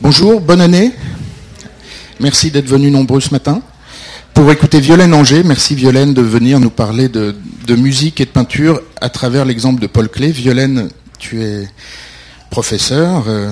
Bonjour, 0.00 0.40
bonne 0.40 0.60
année. 0.60 0.90
Merci 2.18 2.50
d'être 2.50 2.66
venus 2.66 2.92
nombreux 2.92 3.20
ce 3.20 3.30
matin. 3.30 3.62
Pour 4.34 4.50
écouter 4.50 4.80
Violaine 4.80 5.14
Angers, 5.14 5.42
merci 5.44 5.74
Violaine 5.74 6.12
de 6.12 6.20
venir 6.20 6.58
nous 6.58 6.70
parler 6.70 7.08
de, 7.08 7.34
musique 7.68 8.20
et 8.20 8.24
de 8.24 8.30
peinture 8.30 8.82
à 9.00 9.08
travers 9.08 9.44
l'exemple 9.44 9.80
de 9.80 9.86
Paul 9.86 10.08
Klee. 10.08 10.32
Violaine, 10.32 10.90
tu 11.18 11.42
es 11.42 11.68
professeur, 12.50 13.24
euh, 13.28 13.50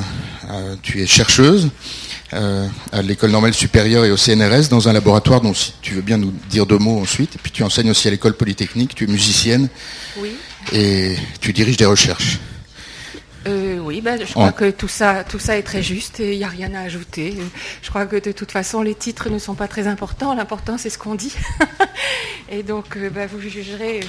euh, 0.51 0.75
tu 0.83 1.01
es 1.01 1.07
chercheuse 1.07 1.69
euh, 2.33 2.67
à 2.91 3.03
l'école 3.03 3.31
normale 3.31 3.55
supérieure 3.55 4.05
et 4.05 4.11
au 4.11 4.17
CNRS 4.17 4.69
dans 4.69 4.89
un 4.89 4.93
laboratoire 4.93 5.41
dont 5.41 5.55
si 5.55 5.73
tu 5.81 5.95
veux 5.95 6.03
bien 6.03 6.19
nous 6.19 6.33
dire 6.51 6.67
deux 6.67 6.79
mots 6.79 7.01
ensuite. 7.01 7.37
Et 7.37 7.39
puis 7.41 7.53
tu 7.53 7.63
enseignes 7.63 7.91
aussi 7.91 8.09
à 8.09 8.11
l'école 8.11 8.35
polytechnique, 8.35 8.95
tu 8.97 9.05
es 9.05 9.07
musicienne 9.07 9.69
oui. 10.19 10.33
et 10.73 11.17
tu 11.41 11.53
diriges 11.53 11.77
des 11.77 11.87
recherches. 11.87 12.41
Euh, 13.47 13.79
oui, 13.79 14.01
ben, 14.01 14.21
je 14.25 14.33
crois 14.33 14.53
que 14.53 14.71
tout 14.71 14.89
ça, 14.89 15.25
tout 15.25 15.39
ça 15.39 15.57
est 15.57 15.63
très 15.63 15.83
juste 15.83 16.21
et 16.21 16.33
il 16.33 16.39
n'y 16.39 16.45
a 16.45 16.49
rien 16.49 16.73
à 16.75 16.81
ajouter. 16.81 17.37
Je 17.83 17.89
crois 17.89 18.07
que 18.07 18.17
de 18.17 18.33
toute 18.33 18.53
façon, 18.53 18.83
les 18.83 18.95
titres 18.95 19.31
ne 19.31 19.39
sont 19.39 19.55
pas 19.55 19.69
très 19.69 19.87
importants. 19.87 20.35
L'important, 20.35 20.79
c'est 20.79 20.91
ce 20.91 20.99
qu'on 20.99 21.15
dit. 21.15 21.35
et 22.51 22.63
donc, 22.63 22.97
euh, 22.97 23.11
ben, 23.11 23.29
vous 23.29 23.41
jugerez, 23.41 24.01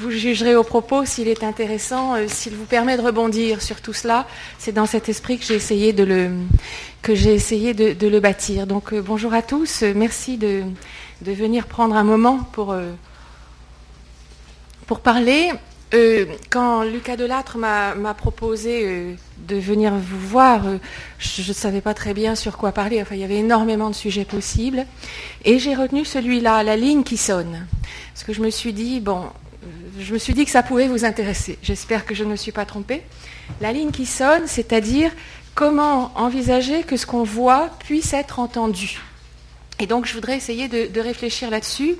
vous 0.00 0.10
jugerez 0.10 0.56
au 0.56 0.62
propos 0.62 1.04
s'il 1.04 1.28
est 1.28 1.44
intéressant, 1.44 2.14
euh, 2.14 2.24
s'il 2.28 2.54
vous 2.54 2.64
permet 2.64 2.96
de 2.96 3.02
rebondir 3.02 3.60
sur 3.60 3.80
tout 3.82 3.92
cela. 3.92 4.26
C'est 4.58 4.72
dans 4.72 4.86
cet 4.86 5.08
esprit 5.08 5.38
que 5.38 5.44
j'ai 5.44 5.54
essayé 5.54 5.92
de 5.92 6.04
le, 6.04 6.30
que 7.02 7.14
j'ai 7.14 7.34
essayé 7.34 7.74
de, 7.74 8.08
le 8.08 8.20
bâtir. 8.20 8.66
Donc, 8.66 8.94
bonjour 8.94 9.34
à 9.34 9.42
tous. 9.42 9.82
Merci 9.82 10.38
de, 10.38 10.62
de 11.20 11.32
venir 11.32 11.66
prendre 11.66 11.94
un 11.94 12.04
moment 12.04 12.38
pour, 12.52 12.74
pour 14.86 15.00
parler. 15.00 15.52
Euh, 15.94 16.24
quand 16.48 16.84
Lucas 16.84 17.16
Delattre 17.16 17.58
m'a 17.58 18.14
proposé 18.14 18.82
euh, 18.84 19.14
de 19.46 19.56
venir 19.56 19.92
vous 19.94 20.28
voir, 20.28 20.66
euh, 20.66 20.78
je 21.18 21.46
ne 21.46 21.52
savais 21.52 21.82
pas 21.82 21.92
très 21.92 22.14
bien 22.14 22.34
sur 22.34 22.56
quoi 22.56 22.72
parler. 22.72 23.02
Enfin, 23.02 23.14
il 23.14 23.20
y 23.20 23.24
avait 23.24 23.36
énormément 23.36 23.90
de 23.90 23.94
sujets 23.94 24.24
possibles. 24.24 24.86
Et 25.44 25.58
j'ai 25.58 25.74
retenu 25.74 26.04
celui-là, 26.04 26.62
la 26.62 26.76
ligne 26.76 27.02
qui 27.02 27.18
sonne. 27.18 27.66
Parce 28.14 28.24
que 28.24 28.32
je 28.32 28.40
me 28.40 28.48
suis 28.48 28.72
dit, 28.72 29.00
bon, 29.00 29.24
je 29.98 30.14
me 30.14 30.18
suis 30.18 30.32
dit 30.32 30.46
que 30.46 30.50
ça 30.50 30.62
pouvait 30.62 30.88
vous 30.88 31.04
intéresser. 31.04 31.58
J'espère 31.62 32.06
que 32.06 32.14
je 32.14 32.24
ne 32.24 32.30
me 32.30 32.36
suis 32.36 32.52
pas 32.52 32.64
trompée. 32.64 33.02
La 33.60 33.72
ligne 33.72 33.90
qui 33.90 34.06
sonne, 34.06 34.46
c'est-à-dire 34.46 35.10
comment 35.54 36.10
envisager 36.14 36.84
que 36.84 36.96
ce 36.96 37.04
qu'on 37.04 37.24
voit 37.24 37.68
puisse 37.80 38.14
être 38.14 38.38
entendu. 38.38 38.98
Et 39.78 39.86
donc, 39.86 40.06
je 40.06 40.14
voudrais 40.14 40.36
essayer 40.36 40.68
de 40.68 41.00
réfléchir 41.00 41.50
là-dessus. 41.50 41.96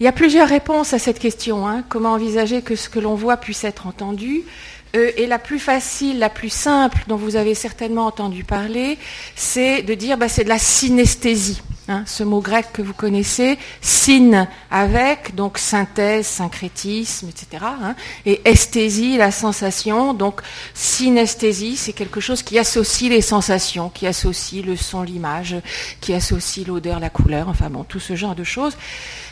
Il 0.00 0.04
y 0.04 0.06
a 0.06 0.12
plusieurs 0.12 0.48
réponses 0.48 0.92
à 0.92 0.98
cette 0.98 1.18
question. 1.18 1.66
Hein. 1.66 1.82
Comment 1.88 2.12
envisager 2.12 2.62
que 2.62 2.76
ce 2.76 2.88
que 2.88 3.00
l'on 3.00 3.16
voit 3.16 3.36
puisse 3.36 3.64
être 3.64 3.86
entendu? 3.86 4.42
Euh, 4.96 5.10
Et 5.16 5.26
la 5.26 5.38
plus 5.38 5.58
facile, 5.58 6.18
la 6.20 6.30
plus 6.30 6.52
simple, 6.52 6.98
dont 7.08 7.16
vous 7.16 7.34
avez 7.34 7.54
certainement 7.54 8.06
entendu 8.06 8.44
parler, 8.44 8.96
c'est 9.34 9.82
de 9.82 9.94
dire 9.94 10.16
bah, 10.16 10.28
c'est 10.28 10.44
de 10.44 10.48
la 10.48 10.58
synesthésie. 10.58 11.60
Hein, 11.90 12.02
ce 12.04 12.22
mot 12.22 12.42
grec 12.42 12.66
que 12.74 12.82
vous 12.82 12.92
connaissez, 12.92 13.58
syn 13.80 14.46
avec, 14.70 15.34
donc 15.34 15.56
synthèse, 15.56 16.26
syncrétisme, 16.26 17.30
etc. 17.30 17.64
Hein, 17.82 17.94
et 18.26 18.42
esthésie, 18.44 19.16
la 19.16 19.30
sensation. 19.30 20.12
Donc 20.12 20.42
synesthésie, 20.74 21.76
c'est 21.76 21.94
quelque 21.94 22.20
chose 22.20 22.42
qui 22.42 22.58
associe 22.58 23.10
les 23.10 23.22
sensations, 23.22 23.88
qui 23.88 24.06
associe 24.06 24.62
le 24.62 24.76
son, 24.76 25.02
l'image, 25.02 25.56
qui 26.02 26.12
associe 26.12 26.66
l'odeur, 26.66 27.00
la 27.00 27.08
couleur, 27.08 27.48
enfin 27.48 27.70
bon, 27.70 27.84
tout 27.84 28.00
ce 28.00 28.16
genre 28.16 28.34
de 28.34 28.44
choses. 28.44 28.76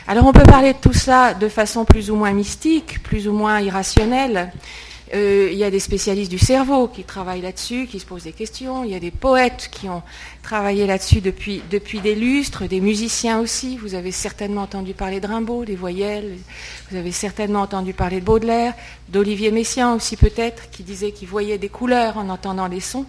Alors 0.07 0.25
on 0.25 0.33
peut 0.33 0.41
parler 0.41 0.73
de 0.73 0.79
tout 0.79 0.93
ça 0.93 1.35
de 1.35 1.49
façon 1.49 1.85
plus 1.85 2.09
ou 2.09 2.15
moins 2.15 2.33
mystique, 2.33 3.03
plus 3.03 3.27
ou 3.27 3.33
moins 3.33 3.59
irrationnelle. 3.59 4.51
Euh, 5.13 5.49
il 5.51 5.57
y 5.57 5.63
a 5.63 5.71
des 5.71 5.79
spécialistes 5.79 6.31
du 6.31 6.37
cerveau 6.37 6.87
qui 6.87 7.03
travaillent 7.03 7.41
là-dessus, 7.41 7.87
qui 7.87 7.99
se 7.99 8.05
posent 8.05 8.23
des 8.23 8.33
questions. 8.33 8.83
Il 8.83 8.91
y 8.91 8.95
a 8.95 8.99
des 8.99 9.11
poètes 9.11 9.69
qui 9.71 9.87
ont 9.87 10.03
travaillé 10.43 10.85
là-dessus 10.85 11.21
depuis, 11.21 11.61
depuis 11.71 11.99
des 11.99 12.15
lustres, 12.15 12.67
des 12.67 12.81
musiciens 12.81 13.39
aussi. 13.39 13.77
Vous 13.77 13.95
avez 13.95 14.11
certainement 14.11 14.63
entendu 14.63 14.93
parler 14.93 15.19
de 15.19 15.27
Rimbaud, 15.27 15.65
des 15.65 15.75
voyelles. 15.75 16.37
Vous 16.91 16.97
avez 16.97 17.11
certainement 17.11 17.61
entendu 17.61 17.93
parler 17.93 18.19
de 18.19 18.25
Baudelaire, 18.25 18.73
d'Olivier 19.09 19.51
Messiaen 19.51 19.95
aussi 19.95 20.17
peut-être, 20.17 20.69
qui 20.71 20.83
disait 20.83 21.11
qu'il 21.11 21.27
voyait 21.27 21.57
des 21.57 21.69
couleurs 21.69 22.17
en 22.17 22.29
entendant 22.29 22.67
les 22.67 22.81
sons. 22.81 23.05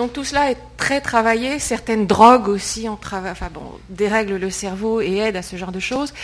Donc 0.00 0.14
tout 0.14 0.24
cela 0.24 0.50
est 0.50 0.56
très 0.78 1.02
travaillé. 1.02 1.58
Certaines 1.58 2.06
drogues 2.06 2.48
aussi 2.48 2.88
enfin 2.88 3.20
bon, 3.52 3.60
dérèglent 3.90 4.38
le 4.38 4.48
cerveau 4.48 5.02
et 5.02 5.18
aident 5.18 5.36
à 5.36 5.42
ce 5.42 5.56
genre 5.56 5.72
de 5.72 5.78
choses. 5.78 6.14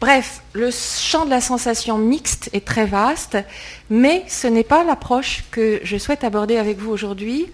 Bref, 0.00 0.40
le 0.52 0.70
champ 0.70 1.24
de 1.24 1.30
la 1.30 1.40
sensation 1.40 1.98
mixte 1.98 2.48
est 2.52 2.64
très 2.64 2.86
vaste, 2.86 3.36
mais 3.90 4.22
ce 4.28 4.46
n'est 4.46 4.62
pas 4.62 4.84
l'approche 4.84 5.42
que 5.50 5.80
je 5.82 5.96
souhaite 5.96 6.22
aborder 6.22 6.58
avec 6.58 6.78
vous 6.78 6.92
aujourd'hui, 6.92 7.46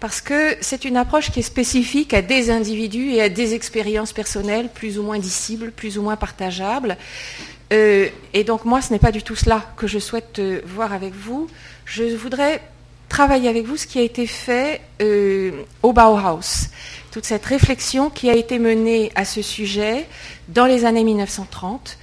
parce 0.00 0.22
que 0.22 0.56
c'est 0.62 0.86
une 0.86 0.96
approche 0.96 1.30
qui 1.30 1.40
est 1.40 1.42
spécifique 1.42 2.14
à 2.14 2.22
des 2.22 2.50
individus 2.50 3.10
et 3.10 3.20
à 3.20 3.28
des 3.28 3.52
expériences 3.52 4.14
personnelles 4.14 4.70
plus 4.72 4.98
ou 4.98 5.02
moins 5.02 5.18
dissibles, 5.18 5.70
plus 5.70 5.98
ou 5.98 6.02
moins 6.02 6.16
partageables. 6.16 6.96
Euh, 7.74 8.08
et 8.32 8.42
donc 8.42 8.64
moi, 8.64 8.80
ce 8.80 8.90
n'est 8.90 8.98
pas 8.98 9.12
du 9.12 9.22
tout 9.22 9.36
cela 9.36 9.66
que 9.76 9.86
je 9.86 9.98
souhaite 9.98 10.38
euh, 10.38 10.62
voir 10.64 10.94
avec 10.94 11.12
vous. 11.12 11.46
Je 11.84 12.16
voudrais 12.16 12.62
travailler 13.08 13.48
avec 13.48 13.66
vous 13.66 13.76
ce 13.76 13.86
qui 13.86 13.98
a 13.98 14.02
été 14.02 14.26
fait 14.26 14.80
euh, 15.00 15.62
au 15.82 15.92
Bauhaus. 15.92 16.68
Toute 17.10 17.24
cette 17.24 17.46
réflexion 17.46 18.10
qui 18.10 18.28
a 18.28 18.34
été 18.34 18.58
menée 18.58 19.10
à 19.14 19.24
ce 19.24 19.42
sujet 19.42 20.06
dans 20.48 20.66
les 20.66 20.84
années 20.84 21.04
1930. 21.04 21.98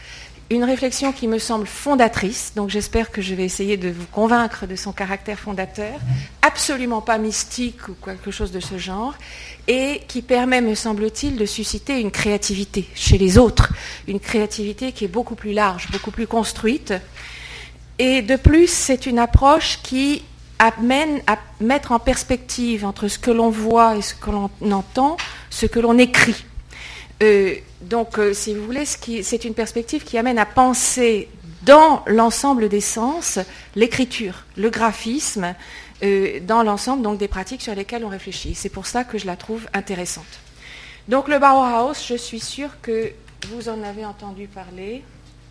Une 0.50 0.64
réflexion 0.64 1.14
qui 1.14 1.28
me 1.28 1.40
semble 1.40 1.66
fondatrice, 1.66 2.54
donc 2.56 2.70
j'espère 2.70 3.12
que 3.12 3.22
je 3.22 3.34
vais 3.34 3.44
essayer 3.44 3.78
de 3.78 3.90
vous 3.90 4.06
convaincre 4.12 4.68
de 4.68 4.76
son 4.76 4.92
caractère 4.92 5.40
fondateur, 5.40 6.00
absolument 6.42 7.02
pas 7.02 7.18
mystique 7.18 7.88
ou 7.88 7.94
quelque 7.94 8.30
chose 8.30 8.52
de 8.52 8.60
ce 8.60 8.78
genre, 8.78 9.16
et 9.68 10.02
qui 10.08 10.22
permet, 10.22 10.62
me 10.62 10.76
semble-t-il, 10.76 11.38
de 11.38 11.46
susciter 11.46 12.00
une 12.00 12.12
créativité 12.12 12.88
chez 12.94 13.18
les 13.18 13.38
autres, 13.38 13.74
une 14.08 14.20
créativité 14.20 14.92
qui 14.92 15.06
est 15.06 15.08
beaucoup 15.08 15.36
plus 15.36 15.54
large, 15.54 15.90
beaucoup 15.92 16.12
plus 16.12 16.28
construite. 16.28 16.94
Et 17.98 18.22
de 18.22 18.36
plus, 18.36 18.68
c'est 18.68 19.06
une 19.06 19.20
approche 19.20 19.80
qui 19.82 20.24
amène 20.60 21.22
à 21.28 21.38
mettre 21.60 21.92
en 21.92 22.00
perspective 22.00 22.86
entre 22.86 23.08
ce 23.08 23.20
que 23.20 23.32
l'on 23.32 23.50
voit 23.50 23.98
et 23.98 24.02
ce 24.02 24.16
que 24.16 24.32
l'on 24.32 24.50
entend, 24.72 25.18
ce 25.50 25.66
que 25.66 25.80
l'on 25.80 25.98
écrit. 25.98 26.46
Euh, 27.22 27.56
donc, 27.82 28.18
euh, 28.18 28.34
si 28.34 28.54
vous 28.54 28.66
voulez, 28.66 28.86
c'est 28.86 29.46
une 29.46 29.54
perspective 29.54 30.04
qui 30.04 30.18
amène 30.18 30.40
à 30.40 30.46
penser 30.46 31.30
dans 31.64 32.04
l'ensemble 32.08 32.70
des 32.70 32.82
sens 32.82 33.40
l'écriture, 33.76 34.46
le 34.58 34.70
graphisme, 34.70 35.56
euh, 36.04 36.40
dans 36.42 36.64
l'ensemble 36.64 37.02
donc 37.02 37.18
des 37.18 37.30
pratiques 37.30 37.62
sur 37.62 37.76
lesquelles 37.76 38.04
on 38.04 38.10
réfléchit. 38.10 38.56
C'est 38.56 38.70
pour 38.70 38.86
ça 38.86 39.04
que 39.04 39.18
je 39.18 39.26
la 39.26 39.38
trouve 39.38 39.68
intéressante. 39.74 40.40
Donc 41.08 41.28
le 41.28 41.40
Bauhaus, 41.40 41.94
je 42.08 42.16
suis 42.16 42.40
sûre 42.40 42.70
que 42.82 43.12
vous 43.50 43.70
en 43.70 43.82
avez 43.84 44.06
entendu 44.06 44.48
parler. 44.48 45.04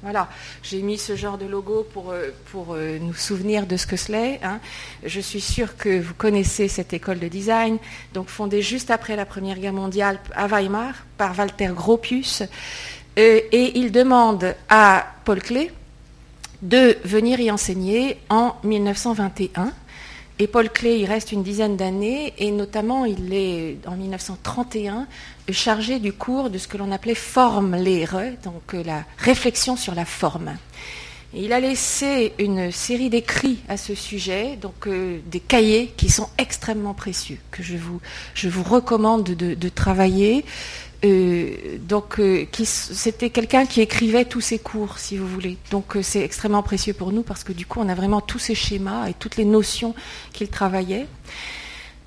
Voilà, 0.02 0.28
j'ai 0.64 0.82
mis 0.82 0.98
ce 0.98 1.14
genre 1.14 1.38
de 1.38 1.46
logo 1.46 1.86
pour, 1.92 2.10
euh, 2.10 2.30
euh, 2.70 2.98
nous 2.98 3.14
souvenir 3.14 3.66
de 3.66 3.76
ce 3.76 3.86
que 3.86 3.96
cela 3.96 4.18
Hein. 4.42 4.58
Je 5.04 5.20
suis 5.20 5.40
sûre 5.40 5.76
que 5.76 6.00
vous 6.00 6.14
connaissez 6.14 6.66
cette 6.66 6.92
école 6.92 7.20
de 7.20 7.28
design, 7.28 7.78
donc 8.12 8.28
fondée 8.28 8.62
juste 8.62 8.90
après 8.90 9.14
la 9.14 9.24
Première 9.24 9.58
Guerre 9.58 9.72
mondiale 9.72 10.18
à 10.34 10.48
Weimar 10.48 10.94
par 11.16 11.38
Walter 11.38 11.70
Gropius. 11.72 12.42
Euh, 12.42 13.40
et 13.52 13.78
il 13.78 13.92
demande 13.92 14.56
à 14.68 15.06
Paul 15.24 15.40
Klee 15.40 15.70
de 16.62 16.96
venir 17.04 17.38
y 17.38 17.50
enseigner 17.50 18.18
en 18.28 18.56
1921. 18.64 19.72
Et 20.42 20.48
Paul 20.48 20.70
Klee 20.70 20.98
y 20.98 21.06
reste 21.06 21.30
une 21.30 21.44
dizaine 21.44 21.76
d'années, 21.76 22.34
et 22.36 22.50
notamment 22.50 23.04
il 23.04 23.32
est 23.32 23.76
en 23.86 23.94
1931 23.94 25.06
chargé 25.52 26.00
du 26.00 26.12
cours 26.12 26.50
de 26.50 26.58
ce 26.58 26.66
que 26.66 26.76
l'on 26.76 26.90
appelait 26.90 27.14
Formlehre, 27.14 28.32
donc 28.42 28.74
euh, 28.74 28.82
la 28.82 29.04
réflexion 29.18 29.76
sur 29.76 29.94
la 29.94 30.04
forme. 30.04 30.56
Il 31.34 31.52
a 31.52 31.60
laissé 31.60 32.32
une 32.38 32.70
série 32.70 33.08
d'écrits 33.08 33.58
à 33.68 33.76
ce 33.76 33.94
sujet, 33.94 34.56
donc 34.56 34.86
euh, 34.86 35.18
des 35.26 35.40
cahiers 35.40 35.92
qui 35.96 36.10
sont 36.10 36.28
extrêmement 36.36 36.94
précieux, 36.94 37.38
que 37.50 37.62
je 37.62 37.76
vous, 37.76 38.62
recommande 38.62 39.24
de, 39.24 39.68
travailler. 39.68 40.44
Euh, 41.04 41.78
donc, 41.80 42.20
c'était 42.64 43.30
quelqu'un 43.30 43.66
qui 43.66 43.80
écrivait 43.80 44.24
tous 44.24 44.40
ses 44.40 44.58
cours, 44.58 44.98
si 44.98 45.16
vous 45.16 45.26
voulez. 45.26 45.56
Donc, 45.70 45.96
c'est 46.02 46.22
extrêmement 46.22 46.62
précieux 46.62 46.92
pour 46.92 47.12
nous 47.12 47.22
parce 47.22 47.44
que 47.44 47.52
du 47.52 47.66
coup, 47.66 47.80
on 47.80 47.88
a 47.88 47.94
vraiment 47.94 48.20
tous 48.20 48.38
ces 48.38 48.54
schémas 48.54 49.08
et 49.08 49.14
toutes 49.14 49.36
les 49.36 49.46
notions 49.46 49.94
qu'il 50.32 50.48
travaillait. 50.48 51.06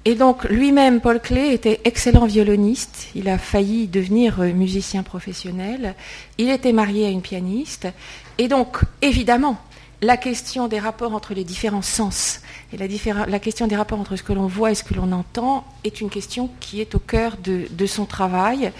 Et 0.07 0.13
donc 0.13 0.44
lui-même, 0.44 1.01
Paul 1.01 1.19
Klee, 1.19 1.51
était 1.51 1.81
excellent 1.83 2.27
violoniste. 2.27 3.07
Il 3.16 3.27
a 3.27 3.39
failli 3.39 3.88
devenir 3.88 4.39
euh, 4.39 4.54
musicien 4.54 5.01
professionnel. 5.01 5.95
Il 6.38 6.51
était 6.51 6.74
marié 6.74 7.07
à 7.07 7.10
une 7.10 7.24
pianiste. 7.24 7.88
Et 8.38 8.48
donc, 8.48 8.80
évidemment, 9.02 9.58
la 10.02 10.18
question 10.18 10.68
des 10.68 10.80
rapports 10.80 11.14
entre 11.14 11.34
les 11.34 11.44
différents 11.44 11.82
sens 11.82 12.42
et 12.74 12.78
la, 12.78 13.40
question 13.40 13.68
des 13.68 13.76
rapports 13.76 14.00
entre 14.00 14.16
ce 14.16 14.24
que 14.24 14.34
l'on 14.34 14.48
voit 14.48 14.72
et 14.72 14.76
ce 14.76 14.84
que 14.84 14.94
l'on 14.94 15.12
entend 15.14 15.66
est 15.84 16.02
une 16.02 16.10
question 16.10 16.50
qui 16.60 16.82
est 16.82 16.96
au 16.96 17.00
cœur 17.00 17.38
de, 17.38 17.86
son 17.86 18.06
travail. 18.06 18.72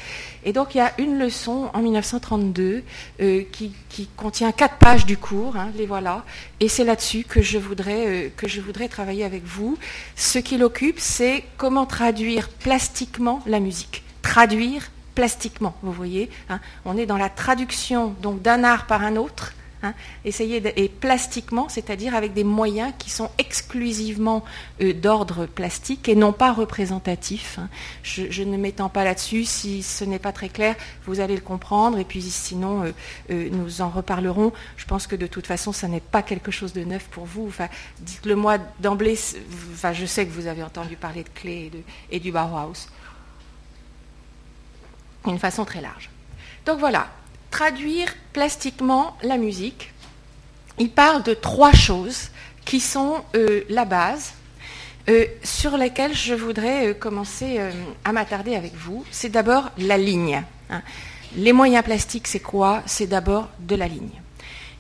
Et 0.44 0.52
donc 0.52 0.76
il 0.76 0.80
y 0.80 0.82
a 0.82 0.94
une 1.00 1.18
leçon 1.18 1.70
en 1.74 1.82
1932 1.82 2.84
euh, 3.22 3.44
qui, 3.52 3.72
contient 4.18 4.52
quatre 4.52 4.78
pages 4.78 5.06
du 5.06 5.18
cours, 5.18 5.56
hein, 5.56 5.72
les 5.78 5.86
voilà, 5.86 6.26
et 6.60 6.68
c'est 6.68 6.84
là-dessus 6.84 7.24
que, 7.24 7.42
je 7.42 7.58
voudrais, 7.58 8.08
euh, 8.08 8.30
que 8.36 8.48
je 8.48 8.60
voudrais 8.60 8.90
travailler 8.90 9.24
avec 9.24 9.46
vous. 9.46 9.78
Ce 10.16 10.38
qui 10.38 10.58
l'occupe, 10.58 11.00
c'est 11.00 11.44
comment 11.58 11.86
traduire 11.86 12.50
plastiquement 12.50 13.42
la 13.46 13.62
musique. 13.62 14.04
Traduire 14.22 14.90
plastiquement, 15.16 15.76
vous 15.82 15.92
voyez. 15.92 16.30
Hein. 16.50 16.60
on 16.86 16.98
est 16.98 17.06
dans 17.06 17.18
la 17.18 17.30
traduction 17.30 18.14
donc 18.22 18.42
d'un 18.42 18.64
art 18.64 18.86
par 18.86 19.04
un 19.04 19.16
autre 19.16 19.54
Hein, 19.86 19.94
essayer 20.24 20.64
et 20.84 20.90
plastiquement, 20.90 21.70
c'est-à-dire 21.70 22.16
avec 22.16 22.34
des 22.34 22.44
moyens 22.44 22.92
qui 22.98 23.12
sont 23.12 23.30
exclusivement 23.38 24.44
euh, 24.82 24.94
d'ordre 24.94 25.46
plastique 25.46 26.10
et 26.10 26.16
non 26.16 26.34
pas 26.34 26.54
représentatifs. 26.54 27.60
Hein. 27.60 27.70
Je, 28.02 28.42
ne 28.44 28.58
m'étends 28.58 28.90
pas 28.90 29.04
là-dessus. 29.04 29.44
Si 29.44 29.84
ce 29.84 30.04
n'est 30.04 30.18
pas 30.18 30.32
très 30.32 30.50
clair, 30.50 30.76
vous 31.06 31.20
allez 31.20 31.36
le 31.36 31.42
comprendre. 31.42 32.00
Et 32.00 32.04
puis 32.04 32.22
sinon, 32.24 32.84
euh, 32.84 32.92
euh, 33.30 33.50
nous 33.52 33.82
en 33.82 33.90
reparlerons. 33.90 34.54
Je 34.78 34.86
pense 34.86 35.06
que 35.06 35.16
de 35.16 35.28
toute 35.28 35.46
façon, 35.46 35.72
ça 35.72 35.88
n'est 35.88 36.00
pas 36.00 36.24
quelque 36.24 36.52
chose 36.52 36.74
de 36.74 36.84
neuf 36.84 37.08
pour 37.12 37.26
vous. 37.26 37.52
Dites-le 38.00 38.36
moi 38.36 38.58
d'emblée. 38.80 39.20
Je 39.94 40.06
sais 40.06 40.26
que 40.26 40.32
vous 40.32 40.48
avez 40.48 40.64
entendu 40.64 40.96
parler 40.96 41.24
de 41.24 41.30
Clé 41.30 41.72
et 42.10 42.20
du 42.20 42.32
Bauhaus. 42.32 42.88
D'une 45.26 45.40
façon 45.40 45.66
très 45.66 45.82
large. 45.82 46.10
Donc 46.66 46.80
voilà, 46.80 47.08
traduire 47.52 48.14
plastiquement 48.34 49.16
la 49.24 49.38
musique, 49.38 49.94
il 50.78 50.90
parle 50.90 51.24
de 51.24 51.34
trois 51.34 51.72
choses 51.72 52.30
qui 52.66 52.80
sont 52.80 53.24
euh, 53.36 53.64
la 53.70 53.86
base, 53.86 54.34
euh, 55.08 55.26
sur 55.44 55.78
lesquelles 55.78 56.16
je 56.16 56.34
voudrais 56.34 56.88
euh, 56.88 56.94
commencer 56.94 57.60
à 58.04 58.12
m'attarder 58.12 58.56
avec 58.56 58.74
vous. 58.76 59.06
C'est 59.12 59.30
d'abord 59.30 59.70
la 59.78 59.98
ligne. 59.98 60.44
Hein. 60.70 60.82
Les 61.36 61.54
moyens 61.54 61.84
plastiques, 61.84 62.28
c'est 62.28 62.40
quoi? 62.40 62.82
C'est 62.86 63.08
d'abord 63.08 63.50
de 63.60 63.76
la 63.76 63.88
ligne. 63.88 64.22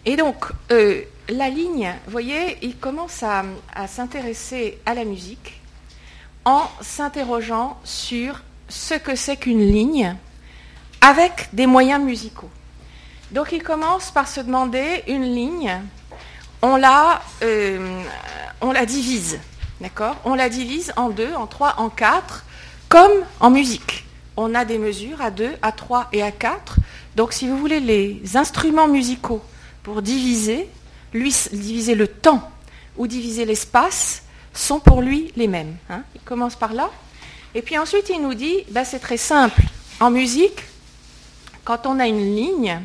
Et 0.05 0.15
donc, 0.15 0.45
la 0.69 1.49
ligne, 1.49 1.93
vous 2.05 2.11
voyez, 2.11 2.57
il 2.61 2.77
commence 2.77 3.23
à 3.23 3.87
s'intéresser 3.87 4.77
à 4.85 4.93
la 4.93 5.03
musique 5.03 5.59
en 6.45 6.69
s'interrogeant 6.79 7.79
sur 7.83 8.43
ce 8.69 8.93
que 8.93 9.15
c'est 9.15 9.37
qu'une 9.37 9.65
ligne 9.65 10.15
avec 11.05 11.49
des 11.53 11.67
moyens 11.67 12.03
musicaux. 12.03 12.49
Donc 13.29 13.51
il 13.51 13.61
commence 13.61 14.09
par 14.09 14.27
se 14.27 14.41
demander 14.41 15.03
une 15.07 15.23
ligne, 15.23 15.79
on 16.63 16.77
la, 16.77 17.21
euh, 17.43 18.01
on 18.59 18.71
la 18.71 18.87
divise, 18.87 19.39
d'accord? 19.79 20.15
On 20.25 20.33
la 20.33 20.49
divise 20.49 20.93
en 20.95 21.09
deux, 21.09 21.31
en 21.35 21.45
trois, 21.45 21.75
en 21.77 21.89
quatre, 21.89 22.43
comme 22.89 23.11
en 23.39 23.51
musique. 23.51 24.05
On 24.35 24.55
a 24.55 24.65
des 24.65 24.79
mesures 24.79 25.21
à 25.21 25.29
deux, 25.29 25.51
à 25.61 25.71
trois 25.71 26.07
et 26.11 26.23
à 26.23 26.31
quatre. 26.31 26.77
Donc 27.15 27.33
si 27.33 27.47
vous 27.47 27.57
voulez, 27.59 27.79
les 27.79 28.35
instruments 28.35 28.87
musicaux 28.87 29.43
pour 29.83 30.01
diviser, 30.01 30.67
lui, 31.13 31.31
diviser 31.51 31.93
le 31.93 32.07
temps 32.07 32.49
ou 32.97 33.05
diviser 33.05 33.45
l'espace, 33.45 34.23
sont 34.55 34.79
pour 34.79 35.03
lui 35.03 35.31
les 35.35 35.47
mêmes. 35.47 35.75
Hein? 35.91 36.01
il 36.15 36.21
commence 36.21 36.55
par 36.55 36.73
là. 36.73 36.89
Et 37.53 37.61
puis 37.61 37.77
ensuite, 37.77 38.09
il 38.09 38.23
nous 38.23 38.33
dit, 38.33 38.63
ben, 38.71 38.83
c'est 38.83 38.99
très 38.99 39.17
simple. 39.17 39.61
En 39.99 40.09
musique, 40.09 40.63
quand 41.65 41.87
on 41.87 41.99
a 41.99 42.07
une 42.07 42.35
ligne, 42.35 42.79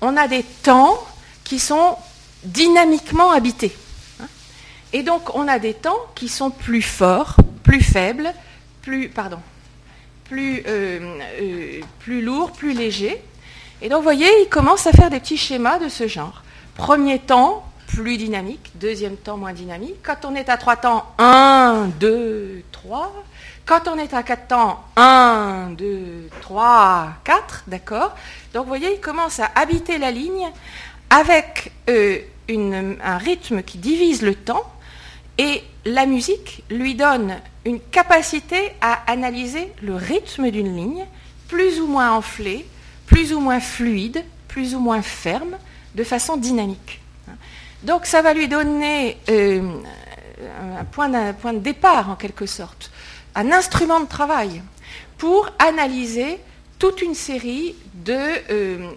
on 0.00 0.16
a 0.16 0.28
des 0.28 0.42
temps 0.42 0.98
qui 1.44 1.58
sont 1.58 1.96
dynamiquement 2.44 3.30
habités. 3.30 3.74
Et 4.92 5.02
donc 5.02 5.34
on 5.34 5.48
a 5.48 5.58
des 5.58 5.74
temps 5.74 5.98
qui 6.14 6.28
sont 6.28 6.50
plus 6.50 6.82
forts, 6.82 7.36
plus 7.62 7.80
faibles, 7.80 8.32
euh, 8.90 11.20
euh, 11.40 11.80
plus 12.00 12.22
lourds, 12.22 12.52
plus 12.52 12.72
légers. 12.72 13.22
Et 13.80 13.88
donc 13.88 13.98
vous 13.98 14.04
voyez, 14.04 14.28
il 14.42 14.48
commence 14.48 14.86
à 14.86 14.92
faire 14.92 15.10
des 15.10 15.20
petits 15.20 15.36
schémas 15.36 15.78
de 15.78 15.88
ce 15.88 16.08
genre. 16.08 16.42
Premier 16.76 17.18
temps, 17.18 17.64
plus 17.86 18.16
dynamique, 18.16 18.72
deuxième 18.74 19.16
temps 19.16 19.36
moins 19.36 19.52
dynamique. 19.52 19.96
Quand 20.02 20.24
on 20.24 20.34
est 20.34 20.48
à 20.48 20.56
trois 20.56 20.76
temps, 20.76 21.06
un, 21.18 21.88
deux, 22.00 22.62
trois. 22.72 23.12
Quand 23.68 23.86
on 23.86 23.98
est 23.98 24.14
à 24.14 24.22
quatre 24.22 24.46
temps, 24.46 24.82
1, 24.96 25.74
2, 25.76 26.30
3, 26.40 27.12
4, 27.22 27.64
d'accord 27.66 28.16
Donc 28.54 28.62
vous 28.62 28.68
voyez, 28.68 28.94
il 28.94 29.00
commence 29.00 29.40
à 29.40 29.50
habiter 29.54 29.98
la 29.98 30.10
ligne 30.10 30.48
avec 31.10 31.70
euh, 31.90 32.18
un 32.48 33.18
rythme 33.18 33.62
qui 33.62 33.76
divise 33.76 34.22
le 34.22 34.34
temps 34.34 34.64
et 35.36 35.62
la 35.84 36.06
musique 36.06 36.64
lui 36.70 36.94
donne 36.94 37.36
une 37.66 37.78
capacité 37.78 38.72
à 38.80 39.02
analyser 39.06 39.70
le 39.82 39.96
rythme 39.96 40.50
d'une 40.50 40.74
ligne, 40.74 41.04
plus 41.46 41.78
ou 41.78 41.86
moins 41.86 42.12
enflée, 42.12 42.66
plus 43.04 43.34
ou 43.34 43.40
moins 43.40 43.60
fluide, 43.60 44.24
plus 44.48 44.74
ou 44.74 44.80
moins 44.80 45.02
ferme, 45.02 45.58
de 45.94 46.04
façon 46.04 46.38
dynamique. 46.38 47.02
Donc 47.82 48.06
ça 48.06 48.22
va 48.22 48.32
lui 48.32 48.48
donner 48.48 49.18
euh, 49.28 49.60
un 50.80 50.84
point 50.84 51.10
de 51.10 51.58
départ 51.58 52.08
en 52.08 52.14
quelque 52.14 52.46
sorte 52.46 52.90
un 53.34 53.52
instrument 53.52 54.00
de 54.00 54.06
travail 54.06 54.62
pour 55.16 55.48
analyser 55.58 56.38
toute 56.78 57.02
une 57.02 57.14
série 57.14 57.74
de, 57.94 58.16
euh, 58.50 58.92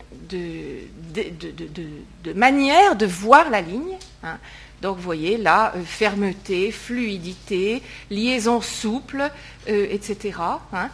manières 2.36 2.96
de 2.96 3.06
voir 3.06 3.50
la 3.50 3.62
ligne. 3.62 3.98
Hein. 4.24 4.38
Donc 4.82 4.98
vous 4.98 5.04
voyez 5.04 5.38
là, 5.38 5.74
euh, 5.76 5.84
fermeté, 5.84 6.72
fluidité, 6.72 7.82
liaison 8.10 8.62
souple, 8.62 9.30
euh, 9.70 9.88
etc. 9.92 10.40
Hein. 10.74 10.90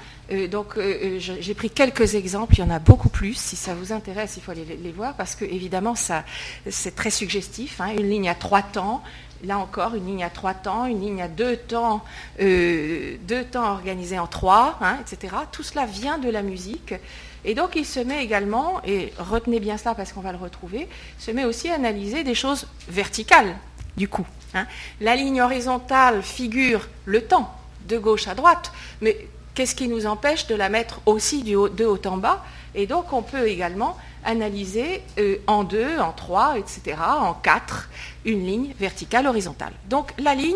donc 0.49 0.77
j'ai 1.19 1.53
pris 1.53 1.69
quelques 1.69 2.15
exemples, 2.15 2.55
il 2.55 2.59
y 2.59 2.63
en 2.63 2.69
a 2.69 2.79
beaucoup 2.79 3.09
plus. 3.09 3.35
Si 3.35 3.55
ça 3.55 3.73
vous 3.75 3.93
intéresse, 3.93 4.35
il 4.37 4.43
faut 4.43 4.51
aller 4.51 4.65
les, 4.81 4.91
voir 4.91 5.13
parce 5.15 5.35
que 5.35 5.45
évidemment 5.45 5.95
ça 5.95 6.23
c'est 6.69 6.95
très 6.95 7.11
suggestif. 7.11 7.79
Hein. 7.79 7.93
Une 7.97 8.09
ligne 8.09 8.29
à 8.29 8.35
trois 8.35 8.61
temps, 8.61 9.03
Là 9.43 9.59
encore, 9.59 9.95
une 9.95 10.07
ligne 10.07 10.23
à 10.23 10.29
trois 10.29 10.53
temps, 10.53 10.85
une 10.85 11.01
ligne 11.01 11.21
à 11.21 11.27
deux 11.27 11.57
temps, 11.57 12.03
euh, 12.39 13.17
deux 13.21 13.43
temps 13.43 13.71
organisés 13.71 14.17
en 14.19 14.27
trois, 14.27 14.77
hein, 14.81 14.97
etc. 15.01 15.35
Tout 15.51 15.63
cela 15.63 15.85
vient 15.85 16.17
de 16.17 16.29
la 16.29 16.41
musique. 16.41 16.93
Et 17.45 17.53
donc 17.53 17.75
il 17.75 17.85
se 17.85 17.99
met 17.99 18.23
également, 18.23 18.81
et 18.85 19.13
retenez 19.17 19.59
bien 19.59 19.77
cela 19.77 19.95
parce 19.95 20.11
qu'on 20.11 20.21
va 20.21 20.31
le 20.31 20.37
retrouver, 20.37 20.87
se 21.19 21.31
met 21.31 21.45
aussi 21.45 21.69
à 21.69 21.75
analyser 21.75 22.23
des 22.23 22.35
choses 22.35 22.67
verticales, 22.89 23.55
du 23.95 24.07
coup. 24.07 24.25
Hein. 24.53 24.65
La 25.01 25.15
ligne 25.15 25.41
horizontale 25.41 26.23
figure 26.23 26.87
le 27.05 27.21
temps, 27.23 27.53
de 27.87 27.97
gauche 27.97 28.27
à 28.27 28.35
droite, 28.35 28.71
mais 29.01 29.27
qu'est-ce 29.53 29.75
qui 29.75 29.87
nous 29.87 30.07
empêche 30.07 30.47
de 30.47 30.55
la 30.55 30.69
mettre 30.69 30.99
aussi 31.05 31.43
de 31.43 31.85
haut 31.85 32.07
en 32.07 32.17
bas? 32.17 32.43
Et 32.75 32.85
donc 32.85 33.13
on 33.13 33.21
peut 33.21 33.47
également 33.47 33.97
analyser 34.23 35.01
euh, 35.19 35.37
en 35.47 35.63
deux, 35.63 35.99
en 35.99 36.11
trois, 36.11 36.57
etc., 36.57 36.97
en 36.99 37.33
quatre, 37.33 37.89
une 38.27 38.45
ligne 38.45 38.73
verticale 38.79 39.25
horizontale. 39.25 39.73
Donc 39.89 40.13
la 40.19 40.35
ligne 40.35 40.55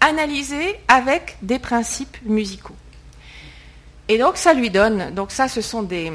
analysée 0.00 0.78
avec 0.88 1.36
des 1.40 1.58
principes 1.58 2.18
musicaux. 2.24 2.76
Et 4.08 4.18
donc 4.18 4.36
ça 4.36 4.52
lui 4.52 4.68
donne, 4.68 5.14
donc 5.14 5.30
ça 5.30 5.48
ce 5.48 5.62
sont 5.62 5.82
des, 5.82 6.12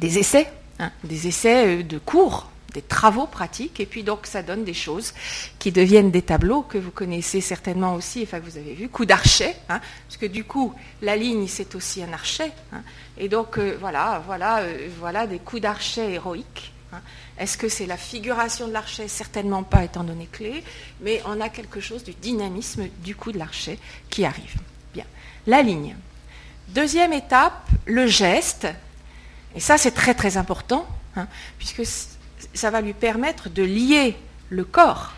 essais, 0.00 0.50
hein, 0.78 0.90
des 1.04 1.28
essais 1.28 1.66
euh, 1.66 1.82
de 1.82 1.98
cours 1.98 2.48
des 2.72 2.82
travaux 2.82 3.26
pratiques, 3.26 3.80
et 3.80 3.86
puis 3.86 4.02
donc 4.02 4.26
ça 4.26 4.42
donne 4.42 4.64
des 4.64 4.74
choses 4.74 5.12
qui 5.58 5.72
deviennent 5.72 6.10
des 6.10 6.22
tableaux 6.22 6.62
que 6.62 6.78
vous 6.78 6.90
connaissez 6.90 7.40
certainement 7.40 7.94
aussi, 7.94 8.22
enfin 8.22 8.40
que 8.40 8.46
vous 8.46 8.56
avez 8.56 8.72
vu, 8.74 8.88
coup 8.88 9.04
d'archet, 9.04 9.56
hein, 9.68 9.80
parce 10.06 10.16
que 10.16 10.26
du 10.26 10.44
coup 10.44 10.72
la 11.02 11.16
ligne 11.16 11.46
c'est 11.48 11.74
aussi 11.74 12.02
un 12.02 12.12
archet, 12.12 12.50
hein. 12.72 12.82
et 13.18 13.28
donc 13.28 13.58
euh, 13.58 13.76
voilà, 13.78 14.22
voilà, 14.26 14.60
euh, 14.60 14.88
voilà 14.98 15.26
des 15.26 15.38
coups 15.38 15.62
d'archet 15.62 16.12
héroïques. 16.12 16.71
Hein. 16.92 17.00
Est-ce 17.38 17.56
que 17.56 17.68
c'est 17.68 17.86
la 17.86 17.96
figuration 17.96 18.68
de 18.68 18.72
l'archet? 18.72 19.08
Certainement 19.08 19.62
pas, 19.62 19.84
étant 19.84 20.04
donné 20.04 20.26
clé, 20.26 20.62
mais 21.00 21.22
on 21.26 21.40
a 21.40 21.48
quelque 21.48 21.80
chose 21.80 22.04
du 22.04 22.12
dynamisme 22.12 22.88
du 22.98 23.16
coup 23.16 23.32
de 23.32 23.38
l'archet 23.38 23.78
qui 24.10 24.24
arrive. 24.24 24.56
Bien, 24.92 25.06
la 25.46 25.62
ligne. 25.62 25.96
Deuxième 26.68 27.12
étape, 27.12 27.68
le 27.86 28.06
geste, 28.06 28.68
et 29.54 29.60
ça 29.60 29.78
c'est 29.78 29.90
très 29.90 30.14
très 30.14 30.36
important, 30.36 30.86
puisque 31.58 31.82
ça 32.54 32.70
va 32.70 32.80
lui 32.80 32.94
permettre 32.94 33.50
de 33.50 33.62
lier 33.62 34.16
le 34.48 34.64
corps 34.64 35.12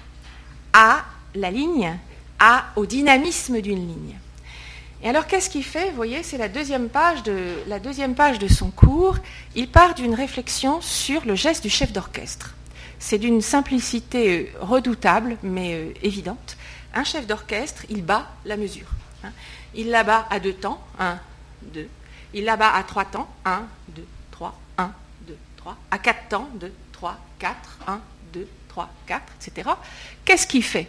à 0.73 1.05
la 1.35 1.51
ligne, 1.51 1.97
à, 2.39 2.67
au 2.77 2.87
dynamisme 2.87 3.61
d'une 3.61 3.87
ligne. 3.87 4.19
Et 5.05 5.09
alors 5.11 5.27
qu'est-ce 5.27 5.51
qu'il 5.51 5.63
fait 5.63 5.91
Vous 5.91 5.97
voyez, 5.97 6.23
c'est 6.23 6.39
la 6.39 6.49
deuxième 6.49 6.89
page 6.89 7.23
de 7.23 7.63
la 7.67 7.79
deuxième 7.79 8.15
page 8.15 8.39
de 8.39 8.49
son 8.49 8.71
cours. 8.71 9.19
Il 9.55 9.69
part 9.69 9.95
d'une 9.95 10.15
réflexion 10.15 10.81
sur 10.81 11.27
le 11.27 11.35
geste 11.35 11.63
du 11.63 11.69
chef 11.69 11.93
d'orchestre. 11.93 12.55
C'est 12.99 13.19
d'une 13.19 13.43
simplicité 13.43 14.51
euh, 14.55 14.65
redoutable, 14.65 15.37
mais 15.43 15.75
euh, 15.75 15.93
évidente. 16.03 16.57
Un 16.95 17.05
chef 17.05 17.27
d'orchestre, 17.27 17.85
il 17.91 18.03
bat 18.03 18.31
la 18.47 18.57
mesure. 18.57 18.87
Hein. 19.23 19.33
Il 19.75 19.91
la 19.91 20.05
bat 20.05 20.27
à 20.31 20.41
deux 20.41 20.55
temps, 20.55 20.83
un, 20.99 21.19
deux. 21.61 21.89
Il 22.33 22.45
la 22.45 22.57
bat 22.57 22.73
à 22.73 22.83
trois 22.83 23.05
temps, 23.05 23.29
un, 23.45 23.65
deux, 23.89 24.07
trois, 24.31 24.59
un, 24.79 24.91
deux, 25.29 25.37
trois. 25.59 25.77
À 25.91 25.99
quatre 25.99 26.29
temps, 26.29 26.49
deux, 26.55 26.73
3, 26.95 27.19
4, 27.39 27.57
1, 27.87 28.01
2, 28.33 28.49
3, 28.69 28.89
4, 29.07 29.23
etc. 29.37 29.71
Qu'est-ce 30.25 30.47
qu'il 30.47 30.63
fait? 30.63 30.89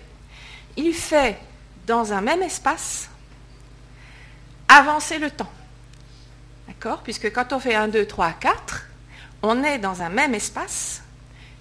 Il 0.78 0.94
fait 0.94 1.38
dans 1.86 2.14
un 2.14 2.22
même 2.22 2.42
espace 2.42 3.10
avancer 4.68 5.20
le 5.20 5.32
temps. 5.32 5.52
D'accord? 6.68 7.02
Puisque 7.04 7.32
quand 7.32 7.54
on 7.54 7.60
fait 7.60 7.76
1, 7.76 7.88
2, 7.90 8.06
3, 8.06 8.32
4, 8.34 8.88
on 9.44 9.64
est 9.64 9.78
dans 9.78 10.02
un 10.02 10.10
même 10.10 10.34
espace, 10.34 11.04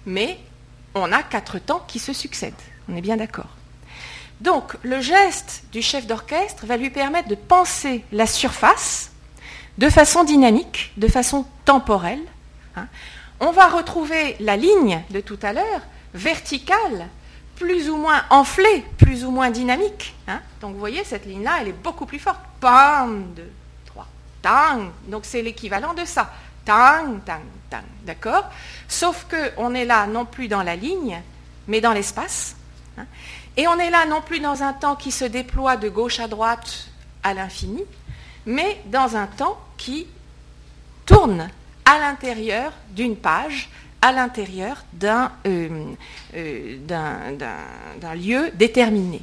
mais 0.05 0.39
on 0.93 1.11
a 1.11 1.21
quatre 1.23 1.59
temps 1.59 1.83
qui 1.87 1.99
se 1.99 2.13
succèdent. 2.13 2.53
On 2.89 2.95
est 2.95 3.01
bien 3.01 3.17
d'accord. 3.17 3.49
Donc, 4.41 4.75
le 4.83 4.99
geste 4.99 5.63
du 5.71 5.81
chef 5.81 6.07
d'orchestre 6.07 6.65
va 6.65 6.77
lui 6.77 6.89
permettre 6.89 7.29
de 7.29 7.35
penser 7.35 8.03
la 8.11 8.27
surface 8.27 9.11
de 9.77 9.89
façon 9.89 10.23
dynamique, 10.23 10.91
de 10.97 11.07
façon 11.07 11.45
temporelle. 11.63 12.23
Hein. 12.75 12.87
On 13.39 13.51
va 13.51 13.67
retrouver 13.67 14.35
la 14.39 14.57
ligne 14.57 15.01
de 15.09 15.19
tout 15.21 15.39
à 15.41 15.53
l'heure, 15.53 15.81
verticale, 16.13 17.07
plus 17.55 17.89
ou 17.89 17.97
moins 17.97 18.23
enflée, 18.29 18.85
plus 18.97 19.25
ou 19.25 19.31
moins 19.31 19.49
dynamique. 19.49 20.15
Hein. 20.27 20.41
Donc, 20.61 20.73
vous 20.73 20.79
voyez, 20.79 21.03
cette 21.03 21.25
ligne-là, 21.25 21.59
elle 21.61 21.69
est 21.69 21.83
beaucoup 21.83 22.05
plus 22.05 22.19
forte. 22.19 22.39
Pam, 22.65 23.31
deux, 23.35 23.51
trois, 23.85 24.07
tang. 24.41 24.89
Donc, 25.07 25.25
c'est 25.25 25.43
l'équivalent 25.43 25.93
de 25.93 26.03
ça. 26.03 26.33
Tang, 26.65 27.23
tang, 27.23 27.43
tang. 27.69 27.83
D'accord? 28.01 28.49
Sauf 28.87 29.27
qu'on 29.29 29.75
est 29.75 29.85
là 29.85 30.07
non 30.07 30.25
plus 30.25 30.47
dans 30.47 30.63
la 30.63 30.75
ligne, 30.75 31.21
mais 31.67 31.79
dans 31.79 31.93
l'espace. 31.93 32.55
Hein. 32.97 33.05
Et 33.55 33.67
on 33.67 33.77
est 33.77 33.91
là 33.91 34.07
non 34.07 34.19
plus 34.19 34.39
dans 34.39 34.63
un 34.63 34.73
temps 34.73 34.95
qui 34.95 35.11
se 35.11 35.25
déploie 35.25 35.77
de 35.77 35.89
gauche 35.89 36.19
à 36.19 36.27
droite 36.27 36.87
à 37.21 37.35
l'infini, 37.35 37.83
mais 38.47 38.81
dans 38.87 39.15
un 39.15 39.27
temps 39.27 39.59
qui 39.77 40.07
tourne 41.05 41.51
à 41.85 41.99
l'intérieur 41.99 42.73
d'une 42.89 43.15
page, 43.15 43.69
à 44.01 44.11
l'intérieur 44.11 44.83
d'un 44.91 45.31
euh, 45.45 45.93
euh, 46.33 48.15
lieu 48.15 48.49
déterminé. 48.55 49.21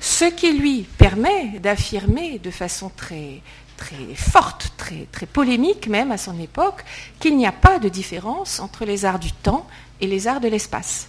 Ce 0.00 0.24
qui 0.24 0.52
lui 0.52 0.82
permet 0.82 1.58
d'affirmer 1.60 2.38
de 2.38 2.50
façon 2.50 2.90
très, 2.94 3.42
très 3.76 4.14
forte, 4.14 4.72
très, 4.76 5.06
très 5.12 5.26
polémique 5.26 5.88
même 5.88 6.12
à 6.12 6.18
son 6.18 6.38
époque, 6.40 6.84
qu'il 7.20 7.36
n'y 7.36 7.46
a 7.46 7.52
pas 7.52 7.78
de 7.78 7.88
différence 7.88 8.60
entre 8.60 8.84
les 8.84 9.04
arts 9.04 9.18
du 9.18 9.32
temps 9.32 9.66
et 10.00 10.06
les 10.06 10.26
arts 10.26 10.40
de 10.40 10.48
l'espace. 10.48 11.08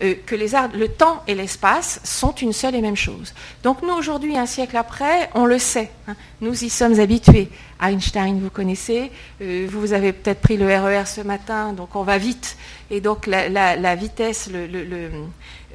Euh, 0.00 0.14
que 0.26 0.36
les 0.36 0.54
arts, 0.54 0.68
le 0.74 0.88
temps 0.88 1.24
et 1.26 1.34
l'espace 1.34 2.00
sont 2.04 2.32
une 2.32 2.52
seule 2.52 2.76
et 2.76 2.80
même 2.80 2.96
chose. 2.96 3.34
Donc 3.64 3.82
nous, 3.82 3.92
aujourd'hui, 3.92 4.36
un 4.36 4.46
siècle 4.46 4.76
après, 4.76 5.28
on 5.34 5.44
le 5.44 5.58
sait. 5.58 5.90
Hein. 6.06 6.14
nous 6.40 6.64
y 6.64 6.70
sommes 6.70 7.00
habitués. 7.00 7.48
Einstein, 7.80 8.38
vous 8.38 8.50
connaissez. 8.50 9.10
Euh, 9.42 9.66
vous 9.68 9.92
avez 9.92 10.12
peut-être 10.12 10.40
pris 10.40 10.56
le 10.56 10.66
RER 10.66 11.02
e 11.02 11.04
ce 11.04 11.20
matin, 11.22 11.72
donc 11.72 11.96
on 11.96 12.04
va 12.04 12.16
vite. 12.16 12.56
Et 12.92 13.00
donc 13.00 13.26
la, 13.26 13.94
vitesse, 13.96 14.48
le, 14.52 15.10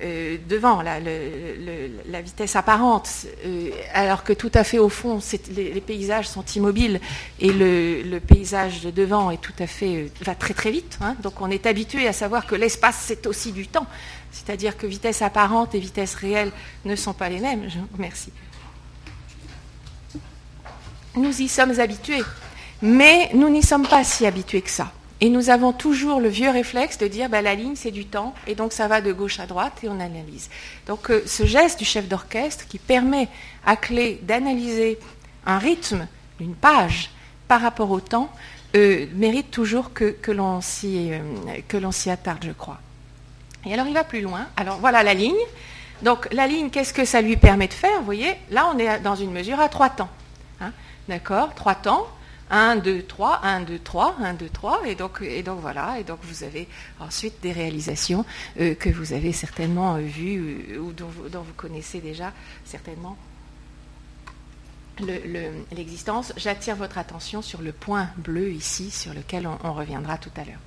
euh, 0.02 0.38
devant 0.50 0.82
la, 0.82 1.00
vitesse 2.22 2.56
apparente, 2.56 3.28
euh, 3.46 3.70
alors 3.94 4.24
que 4.24 4.34
tout 4.34 4.50
à 4.56 4.64
fait 4.64 4.80
au 4.80 4.90
fond, 4.90 5.20
les, 5.56 5.82
paysages 5.82 6.28
sont 6.28 6.44
immobiles 6.56 7.00
et 7.40 7.54
le, 7.54 8.20
paysage 8.20 8.82
de 8.82 8.90
devant 8.90 9.30
est 9.30 9.38
tout 9.38 9.54
à 9.60 9.68
fait 9.68 9.96
euh, 9.96 10.08
va 10.22 10.34
très 10.34 10.56
très 10.56 10.72
vite. 10.72 10.98
Hein. 11.00 11.16
donc 11.22 11.42
on 11.42 11.52
est 11.52 11.68
habitué 11.68 12.08
à 12.08 12.14
savoir 12.14 12.48
que 12.48 12.56
l'espace 12.56 13.04
c'est 13.06 13.28
aussi 13.28 13.52
du 13.52 13.68
temps, 13.68 13.86
c'est-à-dire 14.32 14.78
que 14.78 14.88
vitesse 14.88 15.22
apparente 15.22 15.76
et 15.76 15.80
vitesse 15.80 16.16
réelle 16.16 16.52
ne 16.86 16.96
sont 16.96 17.14
pas 17.14 17.30
les 17.30 17.40
mêmes. 17.40 17.70
Je, 17.70 17.78
merci. 18.00 18.32
Nous 21.16 21.40
y 21.40 21.48
sommes 21.48 21.80
habitués, 21.80 22.24
mais 22.82 23.30
nous 23.36 23.50
n'y 23.50 23.62
sommes 23.62 23.88
pas 23.88 24.04
si 24.04 24.26
habitués 24.26 24.64
que 24.64 24.72
ça. 24.72 24.92
Et 25.24 25.30
nous 25.30 25.50
avons 25.50 25.72
toujours 25.72 26.20
le 26.20 26.28
vieux 26.28 26.50
réflexe 26.50 26.98
de 26.98 27.08
dire 27.08 27.30
bah, 27.30 27.42
la 27.42 27.56
ligne 27.56 27.78
c'est 27.78 27.92
du 27.92 28.04
temps 28.04 28.34
et 28.46 28.56
donc 28.56 28.74
ça 28.74 28.90
va 28.90 29.00
de 29.00 29.14
gauche 29.14 29.40
à 29.40 29.46
droite 29.46 29.80
et 29.82 29.88
on 29.88 30.02
analyse. 30.02 30.50
Donc 30.86 31.10
euh, 31.10 31.24
ce 31.26 31.46
geste 31.46 31.80
du 31.80 31.86
chef 31.86 32.10
d'orchestre 32.10 32.68
qui 32.68 32.78
permet 32.78 33.30
à 33.66 33.78
clé 33.78 34.20
d'analyser 34.24 35.00
un 35.46 35.60
rythme 35.60 36.08
d'une 36.42 36.56
page 36.56 37.10
par 37.48 37.62
rapport 37.62 37.90
au 37.90 38.02
temps 38.02 38.30
euh, 38.76 39.06
mérite 39.14 39.50
toujours 39.50 39.94
que, 39.94 40.12
que 40.12 40.34
l'on 40.34 40.60
s'y 40.60 41.14
euh, 41.14 42.12
attarde, 42.12 42.44
je 42.44 42.52
crois. 42.52 42.82
Et 43.66 43.74
alors 43.74 43.88
il 43.88 43.94
va 43.94 44.04
plus 44.04 44.20
loin. 44.20 44.48
Alors 44.58 44.80
voilà 44.80 45.04
la 45.04 45.14
ligne. 45.14 45.32
Donc 46.02 46.28
la 46.34 46.48
ligne, 46.48 46.70
qu'est-ce 46.70 46.94
que 46.94 47.06
ça 47.06 47.22
lui 47.22 47.38
permet 47.38 47.70
de 47.70 47.74
faire? 47.74 47.98
Vous 48.00 48.06
voyez, 48.06 48.36
là 48.52 48.70
on 48.76 48.78
est 48.78 49.00
dans 49.00 49.16
une 49.16 49.32
mesure 49.32 49.62
à 49.62 49.70
trois 49.70 49.90
temps. 49.90 50.10
Hein. 50.60 50.74
D'accord? 51.08 51.56
Trois 51.56 51.76
temps. 51.76 52.08
1, 52.54 52.76
2, 52.76 53.02
3, 53.02 53.40
1, 53.42 53.62
2, 53.62 53.80
3, 53.80 54.16
1, 54.22 54.34
2, 54.36 54.50
3, 54.50 54.82
et 54.86 54.94
donc, 54.94 55.22
et 55.24 55.42
donc 55.42 55.60
voilà, 55.60 56.00
et 56.00 56.04
donc 56.04 56.20
vous 56.22 56.44
avez 56.44 56.68
ensuite 57.00 57.42
des 57.42 57.52
réalisations 57.52 58.26
euh, 58.60 58.76
que 58.76 58.90
vous 58.90 59.14
avez 59.14 59.34
certainement 59.34 59.96
euh, 59.96 60.02
vues 60.02 60.68
euh, 60.70 60.78
ou 60.78 60.94
dont 60.94 61.10
vous, 61.10 61.54
connaissez 61.58 62.00
déjà 62.00 62.32
certainement 62.64 63.18
l'existence. 65.72 66.32
J'attire 66.38 66.76
votre 66.76 67.00
attention 67.00 67.42
sur 67.42 67.64
le 67.64 67.72
point 67.72 68.10
bleu 68.18 68.52
ici, 68.52 68.92
sur 68.92 69.16
lequel 69.16 69.48
on, 69.48 69.74
reviendra 69.74 70.20
tout 70.20 70.30
à 70.38 70.44
l'heure. 70.44 70.60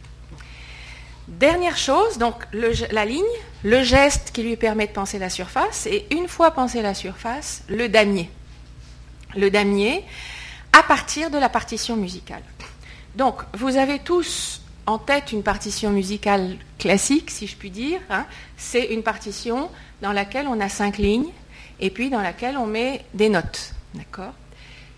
Dernière 1.29 1.77
chose, 1.77 2.19
donc 2.19 2.35
la 2.53 3.05
ligne, 3.05 3.23
le 3.63 3.85
geste 3.85 4.33
qui 4.33 4.43
lui 4.43 4.57
permet 4.57 4.89
de 4.89 4.93
penser 4.93 5.21
la 5.21 5.31
surface, 5.31 5.87
et 5.87 6.07
une 6.11 6.27
fois 6.27 6.51
pensé 6.51 6.83
la 6.83 6.95
surface, 6.95 7.63
le 7.69 7.89
damier. 7.89 8.29
Le 9.37 9.51
damier, 9.51 10.05
à 10.77 10.83
partir 10.83 11.31
de 11.31 11.39
la 11.39 11.49
partition 11.49 11.97
musicale. 11.97 12.43
Donc, 13.15 13.41
vous 13.55 13.79
avez 13.79 13.99
tous 13.99 14.61
en 14.85 14.99
tête 14.99 15.33
une 15.33 15.43
partition 15.43 15.91
musicale 15.91 16.59
classique, 16.79 17.31
si 17.31 17.47
je 17.47 17.57
puis 17.57 17.71
dire. 17.71 17.99
Hein. 18.11 18.27
C'est 18.59 18.93
une 18.93 19.03
partition 19.03 19.71
dans 20.03 20.13
laquelle 20.13 20.47
on 20.47 20.61
a 20.61 20.69
cinq 20.69 20.99
lignes 20.99 21.33
et 21.81 21.89
puis 21.89 22.11
dans 22.11 22.21
laquelle 22.21 22.59
on 22.59 22.67
met 22.67 23.07
des 23.15 23.31
notes. 23.31 23.73
D'accord 23.95 24.35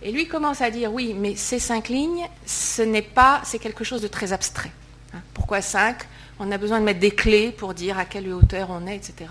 Et 0.02 0.11
lui 0.11 0.26
commence 0.26 0.62
à 0.62 0.70
dire 0.73 0.92
oui, 0.92 1.14
mais 1.16 1.37
ces 1.37 1.61
cinq 1.61 1.88
lignes, 1.90 2.26
ce 2.44 2.82
n'est 2.82 3.00
pas, 3.00 3.40
c'est 3.44 3.61
quelque 3.61 3.85
chose 3.85 4.02
de 4.02 4.08
très 4.08 4.32
abstrait. 4.32 4.73
Hein. 5.14 5.20
Pourquoi 5.32 5.62
cinq? 5.62 5.99
On 6.40 6.50
a 6.50 6.58
besoin 6.58 6.80
de 6.80 6.85
mettre 6.85 7.00
des 7.00 7.12
clés 7.12 7.52
pour 7.52 7.73
dire 7.73 8.00
à 8.00 8.04
quelle 8.04 8.32
hauteur 8.32 8.70
on 8.70 8.85
est, 8.88 8.97
etc. 8.97 9.30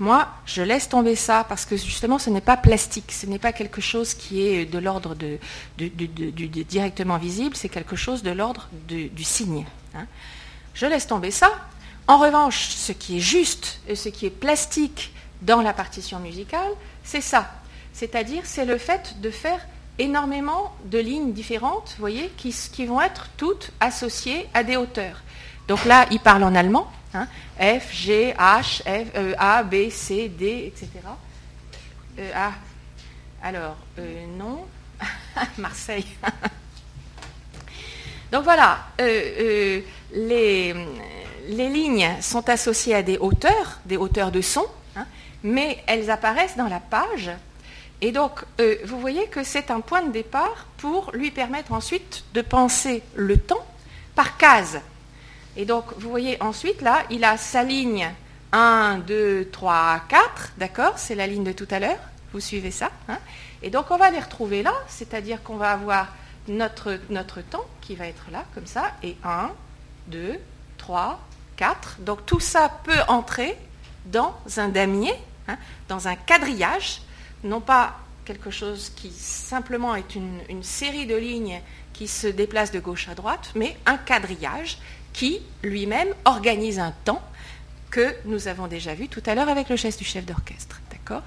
Moi, 0.00 0.26
je 0.44 0.62
laisse 0.62 0.88
tomber 0.88 1.14
ça 1.14 1.44
parce 1.48 1.64
que 1.64 1.76
justement, 1.76 2.18
ce 2.18 2.28
n'est 2.28 2.40
pas 2.40 2.56
plastique, 2.56 3.12
ce 3.12 3.26
n'est 3.26 3.38
pas 3.38 3.52
quelque 3.52 3.80
chose 3.80 4.14
qui 4.14 4.44
est 4.46 4.64
de 4.64 4.78
l'ordre 4.78 5.14
de, 5.14 5.38
directement 6.64 7.16
visible, 7.16 7.54
c'est 7.54 7.68
quelque 7.68 7.94
chose 7.94 8.22
de 8.22 8.32
l'ordre 8.32 8.68
du 8.88 9.24
signe. 9.24 9.64
Hein. 9.94 10.06
Je 10.74 10.86
laisse 10.86 11.06
tomber 11.06 11.30
ça. 11.30 11.50
En 12.08 12.18
revanche, 12.18 12.68
ce 12.70 12.92
qui 12.92 13.18
est 13.18 13.20
juste 13.20 13.80
et 13.88 13.94
ce 13.94 14.08
qui 14.08 14.26
est 14.26 14.30
plastique 14.30 15.12
dans 15.42 15.62
la 15.62 15.72
partition 15.72 16.18
musicale, 16.18 16.72
c'est 17.04 17.20
ça. 17.20 17.50
C'est-à-dire, 17.92 18.42
c'est 18.44 18.64
le 18.64 18.78
fait 18.78 19.20
de 19.20 19.30
faire 19.30 19.60
énormément 19.98 20.74
de 20.86 20.98
lignes 20.98 21.32
différentes, 21.32 21.94
vous 21.96 22.00
voyez, 22.00 22.32
qui 22.36 22.86
vont 22.86 23.00
être 23.00 23.28
toutes 23.36 23.70
associées 23.78 24.48
à 24.52 24.64
des 24.64 24.76
hauteurs. 24.76 25.22
Donc 25.68 25.84
là, 25.84 26.06
il 26.10 26.18
parle 26.18 26.42
en 26.44 26.54
allemand, 26.54 26.90
Hein? 27.14 27.28
F, 27.58 27.92
G, 27.92 28.34
H, 28.36 28.82
e, 28.86 29.34
A, 29.38 29.62
B, 29.62 29.90
C, 29.90 30.28
D, 30.28 30.66
etc. 30.66 30.88
Euh, 32.18 32.30
ah, 32.34 32.52
alors, 33.42 33.76
euh, 33.98 34.26
non, 34.36 34.66
Marseille. 35.58 36.06
Donc 38.32 38.42
voilà, 38.42 38.78
euh, 39.00 39.80
les, 40.12 40.74
les, 41.48 41.68
lignes 41.68 42.10
sont 42.20 42.48
associées 42.48 42.96
à 42.96 43.02
des 43.02 43.18
hauteurs, 43.18 43.78
des 43.84 43.96
hauteurs 43.96 44.32
de 44.32 44.40
son, 44.40 44.66
hein, 44.96 45.06
mais 45.44 45.84
elles 45.86 46.10
apparaissent 46.10 46.56
dans 46.56 46.68
la 46.68 46.80
page. 46.80 47.30
Et 48.00 48.10
donc, 48.10 48.44
vous 48.84 48.98
voyez 48.98 49.28
que 49.28 49.44
c'est 49.44 49.70
un 49.70 49.80
point 49.80 50.02
de 50.02 50.10
départ 50.10 50.66
pour 50.78 51.12
lui 51.12 51.30
permettre 51.30 51.72
ensuite 51.72 52.24
de 52.34 52.42
penser 52.42 53.04
le 53.14 53.38
temps 53.38 53.64
par 54.16 54.36
case. 54.36 54.80
Et 55.56 55.64
donc, 55.64 55.84
vous 55.98 56.10
voyez, 56.10 56.40
ensuite, 56.42 56.82
là, 56.82 57.04
il 57.10 57.24
a 57.24 57.36
sa 57.36 57.62
ligne 57.62 58.10
1, 58.52 58.98
2, 59.06 59.48
3, 59.52 60.00
4, 60.08 60.52
d'accord 60.58 60.98
C'est 60.98 61.14
la 61.14 61.26
ligne 61.26 61.44
de 61.44 61.52
tout 61.52 61.68
à 61.70 61.78
l'heure. 61.78 61.98
Vous 62.32 62.40
suivez 62.40 62.72
ça 62.72 62.90
hein 63.08 63.18
Et 63.62 63.70
donc, 63.70 63.90
on 63.90 63.96
va 63.96 64.10
les 64.10 64.18
retrouver 64.18 64.62
là, 64.62 64.74
c'est-à-dire 64.88 65.42
qu'on 65.42 65.56
va 65.56 65.70
avoir 65.70 66.08
notre, 66.48 66.98
notre 67.10 67.40
temps 67.40 67.64
qui 67.80 67.94
va 67.94 68.06
être 68.06 68.26
là, 68.32 68.44
comme 68.54 68.66
ça, 68.66 68.92
et 69.02 69.16
1, 69.24 69.50
2, 70.08 70.34
3, 70.78 71.20
4. 71.56 71.98
Donc, 72.00 72.26
tout 72.26 72.40
ça 72.40 72.68
peut 72.82 73.00
entrer 73.06 73.56
dans 74.06 74.34
un 74.56 74.68
damier, 74.68 75.14
hein, 75.46 75.56
dans 75.88 76.08
un 76.08 76.16
quadrillage, 76.16 77.02
non 77.44 77.60
pas 77.60 77.94
quelque 78.24 78.50
chose 78.50 78.90
qui 78.96 79.10
simplement 79.10 79.94
est 79.94 80.14
une, 80.14 80.40
une 80.48 80.62
série 80.62 81.06
de 81.06 81.14
lignes 81.14 81.60
qui 81.92 82.08
se 82.08 82.26
déplacent 82.26 82.72
de 82.72 82.80
gauche 82.80 83.08
à 83.08 83.14
droite, 83.14 83.52
mais 83.54 83.76
un 83.86 83.96
quadrillage 83.96 84.78
qui 85.14 85.40
lui-même 85.62 86.08
organise 86.26 86.78
un 86.78 86.92
temps 87.04 87.22
que 87.90 88.14
nous 88.26 88.48
avons 88.48 88.66
déjà 88.66 88.92
vu 88.92 89.08
tout 89.08 89.22
à 89.24 89.34
l'heure 89.34 89.48
avec 89.48 89.70
le 89.70 89.76
geste 89.76 90.00
du 90.00 90.04
chef 90.04 90.26
d'orchestre. 90.26 90.82
D'accord? 90.90 91.22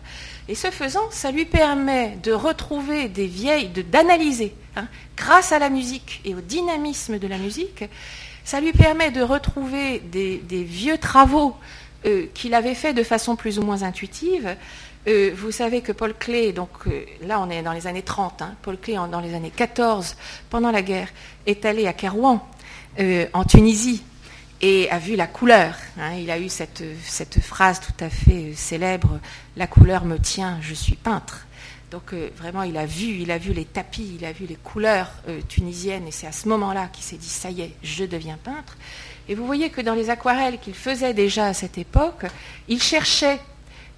Et 0.48 0.54
ce 0.54 0.70
faisant, 0.70 1.10
ça 1.10 1.32
lui 1.32 1.46
permet 1.46 2.18
de 2.22 2.34
retrouver 2.34 3.08
des 3.08 3.26
vieilles, 3.26 3.70
d'analyser, 3.70 4.54
hein, 4.76 4.88
grâce 5.16 5.52
à 5.52 5.60
la 5.60 5.70
musique 5.70 6.22
et 6.26 6.36
au 6.36 6.42
dynamisme 6.42 7.18
de 7.18 7.28
la 7.28 7.38
musique, 7.38 7.86
Ça 8.44 8.62
lui 8.62 8.72
permet 8.72 9.12
de 9.12 9.22
retrouver 9.22 10.00
des, 10.00 10.64
vieux 10.64 10.98
travaux 10.98 11.58
euh, 12.06 12.28
qu'il 12.34 12.54
avait 12.54 12.76
fait 12.76 12.94
de 12.94 13.04
façon 13.04 13.36
plus 13.36 13.60
ou 13.60 13.62
moins 13.62 13.84
intuitive. 13.84 14.56
Euh, 15.08 15.32
vous 15.36 15.52
savez 15.52 15.82
que 15.82 15.92
Paul 15.92 16.14
Klee, 16.14 16.54
donc 16.54 16.70
euh, 16.88 17.06
là 17.24 17.42
on 17.42 17.50
est 17.50 17.62
dans 17.62 17.74
les 17.74 17.88
années 17.88 18.04
30, 18.04 18.42
hein, 18.42 18.56
Paul 18.62 18.78
Klee 18.78 18.96
dans 18.96 19.20
les 19.20 19.34
années 19.34 19.52
14, 19.54 20.16
pendant 20.50 20.72
la 20.72 20.82
guerre, 20.82 21.10
est 21.46 21.66
allé 21.66 21.88
à 21.88 21.94
Kérouan, 21.94 22.42
en 23.34 23.44
Tunisie, 23.44 24.04
et 24.62 24.90
a 24.90 25.00
vu 25.00 25.16
la 25.16 25.28
couleur. 25.28 25.76
Hein. 26.00 26.14
il 26.16 26.32
a 26.32 26.40
eu 26.40 26.50
cette, 26.50 26.84
phrase 27.42 27.80
tout 27.80 28.04
à 28.04 28.10
fait 28.10 28.54
célèbre 28.56 29.20
La 29.56 29.68
couleur 29.68 30.06
me 30.06 30.18
tient, 30.18 30.60
je 30.62 30.74
suis 30.74 30.96
peintre. 30.96 31.46
Donc 31.92 32.14
euh, 32.14 32.30
vraiment, 32.36 32.64
il 32.64 32.76
a 32.78 32.86
vu, 32.86 33.20
il 33.22 33.32
a 33.32 33.38
vu 33.38 33.54
les 33.54 33.64
tapis, 33.64 34.16
il 34.20 34.26
a 34.26 34.32
vu 34.34 34.46
les 34.46 34.56
couleurs 34.56 35.10
euh, 35.30 35.40
tunisiennes, 35.48 36.08
et 36.08 36.12
c'est 36.12 36.28
à 36.28 36.34
ce 36.34 36.50
moment-là 36.50 36.90
qu'il 36.92 37.04
s'est 37.04 37.16
dit 37.18 37.30
ça 37.30 37.50
y 37.50 37.62
est, 37.62 37.74
je 37.82 38.04
deviens 38.04 38.38
peintre. 38.44 38.78
Et 39.30 39.36
vous 39.36 39.46
voyez 39.46 39.70
que 39.70 39.82
dans 39.82 39.94
les 39.94 40.10
aquarelles 40.10 40.60
qu'il 40.60 40.74
faisait 40.74 41.14
déjà 41.14 41.46
à 41.46 41.54
cette 41.54 41.78
époque, 41.78 42.26
il 42.68 42.82
cherchait 42.82 43.40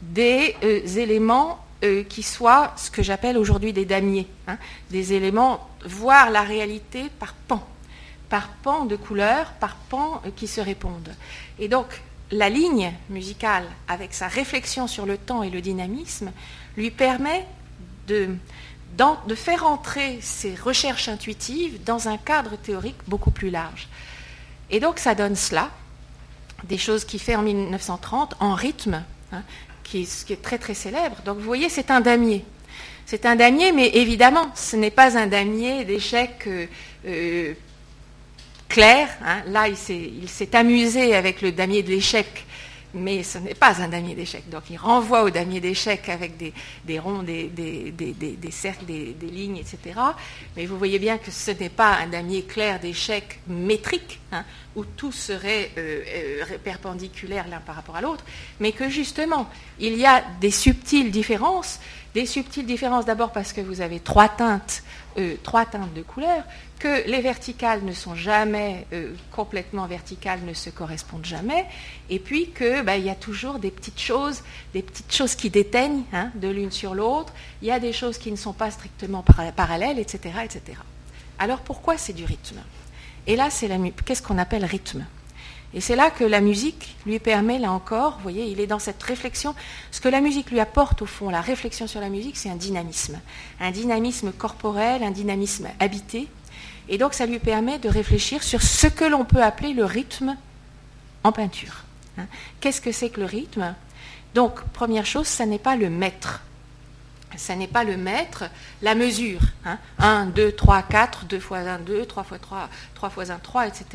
des 0.02 0.56
euh, 0.64 0.86
éléments 0.86 1.64
qui 2.10 2.24
soient 2.24 2.74
ce 2.76 2.92
que 2.92 3.02
j'appelle 3.02 3.38
aujourd'hui 3.38 3.72
des 3.72 3.86
damiers, 3.86 4.28
hein. 4.50 4.58
des 4.92 5.14
éléments 5.14 5.66
voir 5.86 6.30
la 6.30 6.42
réalité 6.42 7.06
par 7.20 7.34
pan, 7.34 7.66
par 8.30 8.50
pan 8.50 8.86
de 8.86 8.96
couleurs, 8.96 9.52
par 9.60 9.76
pan 9.76 10.22
qui 10.36 10.48
se 10.48 10.62
répondent. 10.62 11.14
Et 11.58 11.68
donc 11.68 11.88
la 12.32 12.50
ligne 12.50 12.94
musicale, 13.10 13.66
avec 13.88 14.14
sa 14.14 14.28
réflexion 14.28 14.88
sur 14.88 15.06
le 15.06 15.18
temps 15.18 15.44
et 15.44 15.50
le 15.50 15.62
dynamisme, 15.62 16.32
lui 16.78 16.92
permet 16.92 17.46
de, 18.08 18.36
faire 19.36 19.66
entrer 19.66 20.20
ces 20.22 20.56
recherches 20.56 21.10
intuitives 21.10 21.84
dans 21.84 22.08
un 22.08 22.18
cadre 22.18 22.56
théorique 22.58 22.98
beaucoup 23.08 23.32
plus 23.32 23.50
large. 23.50 23.88
Et 24.70 24.80
donc 24.80 25.00
ça 25.00 25.16
donne 25.16 25.36
cela, 25.36 25.70
des 26.66 26.78
choses 26.78 27.06
qu'il 27.06 27.20
fait 27.20 27.36
en 27.36 27.42
1930 27.42 28.36
en 28.40 28.54
rythme, 28.54 29.04
hein, 29.32 29.44
qui, 29.84 30.02
est, 30.02 30.42
très 30.42 30.58
très 30.58 30.74
célèbre. 30.74 31.18
Donc 31.26 31.38
vous 31.38 31.46
voyez, 31.46 31.70
c'est 31.70 31.90
un 31.90 32.02
damier. 32.02 32.46
C'est 33.06 33.26
un 33.26 33.36
damier, 33.36 33.72
mais 33.72 33.88
évidemment, 33.96 34.52
ce 34.54 34.76
n'est 34.76 34.92
pas 34.92 35.18
un 35.18 35.26
damier 35.26 35.84
d'échecs 35.84 36.44
euh, 36.46 36.68
euh, 37.08 37.54
clair. 38.70 39.10
Hein. 39.26 39.42
Là, 39.48 39.68
il 39.68 39.76
s'est 40.30 40.56
amusé 40.56 41.14
avec 41.14 41.42
le 41.42 41.52
damier 41.52 41.84
de 41.84 41.90
l'échec 41.90 42.46
mais 42.94 43.24
ce 43.24 43.38
n'est 43.38 43.54
pas 43.54 43.82
un 43.82 43.88
damier 43.88 44.16
d'échecs. 44.16 44.50
Donc 44.50 44.64
il 44.70 44.78
renvoie 44.78 45.24
au 45.24 45.30
damier 45.30 45.60
d'échecs 45.60 46.10
avec 46.10 46.38
des, 46.38 47.00
ronds, 47.00 47.24
des, 47.24 47.52
cercles, 48.52 48.86
des, 48.86 49.16
lignes, 49.22 49.58
etc. 49.58 50.00
Mais 50.56 50.66
vous 50.66 50.78
voyez 50.78 51.00
bien 51.00 51.18
que 51.18 51.32
ce 51.32 51.52
n'est 51.52 51.70
pas 51.70 51.98
un 51.98 52.08
damier 52.08 52.44
clair 52.44 52.80
d'échecs 52.80 53.40
métrique, 53.48 54.20
hein, 54.32 54.44
où 54.76 54.86
tout 54.86 55.12
serait 55.12 55.72
euh, 55.78 56.02
euh, 56.08 56.58
perpendiculaire 56.64 57.48
l'un 57.48 57.60
par 57.60 57.76
rapport 57.76 57.96
à 57.96 58.02
l'autre, 58.02 58.24
mais 58.60 58.72
que 58.72 58.90
justement, 58.90 59.50
il 59.80 59.96
y 59.98 60.06
a 60.06 60.24
des 60.42 60.52
subtiles 60.52 61.12
différences, 61.12 61.80
des 62.16 62.26
subtiles 62.26 62.66
différences 62.66 63.06
d'abord 63.06 63.32
parce 63.32 63.54
que 63.54 63.62
vous 63.62 63.82
avez 63.82 64.00
trois 64.00 64.30
teintes, 64.30 64.84
euh, 65.20 65.36
trois 65.44 65.66
teintes 65.66 65.94
de 65.94 66.02
couleurs, 66.02 66.44
que 66.80 67.08
les 67.08 67.22
verticales 67.22 67.84
ne 67.84 67.92
sont 67.92 68.16
jamais 68.16 68.88
euh, 68.94 69.14
complètement 69.32 69.86
verticales, 69.86 70.40
ne 70.46 70.54
se 70.54 70.70
correspondent 70.70 71.26
jamais, 71.26 71.66
et 72.10 72.20
puis 72.20 72.52
qu'il 72.52 72.84
bah, 72.84 72.98
y 72.98 73.10
a 73.10 73.16
toujours 73.16 73.60
des 73.60 73.70
petites 73.70 74.00
choses, 74.00 74.42
des 74.74 74.82
petites 74.82 75.14
choses 75.14 75.36
qui 75.36 75.50
déteignent 75.50 76.04
hein, 76.14 76.32
de 76.36 76.48
l'une 76.48 76.72
sur 76.72 76.96
l'autre, 76.96 77.34
il 77.62 77.68
y 77.68 77.72
a 77.72 77.80
des 77.80 77.94
choses 77.94 78.18
qui 78.18 78.32
ne 78.32 78.38
sont 78.38 78.54
pas 78.54 78.72
strictement 78.72 79.24
parallèles, 79.56 80.00
etc., 80.00 80.40
etc. 80.44 80.80
Alors 81.38 81.60
pourquoi 81.60 81.98
c'est 81.98 82.14
du 82.14 82.26
rythme? 82.26 82.60
Et 83.28 83.36
là, 83.36 83.50
c'est 83.50 83.70
qu'est-ce 84.06 84.22
qu'on 84.22 84.38
appelle 84.38 84.66
rythme? 84.66 85.06
Et 85.74 85.82
c'est 85.82 85.96
là 85.96 86.10
que 86.10 86.24
la 86.24 86.42
musique 86.42 86.96
lui 87.06 87.20
permet, 87.20 87.60
là 87.60 87.72
encore, 87.72 88.16
vous 88.18 88.24
voyez, 88.24 88.46
il 88.46 88.60
est 88.60 88.68
dans 88.68 88.80
cette 88.80 89.02
réflexion. 89.04 89.54
Ce 89.92 90.02
que 90.02 90.10
la 90.10 90.20
musique 90.20 90.50
lui 90.50 90.60
apporte, 90.60 91.04
au 91.04 91.06
fond, 91.06 91.30
la 91.30 91.42
réflexion 91.42 91.86
sur 91.86 92.02
la 92.02 92.10
musique, 92.10 92.38
c'est 92.38 92.50
un 92.50 92.56
dynamisme. 92.56 93.20
Un 93.60 93.70
dynamisme 93.70 94.32
corporel, 94.32 95.04
un 95.04 95.12
dynamisme 95.12 95.68
habité, 95.80 96.28
et 96.88 96.98
donc 96.98 97.14
ça 97.14 97.28
lui 97.28 97.38
permet 97.38 97.78
de 97.78 97.88
réfléchir 97.88 98.42
sur 98.42 98.64
ce 98.64 98.88
que 98.88 99.06
l'on 99.06 99.26
peut 99.26 99.44
appeler 99.44 99.74
le 99.74 99.86
rythme 99.86 100.36
en 101.24 101.32
peinture. 101.32 101.84
Hein. 102.18 102.26
Qu'est-ce 102.60 102.82
que 102.82 102.92
c'est 102.92 103.10
que 103.10 103.20
le 103.20 103.28
rythme? 103.28 103.76
Donc, 104.34 104.62
première 104.74 105.06
chose, 105.06 105.28
ça 105.28 105.46
n'est 105.46 105.60
pas 105.60 105.76
le 105.76 105.90
mètre. 105.90 106.42
Ça 107.38 107.56
n'est 107.56 107.68
pas 107.68 107.84
le 107.84 107.96
mètre, 107.96 108.46
la 108.82 108.96
mesure. 108.96 109.42
1, 110.00 110.26
2, 110.28 110.52
3, 110.52 110.82
4, 110.84 111.26
2 111.26 111.40
fois 111.40 111.60
1, 111.60 111.80
2, 111.80 112.06
3 112.06 112.24
fois 112.24 112.40
3, 112.40 112.70
3 112.96 113.10
fois 113.10 113.32
1, 113.32 113.38
3, 113.38 113.68
etc. 113.68 113.86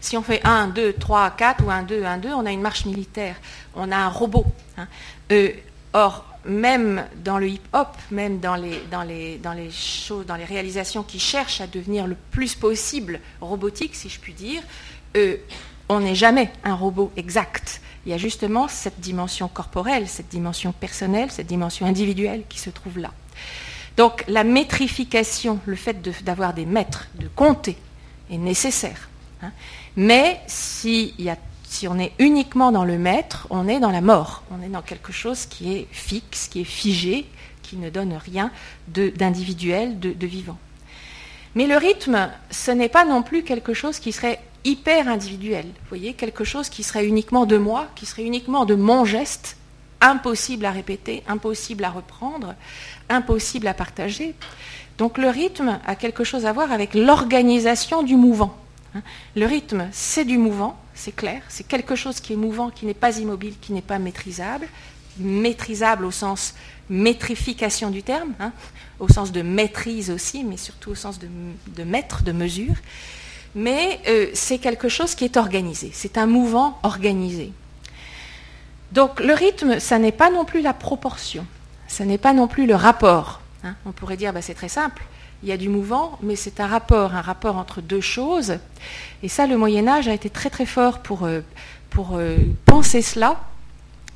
Si 0.00 0.16
on 0.16 0.22
fait 0.22 0.40
1, 0.44 0.68
2, 0.68 0.92
3, 0.94 1.30
4 1.30 1.64
ou 1.64 1.70
1, 1.70 1.82
2, 1.82 2.04
1, 2.04 2.18
2, 2.18 2.28
on 2.32 2.46
a 2.46 2.52
une 2.52 2.60
marche 2.60 2.84
militaire, 2.84 3.36
on 3.74 3.90
a 3.90 3.96
un 3.96 4.08
robot. 4.08 4.46
Hein. 4.76 4.86
Euh, 5.32 5.52
or, 5.92 6.24
même 6.44 7.04
dans 7.24 7.38
le 7.38 7.48
hip-hop, 7.48 7.96
même 8.10 8.38
dans 8.38 8.54
les 8.54 9.70
choses, 9.70 10.26
dans 10.26 10.36
les 10.36 10.44
réalisations 10.44 11.02
qui 11.02 11.18
cherchent 11.18 11.60
à 11.60 11.66
devenir 11.66 12.06
le 12.06 12.16
plus 12.30 12.54
possible 12.54 13.20
robotique, 13.40 13.94
si 13.94 14.08
je 14.08 14.20
puis 14.20 14.34
dire, 14.34 14.62
euh, 15.16 15.36
on 15.88 16.00
n'est 16.00 16.14
jamais 16.14 16.50
un 16.64 16.74
robot 16.74 17.12
exact. 17.16 17.80
Il 18.06 18.12
y 18.12 18.14
a 18.14 18.18
justement 18.18 18.68
cette 18.68 19.00
dimension 19.00 19.48
corporelle, 19.48 20.08
cette 20.08 20.28
dimension 20.28 20.72
personnelle, 20.72 21.30
cette 21.30 21.46
dimension 21.46 21.86
individuelle 21.86 22.44
qui 22.48 22.58
se 22.58 22.70
trouve 22.70 22.98
là. 22.98 23.12
Donc 23.96 24.24
la 24.28 24.44
métrification, 24.44 25.58
le 25.66 25.76
fait 25.76 26.00
d'avoir 26.24 26.54
des 26.54 26.66
maîtres, 26.66 27.08
de 27.16 27.28
compter, 27.28 27.76
est 28.30 28.38
nécessaire. 28.38 29.08
Hein. 29.42 29.50
Mais 29.96 30.40
si 30.46 31.14
on 31.88 31.98
est 31.98 32.12
uniquement 32.18 32.72
dans 32.72 32.84
le 32.84 32.96
maître, 32.98 33.46
on 33.50 33.68
est 33.68 33.80
dans 33.80 33.90
la 33.90 34.00
mort. 34.00 34.44
On 34.50 34.62
est 34.62 34.68
dans 34.68 34.82
quelque 34.82 35.12
chose 35.12 35.46
qui 35.46 35.74
est 35.74 35.88
fixe, 35.90 36.48
qui 36.48 36.60
est 36.60 36.64
figé, 36.64 37.26
qui 37.62 37.76
ne 37.76 37.90
donne 37.90 38.14
rien 38.14 38.50
d'individuel, 38.86 39.98
de, 39.98 40.26
vivant. 40.26 40.58
Mais 41.54 41.66
le 41.66 41.76
rythme, 41.76 42.30
ce 42.50 42.70
n'est 42.70 42.88
pas 42.88 43.04
non 43.04 43.22
plus 43.22 43.42
quelque 43.42 43.74
chose 43.74 43.98
qui 43.98 44.12
serait 44.12 44.40
hyper 44.64 45.08
individuel. 45.08 45.66
Vous 45.66 45.88
voyez, 45.88 46.14
quelque 46.14 46.44
chose 46.44 46.68
qui 46.68 46.82
serait 46.82 47.06
uniquement 47.06 47.46
de 47.46 47.56
moi, 47.56 47.86
qui 47.94 48.06
serait 48.06 48.24
uniquement 48.24 48.64
de 48.64 48.74
mon 48.74 49.04
geste, 49.04 49.56
impossible 50.00 50.64
à 50.64 50.70
répéter, 50.70 51.22
impossible 51.26 51.84
à 51.84 51.90
reprendre, 51.90 52.54
impossible 53.08 53.66
à 53.66 53.74
partager. 53.74 54.34
Donc 54.96 55.18
le 55.18 55.28
rythme 55.28 55.78
a 55.86 55.94
quelque 55.96 56.24
chose 56.24 56.46
à 56.46 56.52
voir 56.52 56.72
avec 56.72 56.94
l'organisation 56.94 58.02
du 58.02 58.16
mouvant. 58.16 58.56
Hein. 58.94 59.02
Le 59.36 59.46
rythme, 59.46 59.88
c'est 59.92 60.24
du 60.24 60.38
mouvant, 60.38 60.78
c'est 60.94 61.14
clair, 61.14 61.42
c'est 61.48 61.66
quelque 61.66 61.94
chose 61.94 62.20
qui 62.20 62.32
est 62.32 62.36
mouvant, 62.36 62.70
qui 62.70 62.86
n'est 62.86 62.94
pas 62.94 63.18
immobile, 63.18 63.54
qui 63.60 63.72
n'est 63.72 63.82
pas 63.82 63.98
maîtrisable, 63.98 64.68
maîtrisable 65.18 66.04
au 66.04 66.10
sens 66.10 66.54
métrification 66.90 67.90
du 67.90 68.02
terme, 68.02 68.32
hein, 68.40 68.52
au 68.98 69.08
sens 69.08 69.30
de 69.30 69.42
maîtrise 69.42 70.10
aussi, 70.10 70.42
mais 70.42 70.56
surtout 70.56 70.90
au 70.90 70.94
sens 70.94 71.18
de, 71.18 71.28
de 71.68 71.84
maître, 71.84 72.22
de 72.22 72.32
mesure. 72.32 72.74
Mais 73.54 74.00
euh, 74.08 74.28
c'est 74.34 74.58
quelque 74.58 74.88
chose 74.88 75.14
qui 75.14 75.24
est 75.24 75.36
organisé, 75.36 75.90
c'est 75.92 76.18
un 76.18 76.26
mouvant 76.26 76.78
organisé. 76.82 77.52
Donc 78.92 79.20
le 79.20 79.34
rythme, 79.34 79.80
ça 79.80 79.98
n'est 79.98 80.12
pas 80.12 80.30
non 80.30 80.44
plus 80.44 80.60
la 80.60 80.72
proportion, 80.72 81.46
ça 81.86 82.04
n'est 82.04 82.18
pas 82.18 82.32
non 82.32 82.48
plus 82.48 82.66
le 82.66 82.74
rapport. 82.74 83.40
Hein. 83.64 83.74
On 83.86 83.92
pourrait 83.92 84.16
dire, 84.16 84.32
bah, 84.32 84.42
c'est 84.42 84.54
très 84.54 84.68
simple, 84.68 85.02
il 85.42 85.48
y 85.48 85.52
a 85.52 85.56
du 85.56 85.68
mouvant, 85.68 86.18
mais 86.22 86.36
c'est 86.36 86.60
un 86.60 86.66
rapport, 86.66 87.14
un 87.14 87.20
rapport 87.20 87.56
entre 87.56 87.80
deux 87.80 88.00
choses. 88.00 88.58
Et 89.22 89.28
ça, 89.28 89.46
le 89.46 89.56
Moyen 89.56 89.88
Âge 89.88 90.08
a 90.08 90.14
été 90.14 90.30
très 90.30 90.50
très 90.50 90.66
fort 90.66 91.00
pour, 91.00 91.24
euh, 91.24 91.40
euh, 92.12 92.38
penser 92.64 93.02
cela, 93.02 93.40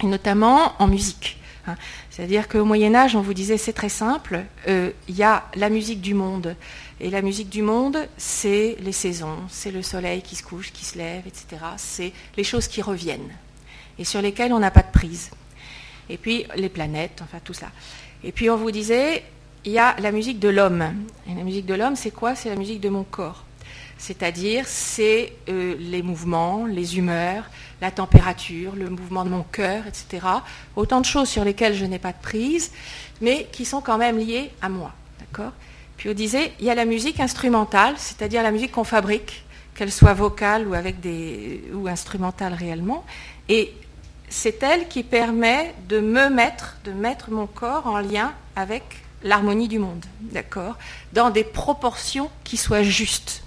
et 0.03 0.07
notamment 0.07 0.73
en 0.79 0.87
musique. 0.87 1.39
Hein. 1.67 1.77
C'est-à-dire 2.11 2.49
qu'au 2.49 2.65
Moyen 2.65 2.95
Âge, 2.95 3.17
on 3.17 3.23
vous 3.23 3.35
disait, 3.35 3.57
c'est 3.57 3.73
très 3.73 3.89
simple, 3.89 4.45
il 4.67 4.93
y 5.09 5.23
a 5.23 5.45
la 5.55 5.69
musique 5.69 6.01
du 6.01 6.15
monde. 6.15 6.55
Et 7.03 7.11
la 7.11 7.21
musique 7.21 7.51
du 7.51 7.63
monde, 7.63 7.99
c'est 8.17 8.77
les 8.81 8.93
saisons, 8.93 9.39
c'est 9.51 9.73
le 9.73 9.83
soleil 9.83 10.23
qui 10.23 10.37
se 10.37 10.45
couche, 10.45 10.73
qui 10.73 10.85
se 10.85 10.97
lève, 10.97 11.27
etc. 11.27 11.63
C'est 11.77 12.13
les 12.37 12.45
choses 12.45 12.69
qui 12.69 12.81
reviennent 12.81 13.33
et 13.99 14.05
sur 14.05 14.23
lesquelles 14.23 14.53
on 14.53 14.61
n'a 14.61 14.71
pas 14.71 14.83
de 14.83 14.93
prise. 14.93 15.31
Et 16.09 16.17
puis 16.17 16.47
les 16.57 16.69
planètes, 16.69 17.21
enfin 17.23 17.39
tout 17.43 17.55
ça. 17.55 17.67
Et 18.25 18.33
puis 18.33 18.51
on 18.51 18.57
vous 18.57 18.71
disait, 18.71 19.25
il 19.65 19.73
y 19.73 19.79
a 19.79 19.97
la 20.01 20.13
musique 20.13 20.39
de 20.39 20.49
l'homme. 20.49 20.95
Et 21.29 21.35
la 21.35 21.43
musique 21.43 21.67
de 21.67 21.75
l'homme, 21.75 21.97
c'est 21.97 22.11
quoi? 22.11 22.35
C'est 22.35 22.49
la 22.49 22.57
musique 22.57 22.81
de 22.81 22.89
mon 22.89 23.05
corps. 23.05 23.45
C'est-à-dire, 23.99 24.67
c'est 24.67 25.33
euh, 25.49 25.77
les 25.79 26.03
mouvements, 26.03 26.67
les 26.67 26.99
humeurs, 26.99 27.45
la 27.81 27.93
température, 27.93 28.75
le 28.75 28.91
mouvement 28.91 29.25
de 29.25 29.31
mon 29.31 29.45
cœur, 29.45 29.85
etc. 29.87 30.27
Autant 30.75 31.01
de 31.01 31.07
choses 31.07 31.29
sur 31.29 31.45
lesquelles 31.45 31.75
je 31.75 31.85
n'ai 31.85 32.01
pas 32.01 32.13
de 32.13 32.21
prise, 32.21 32.73
mais 33.21 33.49
qui 33.53 33.65
sont 33.65 33.81
quand 33.81 33.99
même 33.99 34.19
liées 34.19 34.51
à 34.61 34.69
moi. 34.69 34.93
D'accord? 35.21 35.53
Puis 36.03 36.11
on 36.11 36.15
disait, 36.15 36.53
il 36.59 36.67
y 36.67 36.71
a 36.71 36.75
la 36.75 36.85
musique 36.85 37.21
instrumentale, 37.21 37.95
c'est-à-dire 37.97 38.43
la 38.43 38.51
musique 38.51 38.73
qu'on 38.73 38.83
fabrique, 38.83 39.45
qu'elle 39.77 39.93
soit 39.93 40.15
vocale 40.15 40.67
ou, 40.67 40.75
ou 41.77 41.87
instrumentale 41.87 42.55
réellement. 42.55 43.05
Et 43.49 43.73
c'est 44.29 44.65
elle 44.65 44.89
qui 44.89 45.05
permet 45.05 45.73
de 45.89 46.01
me 46.01 46.29
mettre, 46.29 46.77
de 46.85 46.91
mettre 46.91 47.31
mon 47.31 47.47
corps 47.47 47.87
en 47.87 48.01
lien 48.01 48.33
avec 48.57 48.83
l'harmonie 49.23 49.69
du 49.69 49.79
monde, 49.79 50.05
d'accord? 50.23 50.77
Dans 51.13 51.31
des 51.31 51.45
proportions 51.45 52.31
qui 52.43 52.57
soient 52.57 52.83
justes. 52.83 53.45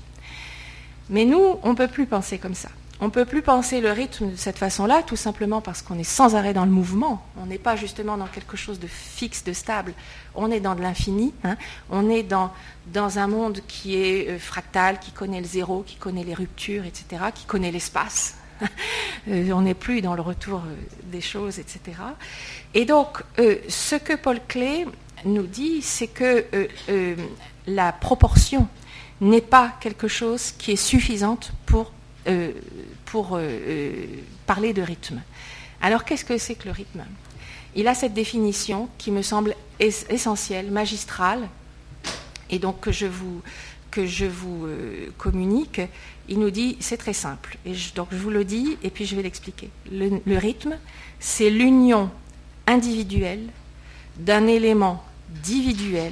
Mais 1.10 1.26
nous, 1.26 1.58
on 1.62 1.72
ne 1.72 1.76
peut 1.76 1.90
plus 1.90 2.06
penser 2.06 2.38
comme 2.38 2.56
ça. 2.56 2.70
On 3.06 3.10
ne 3.10 3.14
peut 3.14 3.26
plus 3.26 3.44
penser 3.44 3.82
le 3.82 3.92
rythme 3.92 4.32
de 4.32 4.36
cette 4.36 4.58
façon-là, 4.58 5.04
tout 5.04 5.16
simplement 5.16 5.62
parce 5.62 5.84
qu'on 5.84 6.00
est 6.00 6.04
sans 6.04 6.34
arrêt 6.34 6.56
dans 6.56 6.66
le 6.66 6.72
mouvement. 6.72 7.24
On 7.40 7.46
n'est 7.46 7.60
pas 7.60 7.76
justement 7.76 8.18
dans 8.18 8.26
quelque 8.26 8.58
chose 8.58 8.80
de 8.80 8.88
fixe, 8.88 9.44
de 9.44 9.54
stable. 9.54 9.94
On 10.34 10.50
est 10.50 10.60
dans 10.60 10.74
de 10.74 10.82
l'infini. 10.82 11.32
Hein. 11.44 11.56
On 11.92 12.10
est 12.10 12.24
dans, 12.24 12.50
un 12.96 13.28
monde 13.28 13.60
qui 13.68 13.96
est 13.96 14.32
euh, 14.32 14.40
fractal, 14.40 15.00
qui 15.00 15.12
connaît 15.12 15.40
le 15.40 15.46
zéro, 15.46 15.84
qui 15.86 15.98
connaît 15.98 16.24
les 16.24 16.34
ruptures, 16.34 16.84
etc., 16.84 17.26
qui 17.36 17.46
connaît 17.46 17.72
l'espace. 17.72 18.38
Euh, 19.28 19.50
on 19.54 19.62
n'est 19.62 19.74
plus 19.74 20.02
dans 20.02 20.14
le 20.14 20.22
retour 20.22 20.60
euh, 20.60 20.76
des 21.12 21.22
choses, 21.22 21.58
etc. 21.58 21.80
Et 22.76 22.86
donc, 22.86 23.24
ce 23.38 23.96
que 23.96 24.14
Paul 24.14 24.40
Klee 24.48 24.86
nous 25.26 25.48
dit, 25.48 25.82
c'est 25.82 26.06
que 26.06 26.46
la 27.66 27.92
proportion 27.92 28.68
n'est 29.22 29.42
pas 29.42 29.74
quelque 29.80 30.08
chose 30.08 30.52
qui 30.52 30.74
est 30.74 30.76
suffisante 30.76 31.54
pour 31.66 31.92
pour 33.16 33.38
euh, 33.38 33.40
euh, 33.44 34.06
parler 34.46 34.74
de 34.74 34.82
rythme. 34.82 35.22
Alors 35.80 36.04
qu'est-ce 36.04 36.26
que 36.26 36.38
c'est 36.38 36.56
que 36.56 36.66
le 36.66 36.72
rythme? 36.72 37.06
Il 37.74 37.88
a 37.88 37.96
cette 37.96 38.14
définition 38.14 38.90
qui 38.98 39.10
me 39.10 39.22
semble 39.22 39.56
essentielle, 39.80 40.70
magistrale, 40.70 41.48
et 42.50 42.60
donc 42.60 42.82
que 42.82 42.92
je 42.92 43.06
vous, 43.06 43.42
que 43.90 44.06
je 44.06 44.26
vous 44.26 44.68
communique. 45.18 45.80
Il 46.28 46.40
nous 46.40 46.50
dit, 46.50 46.76
c'est 46.82 46.98
très 46.98 47.14
simple, 47.14 47.58
et 47.66 47.74
donc 47.96 48.10
je 48.12 48.18
vous 48.18 48.32
le 48.32 48.44
dis, 48.44 48.78
et 48.84 48.90
puis 48.90 49.06
je 49.06 49.16
vais 49.16 49.24
l'expliquer. 49.24 49.70
le 49.90 50.38
rythme, 50.38 50.78
c'est 51.22 51.50
l'union 51.50 52.12
individuelle 52.68 53.48
d'un 54.18 54.46
élément 54.46 55.06
individuel 55.38 56.12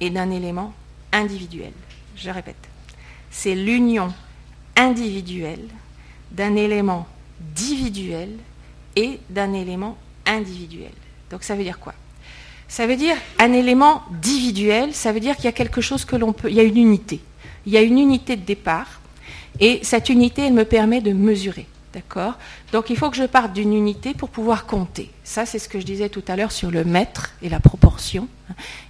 et 0.00 0.10
d'un 0.10 0.30
élément 0.30 0.74
individuel. 1.12 1.72
Je 2.14 2.28
répète, 2.28 2.68
c'est 3.30 3.54
l'union 3.54 4.12
individuel, 4.76 5.60
d'un 6.30 6.56
élément 6.56 7.06
individuel 7.52 8.30
et 8.94 9.20
d'un 9.30 9.52
élément 9.52 9.96
individuel. 10.26 10.92
Donc 11.30 11.42
ça 11.42 11.54
veut 11.54 11.64
dire 11.64 11.78
quoi? 11.78 11.94
Ça 12.68 12.86
veut 12.86 12.96
dire 12.96 13.16
un 13.38 13.52
élément 13.52 14.02
individuel, 14.12 14.92
ça 14.92 15.12
veut 15.12 15.20
dire 15.20 15.36
qu'il 15.36 15.44
y 15.44 15.48
a 15.48 15.52
quelque 15.52 15.80
chose 15.80 16.04
que 16.04 16.16
l'on 16.16 16.32
peut, 16.32 16.50
il 16.50 16.56
y 16.56 16.60
a 16.60 16.64
une 16.64 16.78
unité. 16.78 17.20
Il 17.64 17.72
y 17.72 17.76
a 17.76 17.82
une 17.82 17.98
unité 17.98 18.36
de 18.36 18.44
départ 18.44 19.00
et 19.60 19.80
cette 19.82 20.08
unité, 20.08 20.42
elle 20.42 20.52
me 20.52 20.64
permet 20.64 21.00
de 21.00 21.12
mesurer. 21.12 21.66
D'accord? 21.92 22.34
Donc 22.72 22.90
il 22.90 22.96
faut 22.96 23.08
que 23.08 23.16
je 23.16 23.24
parte 23.24 23.54
d'une 23.54 23.72
unité 23.72 24.12
pour 24.12 24.28
pouvoir 24.28 24.66
compter. 24.66 25.10
Ça, 25.24 25.46
c'est 25.46 25.58
ce 25.58 25.68
que 25.68 25.80
je 25.80 25.86
disais 25.86 26.10
tout 26.10 26.24
à 26.28 26.36
l'heure 26.36 26.52
sur 26.52 26.70
le 26.70 26.84
mètre 26.84 27.32
et 27.40 27.48
la 27.48 27.60
proportion. 27.60 28.28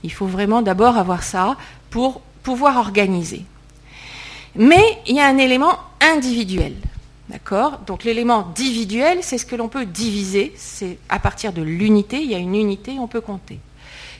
Il 0.02 0.12
faut 0.12 0.26
vraiment 0.26 0.62
d'abord 0.62 0.96
avoir 0.96 1.22
ça 1.22 1.56
pour 1.90 2.20
pouvoir 2.42 2.78
organiser. 2.78 3.44
Mais 4.56 4.82
il 5.06 5.16
y 5.16 5.20
a 5.20 5.26
un 5.26 5.38
élément 5.38 5.78
individuel. 6.00 6.74
D'accord 7.28 7.80
Donc 7.86 8.04
l'élément 8.04 8.48
individuel, 8.48 9.18
c'est 9.22 9.38
ce 9.38 9.46
que 9.46 9.56
l'on 9.56 9.68
peut 9.68 9.84
diviser. 9.84 10.52
C'est 10.56 10.98
à 11.08 11.18
partir 11.18 11.52
de 11.52 11.62
l'unité, 11.62 12.20
il 12.20 12.30
y 12.30 12.34
a 12.34 12.38
une 12.38 12.54
unité, 12.54 12.96
on 12.98 13.08
peut 13.08 13.20
compter. 13.20 13.58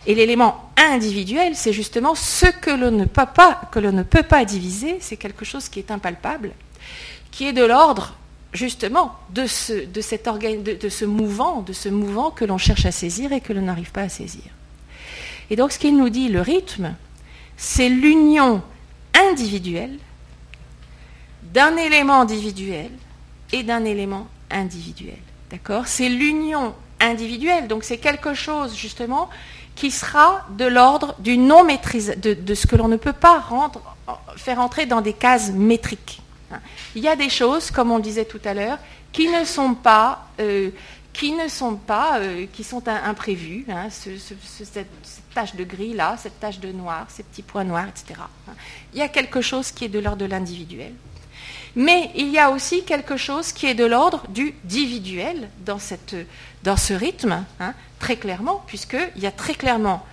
Et 0.06 0.14
l'élément 0.14 0.70
individuel, 0.76 1.54
c'est 1.54 1.72
justement 1.72 2.14
ce 2.14 2.46
que 2.46 2.70
l'on 2.70 2.90
ne 2.90 3.04
peut 4.02 4.22
pas, 4.22 4.44
diviser, 4.44 4.98
c'est 5.00 5.16
quelque 5.16 5.44
chose 5.44 5.68
qui 5.68 5.80
est 5.80 5.90
impalpable, 5.90 6.52
qui 7.30 7.46
est 7.46 7.52
de 7.52 7.64
l'ordre 7.64 8.14
justement 8.52 9.14
de 9.30 9.46
ce, 9.46 9.84
cet 10.00 10.26
de, 10.26 10.80
de 10.80 10.88
ce 10.88 11.04
mouvant, 11.04 11.62
de 11.62 11.72
ce 11.72 11.88
mouvant 11.88 12.30
que 12.30 12.44
l'on 12.44 12.58
cherche 12.58 12.86
à 12.86 12.92
saisir 12.92 13.32
et 13.32 13.40
que 13.40 13.52
l'on 13.52 13.62
n'arrive 13.62 13.90
pas 13.90 14.02
à 14.02 14.08
saisir. 14.08 14.44
Et 15.50 15.56
donc 15.56 15.72
ce 15.72 15.78
qu'il 15.78 15.96
nous 15.96 16.08
dit, 16.08 16.28
le 16.28 16.40
rythme, 16.40 16.94
c'est 17.56 17.88
l'union 17.88 18.62
individuelle 19.30 19.98
d'un 21.56 21.78
élément 21.78 22.20
individuel 22.20 22.90
et 23.50 23.62
d'un 23.62 23.86
élément 23.86 24.28
individuel. 24.50 25.16
D'accord? 25.50 25.86
C'est 25.86 26.10
l'union 26.10 26.74
individuelle. 27.00 27.66
Donc 27.66 27.82
c'est 27.82 27.96
quelque 27.96 28.34
chose 28.34 28.76
justement 28.76 29.30
qui 29.74 29.90
sera 29.90 30.46
de 30.50 30.66
l'ordre 30.66 31.14
du 31.18 31.38
non 31.38 31.64
maîtrise, 31.64 32.14
de, 32.18 32.54
ce 32.54 32.66
que 32.66 32.76
l'on 32.76 32.88
ne 32.88 32.96
peut 32.96 33.14
pas 33.14 33.42
faire 34.36 34.60
entrer 34.60 34.84
dans 34.84 35.00
des 35.00 35.14
cases 35.14 35.50
métriques. 35.50 36.20
Il 36.94 37.02
y 37.02 37.08
a 37.08 37.16
des 37.16 37.30
choses, 37.30 37.70
comme 37.70 37.90
on 37.90 38.00
disait 38.00 38.26
tout 38.26 38.40
à 38.44 38.52
l'heure, 38.52 38.78
qui 39.10 39.28
ne 39.30 39.44
sont 39.46 39.74
pas, 39.74 40.26
euh, 40.40 40.70
euh, 41.22 42.46
qui 42.52 42.64
sont 42.64 42.82
imprévues. 42.86 43.64
Hein, 43.70 43.88
cette, 43.88 44.88
tache 45.34 45.54
de 45.54 45.64
gris 45.64 45.94
là, 45.94 46.16
cette 46.18 46.38
tache 46.38 46.60
de 46.60 46.70
noir, 46.70 47.06
ces 47.08 47.22
petits 47.22 47.42
points 47.42 47.64
noirs, 47.64 47.88
etc. 47.88 48.20
Il 48.92 48.98
y 48.98 49.02
a 49.02 49.08
quelque 49.08 49.40
chose 49.40 49.70
qui 49.70 49.86
est 49.86 49.88
de 49.88 49.98
l'ordre 49.98 50.18
de 50.18 50.26
l'individuel. 50.26 50.92
Mais 51.76 52.10
il 52.16 52.30
y 52.30 52.38
a 52.38 52.50
aussi 52.50 52.84
quelque 52.84 53.18
chose 53.18 53.52
qui 53.52 53.66
est 53.66 53.74
de 53.74 53.84
l'ordre 53.84 54.24
du 54.28 54.54
individuel 54.64 55.50
dans, 55.64 55.78
ce 55.78 56.94
rythme, 56.94 57.44
hein, 57.60 57.74
très 57.98 58.16
clairement, 58.16 58.64
puisqu'il 58.66 59.22
y 59.22 59.26
a 59.26 59.30
très 59.30 59.54
clairement 59.54 60.04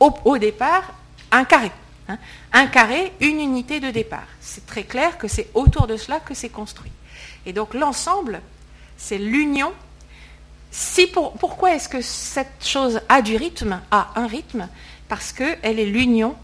au, 0.00 0.38
départ 0.38 0.92
un 1.30 1.44
carré. 1.44 1.70
Hein. 2.08 2.18
un 2.52 2.66
carré, 2.66 3.12
une 3.20 3.40
unité 3.40 3.80
de 3.80 3.90
départ. 3.90 4.26
C'est 4.40 4.66
très 4.66 4.82
clair 4.82 5.16
que 5.16 5.26
c'est 5.26 5.48
autour 5.54 5.86
de 5.86 5.96
cela 5.96 6.20
que 6.20 6.34
c'est 6.34 6.50
construit. 6.50 6.92
Et 7.46 7.54
donc 7.54 7.72
l'ensemble, 7.72 8.42
c'est 8.98 9.16
l'union. 9.16 9.72
pourquoi 11.40 11.74
est-ce 11.74 11.88
que 11.88 12.02
cette 12.02 12.66
chose 12.66 13.00
a 13.08 13.22
du 13.22 13.36
rythme, 13.36 13.80
a 13.90 14.10
un 14.16 14.26
rythme? 14.26 14.68
Parce 15.08 15.32
qu'elle 15.32 15.78
est 15.78 15.86
l'union 15.86 16.34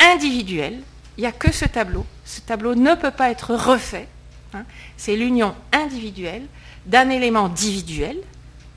individuelle 0.00 0.82
il 1.18 1.22
n'y 1.22 1.26
a 1.26 1.32
que 1.32 1.52
ce 1.52 1.64
tableau. 1.64 2.06
Ce 2.28 2.42
tableau 2.42 2.74
ne 2.74 2.94
peut 2.94 3.10
pas 3.10 3.30
être 3.30 3.54
refait. 3.54 4.06
Hein. 4.52 4.64
C'est 4.98 5.16
l'union 5.16 5.54
individuelle 5.72 6.46
d'un 6.84 7.08
élément 7.08 7.46
individuel, 7.46 8.18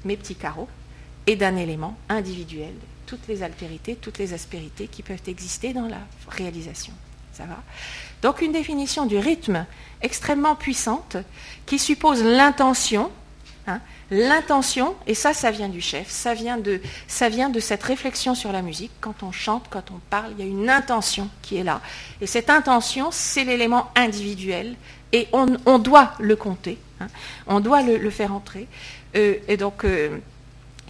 mes 0.05 0.15
petits 0.15 0.35
carreaux, 0.35 0.69
et 1.27 1.35
d'un 1.35 1.57
élément 1.57 1.97
individuel, 2.07 2.73
toutes 3.05 3.27
les 3.27 3.43
altérités, 3.43 3.95
toutes 3.95 4.19
les 4.19 4.31
aspérités 4.33 4.87
qui 4.87 5.03
peuvent 5.03 5.21
exister 5.27 5.73
dans 5.73 5.87
la 5.87 5.99
réalisation. 6.29 6.93
Ça 7.33 7.43
va? 7.43 7.61
Donc 8.21 8.41
une 8.41 8.53
définition 8.53 9.05
du 9.05 9.17
rythme 9.17 9.65
extrêmement 10.01 10.55
puissante 10.55 11.17
qui 11.65 11.77
suppose 11.77 12.23
l'intention, 12.23 13.11
hein, 13.67 13.79
l'intention, 14.09 14.95
et 15.07 15.13
ça, 15.13 15.33
ça 15.33 15.51
vient 15.51 15.69
du 15.69 15.81
chef, 15.81 16.09
ça 16.09 16.33
vient, 16.33 16.57
de, 16.57 16.79
cette 17.59 17.83
réflexion 17.83 18.35
sur 18.35 18.51
la 18.51 18.61
musique. 18.61 18.91
Quand 19.01 19.23
on 19.23 19.31
chante, 19.31 19.65
quand 19.69 19.91
on 19.91 19.99
parle, 20.09 20.31
il 20.37 20.45
y 20.45 20.47
a 20.47 20.51
une 20.51 20.69
intention 20.69 21.29
qui 21.41 21.57
est 21.57 21.63
là. 21.63 21.81
Et 22.21 22.27
cette 22.27 22.49
intention, 22.49 23.09
c'est 23.11 23.43
l'élément 23.43 23.91
individuel, 23.95 24.75
et 25.13 25.27
on, 25.33 25.79
doit 25.79 26.13
le 26.19 26.35
compter, 26.35 26.77
hein. 27.01 27.07
on 27.47 27.59
doit 27.59 27.81
le, 27.81 28.09
faire 28.09 28.33
entrer. 28.33 28.67
Euh, 29.15 29.35
et 29.49 29.57
donc, 29.57 29.83
euh, 29.83 30.19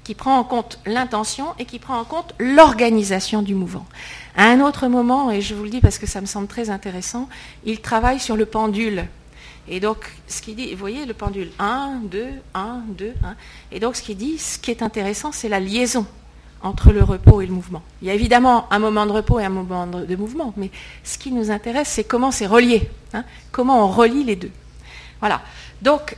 qui 0.04 0.16
prend 0.16 0.38
en 0.38 0.44
compte 0.44 0.80
l'intention 0.86 1.48
et 1.60 1.66
qui 1.66 1.80
prend 1.80 2.00
en 2.00 2.04
compte 2.04 2.34
l'organisation 2.40 3.42
du 3.42 3.56
mouvement. 3.56 3.86
À 4.36 4.46
un 4.46 4.62
autre 4.62 4.88
moment, 4.88 5.32
et 5.32 5.42
je 5.42 5.54
vous 5.54 5.64
le 5.64 5.70
dis 5.70 5.82
parce 5.82 5.98
que 6.00 6.08
ça 6.08 6.22
me 6.22 6.26
semble 6.26 6.48
très 6.48 6.70
intéressant, 6.70 7.30
il 7.66 7.82
travaille 7.82 8.20
sur 8.20 8.36
le 8.36 8.46
pendule. 8.46 9.06
Et 9.68 9.80
donc, 9.80 10.12
ce 10.28 10.42
qu'il 10.42 10.56
dit, 10.56 10.72
vous 10.72 10.80
voyez 10.80 11.06
le 11.06 11.14
pendule 11.14 11.52
1, 11.60 12.02
2, 12.04 12.28
1, 12.54 12.84
2, 12.90 13.14
1. 13.24 13.36
Et 13.72 13.80
donc, 13.80 13.96
ce 13.96 14.02
qu'il 14.02 14.18
dit, 14.18 14.38
ce 14.38 14.58
qui 14.58 14.72
est 14.72 14.82
intéressant, 14.82 15.32
c'est 15.32 15.50
la 15.50 15.60
liaison 15.60 16.06
entre 16.64 16.92
le 16.92 17.04
repos 17.04 17.42
et 17.42 17.48
le 17.48 17.54
mouvement. 17.54 17.82
Il 18.02 18.08
y 18.08 18.12
a 18.12 18.14
évidemment 18.14 18.72
un 18.72 18.80
moment 18.80 19.06
de 19.06 19.12
repos 19.12 19.40
et 19.40 19.46
un 19.46 19.50
moment 19.50 19.88
de 19.88 20.16
mouvement, 20.16 20.54
mais 20.58 20.70
ce 21.04 21.18
qui 21.18 21.32
nous 21.32 21.52
intéresse, 21.52 21.90
c'est 21.90 22.04
comment 22.04 22.32
c'est 22.32 22.46
relié, 22.46 22.90
hein. 23.14 23.24
comment 23.52 23.86
on 23.86 23.88
relie 23.88 24.24
les 24.24 24.36
deux. 24.36 24.52
Voilà. 25.20 25.42
Donc, 25.82 26.16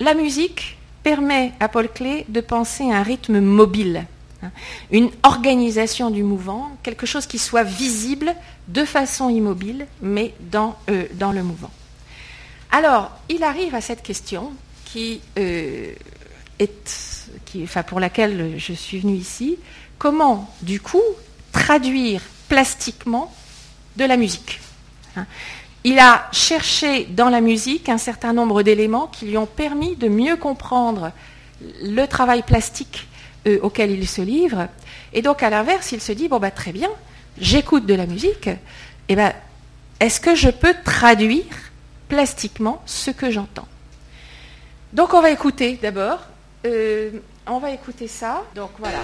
la 0.00 0.14
musique 0.14 0.76
permet 1.02 1.52
à 1.60 1.68
Paul 1.68 1.88
Klee 1.88 2.24
de 2.28 2.40
penser 2.40 2.90
à 2.90 2.98
un 2.98 3.02
rythme 3.02 3.40
mobile, 3.40 4.04
hein. 4.42 4.50
une 4.90 5.10
organisation 5.22 6.10
du 6.10 6.22
mouvement, 6.22 6.76
quelque 6.82 7.06
chose 7.06 7.26
qui 7.26 7.38
soit 7.38 7.64
visible 7.64 8.34
de 8.68 8.84
façon 8.84 9.30
immobile, 9.30 9.86
mais 10.02 10.34
dans, 10.40 10.76
euh, 10.90 11.06
dans 11.14 11.32
le 11.32 11.42
mouvement. 11.42 11.70
Alors, 12.76 13.10
il 13.30 13.42
arrive 13.42 13.74
à 13.74 13.80
cette 13.80 14.02
question 14.02 14.52
qui 14.84 15.22
euh, 15.38 15.94
est, 16.58 16.68
pour 17.86 18.00
laquelle 18.00 18.56
je 18.58 18.74
suis 18.74 18.98
venue 18.98 19.14
ici. 19.14 19.56
Comment, 19.96 20.54
du 20.60 20.78
coup, 20.78 21.00
traduire 21.52 22.20
plastiquement 22.50 23.34
de 23.96 24.04
la 24.04 24.18
musique 24.18 24.60
hein? 25.16 25.24
Il 25.84 25.98
a 25.98 26.28
cherché 26.32 27.06
dans 27.06 27.30
la 27.30 27.40
musique 27.40 27.88
un 27.88 27.96
certain 27.96 28.34
nombre 28.34 28.62
d'éléments 28.62 29.06
qui 29.06 29.24
lui 29.24 29.38
ont 29.38 29.46
permis 29.46 29.96
de 29.96 30.08
mieux 30.08 30.36
comprendre 30.36 31.12
le 31.82 32.04
travail 32.04 32.42
plastique 32.42 33.08
euh, 33.46 33.58
auquel 33.62 33.90
il 33.90 34.06
se 34.06 34.20
livre. 34.20 34.68
Et 35.14 35.22
donc, 35.22 35.42
à 35.42 35.48
l'inverse, 35.48 35.92
il 35.92 36.02
se 36.02 36.12
dit 36.12 36.28
bon, 36.28 36.38
bah, 36.40 36.50
très 36.50 36.72
bien, 36.72 36.90
j'écoute 37.40 37.86
de 37.86 37.94
la 37.94 38.04
musique, 38.04 38.50
ben, 39.08 39.32
est-ce 39.98 40.20
que 40.20 40.34
je 40.34 40.50
peux 40.50 40.74
traduire 40.84 41.46
plastiquement 42.08 42.82
ce 42.86 43.10
que 43.10 43.30
j'entends. 43.30 43.68
Donc 44.92 45.14
on 45.14 45.20
va 45.20 45.30
écouter 45.30 45.78
d'abord. 45.80 46.20
Euh, 46.64 47.10
on 47.46 47.58
va 47.58 47.70
écouter 47.70 48.08
ça. 48.08 48.42
Donc 48.54 48.70
voilà. 48.78 48.98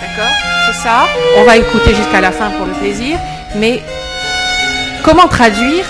D'accord 0.00 0.34
C'est 0.66 0.82
ça. 0.82 1.06
On 1.36 1.44
va 1.44 1.56
écouter 1.56 1.94
jusqu'à 1.94 2.20
la 2.20 2.32
fin 2.32 2.50
pour 2.50 2.66
le 2.66 2.72
plaisir. 2.72 3.18
Mais 3.56 3.82
comment 5.04 5.28
traduire 5.28 5.84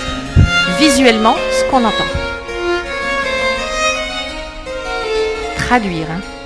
visuellement 0.79 1.35
ce 1.51 1.69
qu'on 1.69 1.83
entend? 1.83 2.20
Traduire. 5.71 6.11
Hein. 6.11 6.40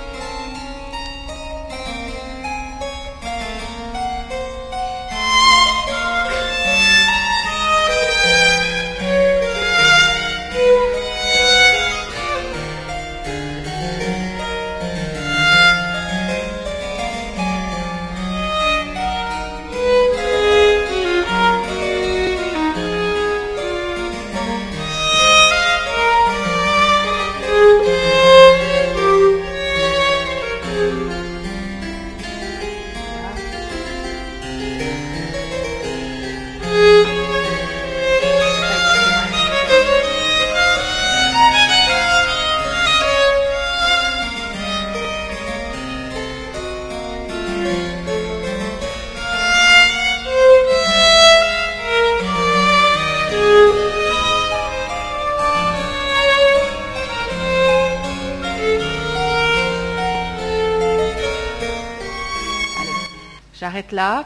Là. 63.95 64.25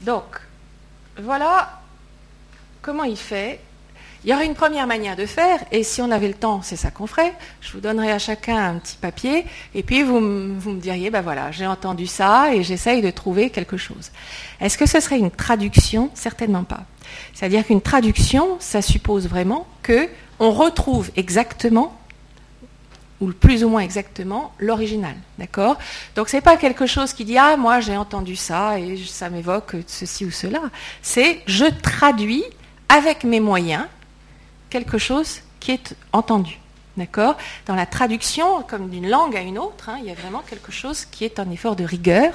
Donc, 0.00 0.24
voilà 1.20 1.80
comment 2.80 3.04
il 3.04 3.16
fait. 3.16 3.60
Il 4.24 4.30
y 4.30 4.34
aurait 4.34 4.46
une 4.46 4.54
première 4.54 4.86
manière 4.86 5.16
de 5.16 5.26
faire, 5.26 5.58
et 5.72 5.82
si 5.82 6.00
on 6.00 6.10
avait 6.12 6.28
le 6.28 6.34
temps, 6.34 6.62
c'est 6.62 6.76
ça 6.76 6.92
qu'on 6.92 7.08
ferait. 7.08 7.34
Je 7.60 7.72
vous 7.72 7.80
donnerais 7.80 8.12
à 8.12 8.20
chacun 8.20 8.56
un 8.56 8.78
petit 8.78 8.96
papier, 8.96 9.46
et 9.74 9.82
puis 9.82 10.04
vous, 10.04 10.20
vous 10.60 10.70
me 10.70 10.80
diriez, 10.80 11.10
ben 11.10 11.22
voilà, 11.22 11.50
j'ai 11.50 11.66
entendu 11.66 12.06
ça, 12.06 12.54
et 12.54 12.62
j'essaye 12.62 13.02
de 13.02 13.10
trouver 13.10 13.50
quelque 13.50 13.76
chose. 13.76 14.12
Est-ce 14.60 14.78
que 14.78 14.86
ce 14.86 15.00
serait 15.00 15.18
une 15.18 15.32
traduction? 15.32 16.08
Certainement 16.14 16.62
pas. 16.62 16.84
C'est-à-dire 17.34 17.66
qu'une 17.66 17.80
traduction, 17.80 18.56
ça 18.60 18.80
suppose 18.80 19.26
vraiment 19.28 19.66
que 19.82 20.08
on 20.38 20.52
retrouve 20.52 21.10
exactement 21.16 21.98
ou 23.22 23.32
plus 23.32 23.62
ou 23.62 23.68
moins 23.68 23.82
exactement 23.82 24.52
l'original, 24.58 25.14
d'accord? 25.38 25.78
Donc 26.16 26.28
c'est 26.28 26.40
pas 26.40 26.56
quelque 26.56 26.86
chose 26.86 27.12
qui 27.12 27.24
dit 27.24 27.38
ah 27.38 27.56
moi 27.56 27.78
j'ai 27.78 27.96
entendu 27.96 28.34
ça 28.34 28.80
et 28.80 28.96
ça 28.96 29.30
m'évoque 29.30 29.76
ceci 29.86 30.24
ou 30.24 30.32
cela. 30.32 30.60
C'est 31.02 31.40
je 31.46 31.66
traduis 31.66 32.44
avec 32.88 33.22
mes 33.22 33.38
moyens 33.38 33.86
quelque 34.70 34.98
chose 34.98 35.40
qui 35.60 35.70
est 35.70 35.94
entendu, 36.12 36.58
d'accord? 36.96 37.36
Dans 37.66 37.76
la 37.76 37.86
traduction, 37.86 38.62
comme 38.62 38.90
d'une 38.90 39.08
langue 39.08 39.36
à 39.36 39.40
une 39.40 39.58
autre, 39.58 39.88
hein, 39.88 39.98
il 40.00 40.06
y 40.06 40.10
a 40.10 40.14
vraiment 40.14 40.42
quelque 40.50 40.72
chose 40.72 41.04
qui 41.04 41.24
est 41.24 41.38
un 41.38 41.48
effort 41.52 41.76
de 41.76 41.84
rigueur. 41.84 42.34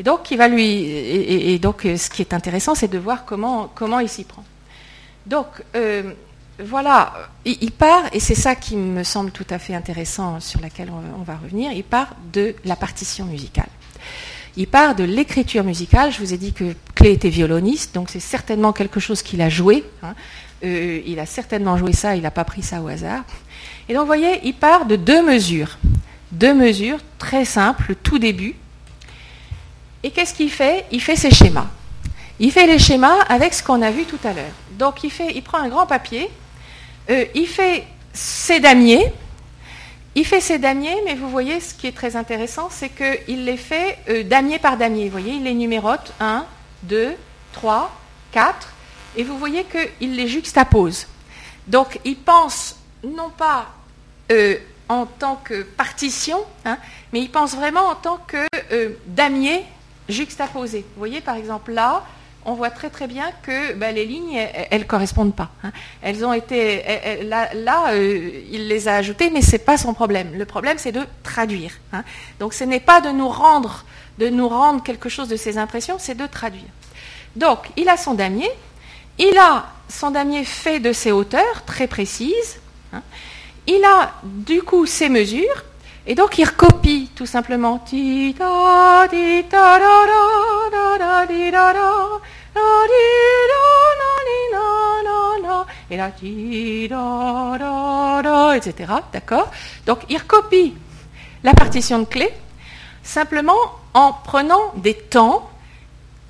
Et 0.00 0.02
donc 0.02 0.32
va 0.32 0.48
lui 0.48 0.86
et, 0.86 1.58
donc 1.60 1.82
ce 1.82 2.10
qui 2.10 2.20
est 2.22 2.34
intéressant, 2.34 2.74
c'est 2.74 2.88
de 2.88 2.98
voir 2.98 3.24
comment 3.24 3.70
comment 3.76 4.00
il 4.00 4.08
s'y 4.08 4.24
prend. 4.24 4.44
Donc 5.26 5.46
euh, 5.76 6.14
voilà, 6.64 7.12
il, 7.44 7.70
part, 7.70 8.04
et 8.12 8.20
c'est 8.20 8.34
ça 8.34 8.54
qui 8.54 8.76
me 8.76 9.02
semble 9.02 9.30
tout 9.30 9.46
à 9.50 9.58
fait 9.58 9.74
intéressant, 9.74 10.40
sur 10.40 10.60
laquelle 10.60 10.90
on, 10.90 11.22
va 11.22 11.36
revenir, 11.36 11.72
il 11.72 11.84
part 11.84 12.14
de 12.32 12.54
la 12.64 12.76
partition 12.76 13.24
musicale. 13.26 13.68
Il 14.56 14.66
part 14.66 14.94
de 14.94 15.04
l'écriture 15.04 15.62
musicale. 15.62 16.12
Je 16.12 16.18
vous 16.18 16.34
ai 16.34 16.36
dit 16.36 16.52
que 16.52 16.74
Clé 16.94 17.12
était 17.12 17.28
violoniste, 17.28 17.94
donc 17.94 18.10
c'est 18.10 18.20
certainement 18.20 18.72
quelque 18.72 18.98
chose 18.98 19.22
qu'il 19.22 19.40
a 19.42 19.48
joué. 19.48 19.84
Hein. 20.02 20.14
Euh, 20.64 21.00
il 21.06 21.18
a 21.20 21.26
certainement 21.26 21.76
joué 21.76 21.92
ça, 21.92 22.16
il 22.16 22.22
n'a 22.22 22.30
pas 22.30 22.44
pris 22.44 22.62
ça 22.62 22.82
au 22.82 22.88
hasard. 22.88 23.22
Et 23.88 23.94
donc, 23.94 24.02
vous 24.02 24.06
voyez, 24.06 24.40
il 24.44 24.54
part 24.54 24.86
de 24.86 24.96
deux 24.96 25.24
mesures. 25.24 25.78
Deux 26.32 26.54
mesures 26.54 26.98
très 27.18 27.44
simples, 27.44 27.94
tout 28.02 28.18
début. 28.18 28.54
Et 30.02 30.10
qu'est-ce 30.10 30.34
qu'il 30.34 30.50
fait? 30.50 30.84
Il 30.90 31.00
fait 31.00 31.16
ses 31.16 31.30
schémas. 31.30 31.68
Il 32.38 32.50
fait 32.50 32.66
les 32.66 32.78
schémas 32.78 33.20
avec 33.28 33.54
ce 33.54 33.62
qu'on 33.62 33.82
a 33.82 33.90
vu 33.90 34.04
tout 34.04 34.18
à 34.24 34.32
l'heure. 34.32 34.52
Donc, 34.78 35.04
il, 35.04 35.10
fait, 35.10 35.32
il 35.34 35.42
prend 35.42 35.58
un 35.58 35.68
grand 35.68 35.86
papier 35.86 36.28
euh, 37.10 37.24
il 37.34 37.46
fait 37.46 37.84
ses 38.12 38.60
damiers. 38.60 39.12
Mais 40.14 41.14
vous 41.14 41.28
voyez, 41.28 41.60
ce 41.60 41.74
qui 41.74 41.86
est 41.86 41.96
très 41.96 42.16
intéressant, 42.16 42.68
c'est 42.70 42.90
qu'il 42.90 43.44
les 43.44 43.56
fait 43.56 43.98
euh, 44.08 44.22
damier 44.22 44.58
par 44.58 44.76
damier. 44.76 45.04
Vous 45.06 45.12
voyez, 45.12 45.34
il 45.34 45.44
les 45.44 45.54
numérote 45.54 46.12
1, 46.20 46.44
2, 46.84 47.14
3, 47.52 47.90
4, 48.32 48.68
et 49.16 49.24
vous 49.24 49.38
voyez 49.38 49.64
qu'il 49.64 50.14
les 50.14 50.28
juxtapose. 50.28 51.06
Donc, 51.66 51.98
il 52.04 52.16
pense 52.16 52.76
non 53.02 53.30
pas 53.30 53.66
euh, 54.30 54.56
en 54.88 55.06
tant 55.06 55.36
que 55.36 55.62
partition, 55.62 56.38
hein, 56.64 56.78
mais 57.12 57.20
il 57.20 57.30
pense 57.30 57.54
vraiment 57.54 57.86
en 57.88 57.94
tant 57.94 58.18
que 58.26 58.46
damier 59.06 59.64
juxtaposé. 60.08 60.80
Vous 60.80 60.98
voyez, 60.98 61.20
par 61.20 61.36
exemple, 61.36 61.72
là, 61.72 62.04
on 62.44 62.54
voit 62.54 62.70
très 62.70 62.88
très 62.88 63.06
bien 63.06 63.30
que 63.42 63.74
ben, 63.74 63.94
les 63.94 64.06
lignes, 64.06 64.40
elles 64.70 64.80
ne 64.80 64.86
correspondent 64.86 65.34
pas. 65.34 65.50
Hein. 65.62 65.72
Là, 66.02 67.92
euh, 67.92 68.30
il 68.50 68.68
les 68.68 68.88
a 68.88 68.96
ajoutées, 68.96 69.30
mais 69.30 69.42
ce 69.42 69.52
n'est 69.52 69.58
pas 69.58 69.76
son 69.76 69.92
problème. 69.92 70.32
Le 70.34 70.44
problème, 70.46 70.78
c'est 70.78 70.92
de 70.92 71.02
traduire. 71.22 71.72
Hein. 71.92 72.02
Donc, 72.38 72.54
ce 72.54 72.64
n'est 72.64 72.80
pas 72.80 73.00
de 73.00 73.10
nous 73.10 73.28
rendre, 73.28 73.84
quelque 74.82 75.08
chose 75.08 75.28
de 75.28 75.36
ces 75.36 75.58
impressions, 75.58 75.96
c'est 75.98 76.16
de 76.16 76.26
traduire. 76.26 76.70
Donc, 77.36 77.58
il 77.76 77.88
a 77.88 77.96
son 77.96 78.14
damier, 78.14 78.50
il 79.18 79.36
a 79.38 79.66
son 79.88 80.10
damier 80.10 80.44
fait 80.44 80.80
de 80.80 80.92
ses 80.92 81.12
hauteurs 81.12 81.64
très 81.66 81.86
précises. 81.86 82.58
Hein. 82.92 83.02
Il 83.66 83.84
a 83.84 84.12
du 84.24 84.62
coup 84.62 84.86
ses 84.86 85.08
mesures. 85.08 85.64
Et 86.06 86.14
donc 86.14 86.38
il 86.38 86.44
recopie 86.44 87.10
tout 87.14 87.26
simplement. 87.26 87.84
Et 95.90 95.96
là, 95.96 96.12
etc. 98.56 98.92
D'accord? 99.12 99.50
Donc, 99.86 100.00
il 100.08 100.18
recopie 100.18 100.74
la 101.42 101.52
partition 101.52 101.98
de 101.98 102.04
clé 102.04 102.30
simplement 103.02 103.58
en 103.94 104.12
prenant 104.12 104.72
des 104.76 104.94
temps, 104.94 105.50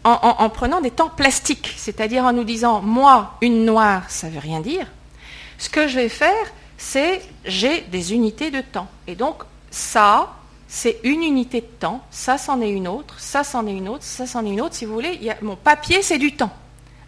en, 0.05 0.49
prenant 0.49 0.81
des 0.81 0.91
temps 0.91 1.11
plastiques, 1.11 1.75
c'est-à-dire 1.77 2.25
en 2.25 2.33
nous 2.33 2.45
disant, 2.45 2.81
moi, 2.81 3.37
une 3.43 3.65
noire, 3.67 4.05
ça 4.09 4.29
ne 4.29 4.33
veut 4.33 4.39
rien 4.39 4.61
dire. 4.61 4.87
Ce 5.59 5.69
que 5.69 5.89
je 5.89 5.97
vais 5.97 6.09
faire, 6.09 6.47
c'est 6.79 7.21
j'ai 7.45 7.83
des 7.83 8.15
unités 8.15 8.51
de 8.51 8.63
temps. 8.63 8.89
Et 9.07 9.15
donc, 9.15 9.43
ça, 9.71 10.35
c'est 10.69 11.01
une 11.03 11.23
unité 11.23 11.61
de 11.61 11.67
temps, 11.67 12.01
ça 12.11 12.39
c'en 12.39 12.61
est 12.61 12.71
une 12.71 12.87
autre, 12.87 13.19
ça 13.19 13.43
c'en 13.43 13.67
est 13.67 13.73
une 13.73 13.89
autre, 13.89 14.05
ça 14.05 14.27
c'en 14.27 14.45
est 14.45 14.51
une 14.51 14.61
autre. 14.61 14.75
Si 14.75 14.85
vous 14.85 14.95
voulez, 14.95 15.33
mon 15.43 15.57
papier, 15.57 16.03
c'est 16.03 16.19
du 16.19 16.37
temps. 16.37 16.53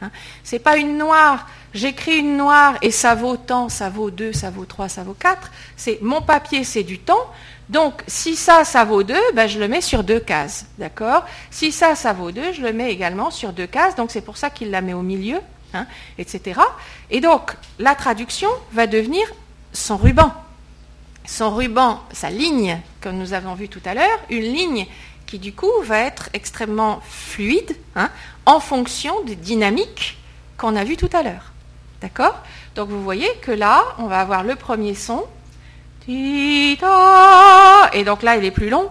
Hein. 0.00 0.10
Ce 0.42 0.56
n'est 0.56 0.60
pas 0.60 0.76
une 0.76 0.98
noire, 0.98 1.46
j'écris 1.72 2.18
une 2.18 2.36
noire 2.36 2.74
et 2.82 2.90
ça 2.90 3.14
vaut 3.14 3.36
tant, 3.36 3.68
ça 3.68 3.88
vaut 3.88 4.10
2, 4.10 4.32
ça 4.32 4.50
vaut 4.50 4.64
3, 4.64 4.88
ça 4.88 5.04
vaut 5.04 5.14
4. 5.14 5.50
C'est 5.76 6.00
mon 6.02 6.22
papier, 6.22 6.64
c'est 6.64 6.82
du 6.82 6.98
temps. 6.98 7.30
Donc, 7.68 8.02
si 8.08 8.34
ça, 8.34 8.64
ça 8.64 8.84
vaut 8.84 9.04
2, 9.04 9.14
ben, 9.34 9.46
je 9.46 9.60
le 9.60 9.68
mets 9.68 9.80
sur 9.80 10.02
deux 10.02 10.20
cases. 10.20 10.66
D'accord 10.78 11.24
Si 11.50 11.70
ça, 11.70 11.94
ça 11.94 12.12
vaut 12.12 12.32
2, 12.32 12.52
je 12.52 12.62
le 12.62 12.72
mets 12.72 12.90
également 12.92 13.30
sur 13.30 13.52
deux 13.52 13.68
cases. 13.68 13.94
Donc, 13.94 14.10
c'est 14.10 14.20
pour 14.20 14.36
ça 14.36 14.50
qu'il 14.50 14.70
la 14.70 14.80
met 14.80 14.92
au 14.92 15.02
milieu, 15.02 15.38
hein, 15.72 15.86
etc. 16.18 16.60
Et 17.10 17.20
donc, 17.20 17.52
la 17.78 17.94
traduction 17.94 18.50
va 18.72 18.88
devenir 18.88 19.24
son 19.72 19.96
ruban 19.96 20.34
son 21.24 21.54
ruban, 21.54 22.02
sa 22.12 22.30
ligne, 22.30 22.80
comme 23.00 23.18
nous 23.18 23.32
avons 23.32 23.54
vu 23.54 23.68
tout 23.68 23.82
à 23.84 23.94
l'heure, 23.94 24.18
une 24.30 24.42
ligne 24.42 24.86
qui 25.26 25.38
du 25.38 25.52
coup 25.52 25.70
va 25.84 26.00
être 26.00 26.28
extrêmement 26.32 27.00
fluide 27.08 27.76
hein, 27.96 28.10
en 28.44 28.60
fonction 28.60 29.22
des 29.24 29.36
dynamiques 29.36 30.18
qu'on 30.58 30.76
a 30.76 30.84
vues 30.84 30.96
tout 30.96 31.10
à 31.12 31.22
l'heure. 31.22 31.52
D'accord? 32.00 32.36
Donc 32.74 32.88
vous 32.88 33.02
voyez 33.02 33.28
que 33.40 33.52
là, 33.52 33.82
on 33.98 34.06
va 34.06 34.20
avoir 34.20 34.42
le 34.42 34.56
premier 34.56 34.94
son. 34.94 35.24
Et 36.08 36.76
donc 38.04 38.22
là, 38.22 38.36
il 38.36 38.44
est 38.44 38.50
plus 38.50 38.68
long. 38.68 38.90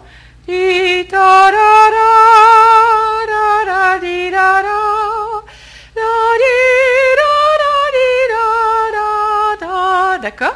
D'accord? 10.21 10.55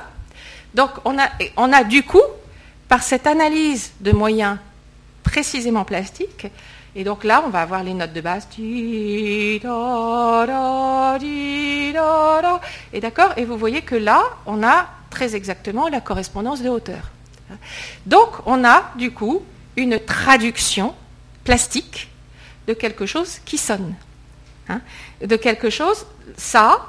Donc 0.76 0.92
on 1.06 1.18
a, 1.18 1.84
du 1.84 2.04
coup, 2.04 2.22
par 2.88 3.02
cette 3.02 3.26
analyse 3.28 3.94
de 4.02 4.12
moyens 4.12 4.58
précisément 5.24 5.86
plastiques, 5.86 6.48
Et 6.98 7.04
donc 7.04 7.26
là, 7.26 7.44
on 7.46 7.50
va 7.50 7.62
avoir 7.62 7.84
les 7.84 7.94
notes 7.94 8.14
de 8.14 8.22
base. 8.22 8.48
Et 12.94 13.02
d'accord 13.02 13.34
Et 13.36 13.44
vous 13.44 13.58
voyez 13.58 13.82
que 13.82 13.96
là, 13.96 14.24
on 14.46 14.64
a 14.64 14.88
très 15.10 15.36
exactement 15.36 15.90
la 15.90 16.00
correspondance 16.00 16.62
de 16.62 16.70
hauteur. 16.70 17.12
Donc, 18.06 18.30
on 18.46 18.64
a 18.64 18.92
du 18.96 19.12
coup 19.12 19.44
une 19.76 20.00
traduction 20.00 20.94
plastique 21.44 22.10
de 22.68 22.74
quelque 22.74 23.06
chose 23.06 23.40
qui 23.46 23.58
sonne. 23.58 23.96
Hein. 24.68 24.82
de 25.22 25.36
quelque 25.36 25.70
chose, 25.70 26.08
ça, 26.38 26.88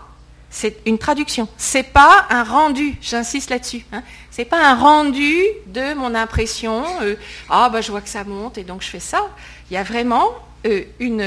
c'est 0.50 0.78
une 0.86 0.98
traduction. 0.98 1.48
C'est 1.56 1.82
pas 1.82 2.26
un 2.30 2.44
rendu, 2.44 2.96
j'insiste 3.00 3.50
là-dessus. 3.50 3.84
Hein. 3.92 4.02
C'est 4.30 4.44
pas 4.44 4.70
un 4.70 4.74
rendu 4.74 5.36
de 5.66 5.94
mon 5.94 6.14
impression. 6.14 6.84
Euh, 7.02 7.16
ah 7.50 7.68
bah 7.68 7.80
je 7.80 7.90
vois 7.90 8.00
que 8.00 8.08
ça 8.08 8.24
monte 8.24 8.58
et 8.58 8.64
donc 8.64 8.82
je 8.82 8.88
fais 8.88 9.00
ça. 9.00 9.22
Il 9.70 9.74
y 9.74 9.76
a 9.76 9.82
vraiment 9.82 10.28
euh, 10.66 10.84
une, 11.00 11.22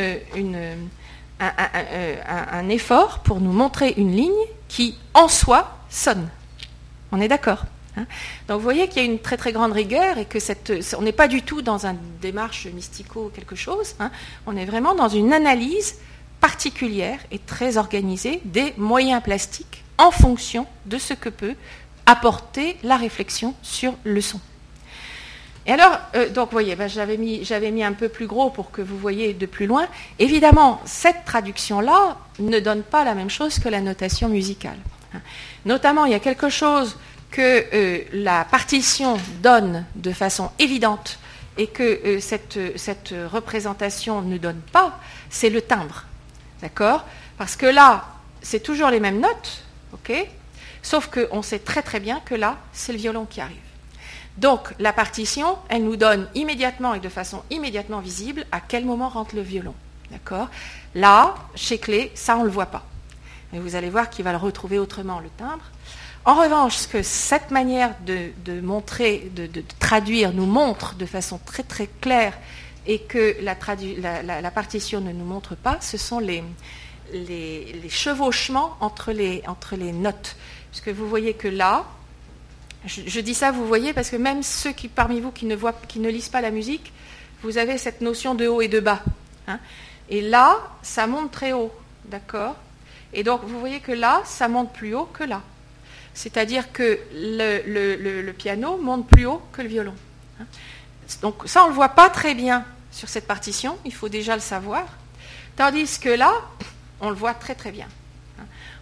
un, 1.40 2.70
effort 2.70 3.20
pour 3.20 3.40
nous 3.42 3.52
montrer 3.52 3.94
une 3.98 4.16
ligne 4.16 4.32
qui 4.68 4.98
en 5.14 5.28
soi 5.28 5.78
sonne. 5.90 6.30
On 7.12 7.20
est 7.20 7.28
d'accord 7.28 7.66
hein. 7.98 8.06
Donc 8.48 8.58
vous 8.58 8.64
voyez 8.64 8.88
qu'il 8.88 9.04
y 9.04 9.06
a 9.06 9.10
une 9.10 9.20
très 9.20 9.38
très 9.38 9.52
grande 9.52 9.74
rigueur 9.74 10.18
et 10.18 10.26
que 10.26 10.40
on 10.98 11.02
n'est 11.02 11.12
pas 11.12 11.28
du 11.28 11.42
tout 11.42 11.62
dans 11.62 11.86
une 11.86 11.98
démarche 12.22 12.68
mystico 12.68 13.32
quelque 13.34 13.56
chose. 13.56 13.96
Hein. 14.00 14.12
On 14.48 14.56
est 14.56 14.66
vraiment 14.66 14.96
dans 14.96 15.10
une 15.10 15.34
analyse 15.34 15.96
particulière 16.41 17.19
et 17.32 17.39
très 17.39 17.78
organisée 17.78 18.41
des 18.45 18.73
moyens 18.78 19.21
plastiques 19.21 19.84
en 19.97 20.12
fonction 20.12 20.65
de 20.86 20.97
ce 20.97 21.13
que 21.13 21.30
peut 21.30 21.56
apporter 22.06 22.78
la 22.84 22.97
réflexion 22.97 23.54
sur 23.62 23.93
le 24.04 24.21
son. 24.21 24.39
Et 25.65 25.71
alors, 25.71 25.99
euh, 26.15 26.30
donc, 26.30 26.45
vous 26.47 26.54
voyez, 26.54 26.75
ben, 26.75 26.88
j'avais 26.89 27.17
mis, 27.17 27.84
un 27.84 27.93
peu 27.93 28.10
plus 28.10 28.25
gros 28.25 28.49
pour 28.49 28.71
que 28.71 28.82
vous 28.82 28.97
voyez 28.97 29.34
de 29.34 29.45
plus 29.45 29.67
loin. 29.67 29.88
Évidemment, 30.17 30.82
cette 30.86 31.25
traduction-là 31.25 32.17
ne 32.39 32.60
donne 32.60 32.82
pas 32.82 33.04
la 33.04 33.13
même 33.13 33.30
chose 33.30 33.60
que 33.60 33.69
la 33.69 33.82
notation 33.82 34.30
musicale. 34.30 34.80
Hein. 35.13 35.19
Notamment, 35.65 36.06
il 36.06 36.13
y 36.13 36.15
a 36.15 36.19
quelque 36.19 36.49
chose 36.49 36.97
que 37.30 37.65
euh, 37.73 38.04
la 38.13 38.45
partition 38.45 39.17
donne 39.43 39.86
de 39.95 40.12
façon 40.12 40.49
évidente 40.58 41.19
et 41.58 41.67
que 41.67 41.84
euh, 41.84 42.19
cette 42.19 43.13
représentation 43.32 44.23
ne 44.23 44.39
donne 44.39 44.62
pas, 44.71 44.99
c'est 45.30 45.52
le 45.52 45.62
timbre. 45.62 46.06
D'accord 46.62 47.06
Parce 47.38 47.56
que 47.56 47.65
là, 47.65 48.06
c'est 48.41 48.62
toujours 48.62 48.89
les 48.89 49.00
mêmes 49.00 49.19
notes, 49.19 49.63
ok 49.93 50.28
Sauf 50.82 51.10
qu'on 51.10 51.41
sait 51.41 51.60
très 51.60 51.82
très 51.82 52.00
bien 52.00 52.22
que 52.24 52.36
là, 52.36 52.58
c'est 52.72 52.93
le 52.93 52.98
violon 52.98 53.26
qui 53.26 53.41
arrive. 53.41 53.58
Donc 54.38 54.74
la 54.80 54.93
partition, 54.93 55.58
elle 55.67 55.84
nous 55.84 55.98
donne 55.98 56.28
immédiatement 56.36 56.93
et 56.93 57.00
de 57.00 57.10
façon 57.10 57.43
immédiatement 57.50 58.00
visible 58.00 58.45
à 58.52 58.62
quel 58.62 58.86
moment 58.86 59.10
rentre 59.10 59.36
le 59.36 59.41
violon. 59.41 59.74
D'accord 60.12 60.48
Là, 60.95 61.36
chez 61.56 61.78
Clé, 61.78 62.12
ça 62.15 62.38
on 62.38 62.41
ne 62.41 62.45
le 62.45 62.52
voit 62.52 62.67
pas. 62.67 62.86
Mais 63.52 63.60
vous 63.60 63.76
allez 63.76 63.89
voir 63.89 64.10
qu'il 64.10 64.24
va 64.24 64.32
le 64.32 64.38
retrouver 64.38 64.80
autrement, 64.80 65.19
le 65.19 65.30
timbre. 65.38 65.63
En 66.26 66.36
revanche, 66.36 66.76
ce 66.76 66.88
que 66.88 67.02
cette 67.02 67.52
manière 67.52 67.95
de, 68.06 68.62
montrer, 68.62 69.32
de, 69.36 69.50
traduire 69.80 70.32
nous 70.34 70.45
montre 70.45 70.95
de 70.95 71.06
façon 71.06 71.39
très 71.45 71.63
très 71.63 71.88
claire 72.02 72.38
et 72.89 72.97
que 72.97 73.36
la, 73.43 73.54
partition 74.49 74.99
ne 74.99 75.12
nous 75.12 75.23
montre 75.23 75.54
pas, 75.54 75.78
ce 75.80 75.95
sont 75.95 76.17
les, 76.17 76.43
chevauchements 77.88 78.75
entre 78.80 79.12
les, 79.12 79.43
notes. 79.93 80.36
Parce 80.71 80.82
que 80.82 80.89
vous 80.89 81.08
voyez 81.08 81.36
que 81.36 81.47
là, 81.47 81.86
je, 82.86 83.19
dis 83.19 83.36
ça, 83.36 83.52
vous 83.52 83.67
voyez, 83.67 83.93
parce 83.93 84.10
que 84.10 84.15
même 84.15 84.41
ceux 84.41 84.71
qui, 84.71 84.88
parmi 84.88 85.19
vous 85.19 85.32
qui 85.32 85.45
ne, 85.45 86.10
lisent 86.10 86.30
pas 86.30 86.41
la 86.41 86.49
musique, 86.49 86.91
vous 87.43 87.60
avez 87.60 87.78
cette 87.78 88.02
notion 88.02 88.34
de 88.34 88.47
haut 88.47 88.60
et 88.60 88.67
de 88.67 88.80
bas. 88.80 89.04
Hein. 89.47 89.60
Et 90.10 90.21
là, 90.21 90.58
ça 90.82 91.06
monte 91.06 91.30
très 91.30 91.54
haut, 91.54 91.71
d'accord 92.06 92.56
Et 93.13 93.21
donc, 93.21 93.43
vous 93.43 93.60
voyez 93.60 93.82
que 93.82 93.91
là, 93.91 94.23
ça 94.25 94.47
monte 94.47 94.73
plus 94.73 94.95
haut 94.95 95.06
que 95.06 95.23
là. 95.23 95.43
C'est-à-dire 96.15 96.71
que 96.71 96.97
le, 97.13 98.32
piano 98.32 98.78
monte 98.78 99.08
plus 99.08 99.28
haut 99.28 99.43
que 99.52 99.62
le 99.62 99.67
violon. 99.67 99.93
Hein. 100.41 100.45
Donc 101.21 101.43
ça, 101.45 101.62
on 101.62 101.65
ne 101.65 101.69
le 101.69 101.75
voit 101.75 101.89
pas 101.89 102.10
très 102.10 102.34
bien 102.34 102.65
sur 102.91 103.10
cette 103.10 103.28
partition, 103.28 103.78
il 103.86 103.93
faut 103.93 104.10
déjà 104.10 104.36
le 104.36 104.41
savoir. 104.41 104.86
Tandis 105.56 105.99
que 105.99 106.10
là, 106.10 106.32
on 107.02 107.10
le 107.10 107.15
voit 107.15 107.34
très 107.34 107.56
très 107.56 107.71
bien. 107.71 107.88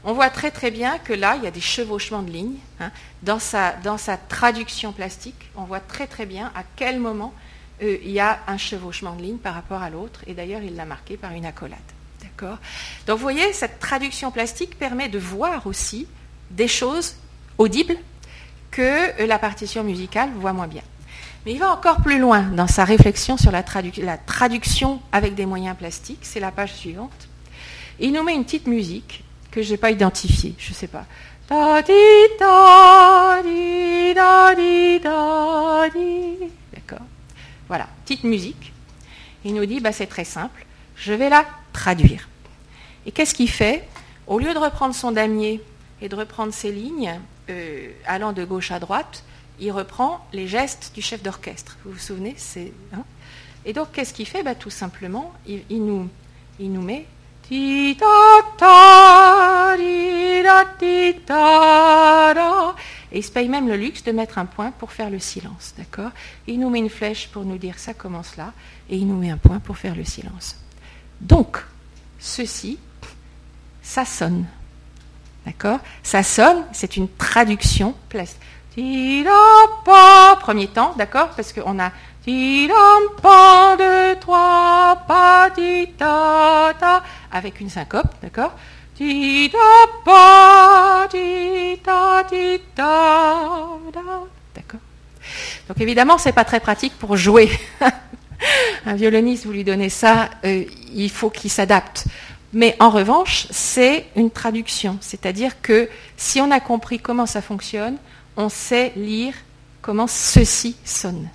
On 0.04 0.14
voit 0.14 0.30
très 0.30 0.52
très 0.52 0.72
bien 0.72 1.00
que 1.00 1.14
là, 1.14 1.36
il 1.36 1.44
y 1.44 1.48
a 1.48 1.52
des 1.52 1.62
chevauchements 1.62 2.22
de 2.22 2.32
lignes. 2.32 2.58
Hein. 2.80 2.92
Dans, 3.24 3.40
sa, 3.40 3.74
traduction 4.30 4.94
plastique, 4.94 5.50
on 5.56 5.64
voit 5.64 5.80
très 5.80 6.08
très 6.08 6.26
bien 6.26 6.52
à 6.56 6.64
quel 6.76 7.00
moment 7.00 7.34
euh, 7.82 7.98
il 8.04 8.12
y 8.12 8.20
a 8.20 8.40
un 8.48 8.58
chevauchement 8.58 9.16
de 9.16 9.22
lignes 9.22 9.38
par 9.38 9.54
rapport 9.54 9.82
à 9.82 9.90
l'autre. 9.90 10.22
Et 10.28 10.34
d'ailleurs, 10.34 10.62
il 10.62 10.76
l'a 10.76 10.86
marqué 10.86 11.18
par 11.18 11.32
une 11.32 11.46
accolade. 11.46 11.80
D'accord? 12.22 12.58
Donc 13.06 13.18
vous 13.18 13.24
voyez, 13.24 13.52
cette 13.54 13.80
traduction 13.80 14.32
plastique 14.32 14.78
permet 14.78 15.10
de 15.10 15.20
voir 15.20 15.68
aussi 15.68 16.08
des 16.52 16.68
choses 16.68 17.16
audibles 17.58 17.98
que 18.72 19.26
la 19.26 19.40
partition 19.40 19.84
musicale 19.84 20.30
voit 20.36 20.54
moins 20.54 20.68
bien. 20.68 20.84
Mais 21.48 21.54
il 21.54 21.60
va 21.60 21.72
encore 21.72 22.02
plus 22.02 22.20
loin 22.20 22.42
dans 22.42 22.68
sa 22.68 22.84
réflexion 22.84 23.38
sur 23.38 23.52
la, 23.52 23.64
traduction 23.64 25.02
avec 25.14 25.34
des 25.34 25.46
moyens 25.46 25.78
plastiques. 25.78 26.20
C'est 26.24 26.42
la 26.42 26.52
page 26.52 26.74
suivante. 26.74 27.30
Il 28.02 28.12
nous 28.12 28.22
met 28.22 28.36
une 28.36 28.44
petite 28.44 28.68
musique 28.68 29.24
que 29.50 29.62
je 29.62 29.72
n'ai 29.72 29.78
pas 29.78 29.92
identifiée, 29.92 30.56
je 30.58 30.72
ne 30.72 30.76
sais 30.76 30.90
pas. 30.90 31.06
D'accord 36.74 37.06
Voilà, 37.70 37.88
petite 38.04 38.26
musique. 38.26 38.74
Il 39.46 39.54
nous 39.54 39.66
dit, 39.66 39.80
bah, 39.80 39.94
c'est 39.94 40.08
très 40.08 40.26
simple, 40.26 40.66
je 40.98 41.14
vais 41.14 41.30
la 41.30 41.46
traduire. 41.72 42.28
Et 43.06 43.14
qu'est-ce 43.14 43.34
qu'il 43.34 43.50
fait? 43.50 43.88
Au 44.28 44.38
lieu 44.38 44.54
de 44.54 44.60
reprendre 44.60 44.94
son 44.94 45.14
damier 45.14 45.62
et 46.02 46.10
de 46.10 46.16
reprendre 46.18 46.54
ses 46.54 46.74
lignes, 46.74 47.22
euh, 47.50 47.90
allant 48.06 48.34
de 48.34 48.44
gauche 48.44 48.72
à 48.72 48.80
droite, 48.80 49.24
il 49.60 49.72
reprend 49.72 50.26
les 50.34 50.48
gestes 50.48 50.92
du 50.94 51.02
chef 51.02 51.24
d'orchestre. 51.24 51.78
Vous 51.84 51.94
vous 51.94 52.00
souvenez 52.00 52.36
c'est, 52.38 52.72
hein 52.94 53.04
Et 53.66 53.74
donc, 53.74 53.92
qu'est-ce 53.92 54.14
qu'il 54.14 54.28
fait? 54.28 54.44
Bah, 54.44 54.56
Tout 54.56 54.70
simplement, 54.70 55.34
il, 55.48 55.64
nous, 55.86 56.10
il 56.60 56.72
nous 56.72 56.82
met. 56.82 57.06
Et 57.50 57.96
il 63.20 63.24
se 63.24 63.32
paye 63.32 63.48
même 63.48 63.68
le 63.70 63.78
luxe 63.78 64.04
de 64.04 64.12
mettre 64.12 64.38
un 64.38 64.46
point 64.46 64.72
pour 64.72 64.92
faire 64.92 65.10
le 65.10 65.20
silence, 65.20 65.74
d'accord? 65.78 66.12
Il 66.46 66.60
nous 66.60 66.70
met 66.70 66.80
une 66.80 66.90
flèche 66.90 67.30
pour 67.30 67.46
nous 67.46 67.58
dire 67.58 67.80
ça 67.80 67.94
commence 67.94 68.36
là, 68.36 68.52
et 68.90 68.98
il 68.98 69.08
nous 69.08 69.18
met 69.18 69.30
un 69.30 69.38
point 69.38 69.60
pour 69.60 69.78
faire 69.78 69.96
le 69.96 70.04
silence. 70.04 70.58
Donc, 71.22 71.58
ceci, 72.20 72.80
ça 73.82 74.04
sonne, 74.04 74.46
d'accord? 75.46 75.80
Ça 76.04 76.24
sonne, 76.24 76.66
c'est 76.74 76.98
une 76.98 77.08
traduction 77.08 77.96
place. 78.10 78.36
Premier 80.40 80.68
temps, 80.68 80.94
d'accord? 80.98 81.30
Parce 81.36 81.52
qu'on 81.52 81.80
a 81.80 81.92
deux, 82.26 84.16
trois, 84.20 84.98
pas, 85.08 85.50
ta, 85.98 86.74
ta, 86.80 87.04
avec 87.32 87.60
une 87.60 87.70
syncope, 87.70 88.14
d'accord? 88.22 88.54
D'accord? 94.56 94.80
Donc 95.68 95.80
évidemment, 95.80 96.18
c'est 96.18 96.34
pas 96.34 96.46
très 96.46 96.60
pratique 96.60 96.94
pour 97.00 97.18
jouer. 97.18 97.50
Un 98.86 98.94
violoniste, 98.94 99.46
vous 99.46 99.54
lui 99.54 99.64
donnez 99.64 99.90
ça, 99.90 100.30
euh, 100.46 100.64
il 100.94 101.10
faut 101.10 101.32
qu'il 101.32 101.50
s'adapte. 101.50 102.06
Mais 102.54 102.76
en 102.80 102.92
revanche, 102.92 103.48
c'est 103.50 104.06
une 104.16 104.30
traduction. 104.30 104.98
C'est-à-dire 105.02 105.62
que 105.62 105.90
si 106.16 106.40
on 106.42 106.52
a 106.52 106.60
compris 106.60 107.00
comment 107.00 107.26
ça 107.26 107.42
fonctionne, 107.42 107.98
on 108.38 108.50
sait 108.50 108.94
lire 108.96 109.34
comment 109.82 110.08
ceci 110.08 110.78
sonne. 110.86 111.28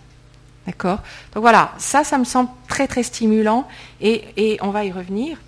D'accord? 0.67 1.01
Donc 1.35 1.43
voilà, 1.43 1.73
ça, 1.79 2.05
ça 2.05 2.17
me 2.17 2.25
semble 2.25 2.49
très 2.69 2.87
très 2.87 3.03
stimulant 3.03 3.67
et, 4.01 4.59
on 4.63 4.71
va 4.71 4.85
y 4.85 4.93
revenir. 4.93 5.39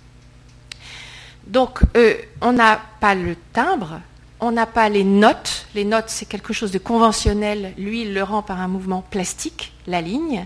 Donc, 1.47 1.79
euh, 1.95 2.15
on 2.41 2.51
n'a 2.51 2.81
pas 2.99 3.15
le 3.15 3.35
timbre, 3.53 4.01
on 4.39 4.51
n'a 4.51 4.65
pas 4.65 4.89
les 4.89 5.03
notes. 5.03 5.67
Les 5.73 5.85
notes, 5.85 6.09
c'est 6.09 6.25
quelque 6.25 6.51
chose 6.51 6.71
de 6.71 6.79
conventionnel. 6.79 7.73
Lui, 7.77 8.01
il 8.01 8.13
le 8.13 8.23
rend 8.23 8.41
par 8.41 8.59
un 8.59 8.67
mouvement 8.67 9.03
plastique, 9.09 9.73
la 9.87 10.01
ligne. 10.01 10.45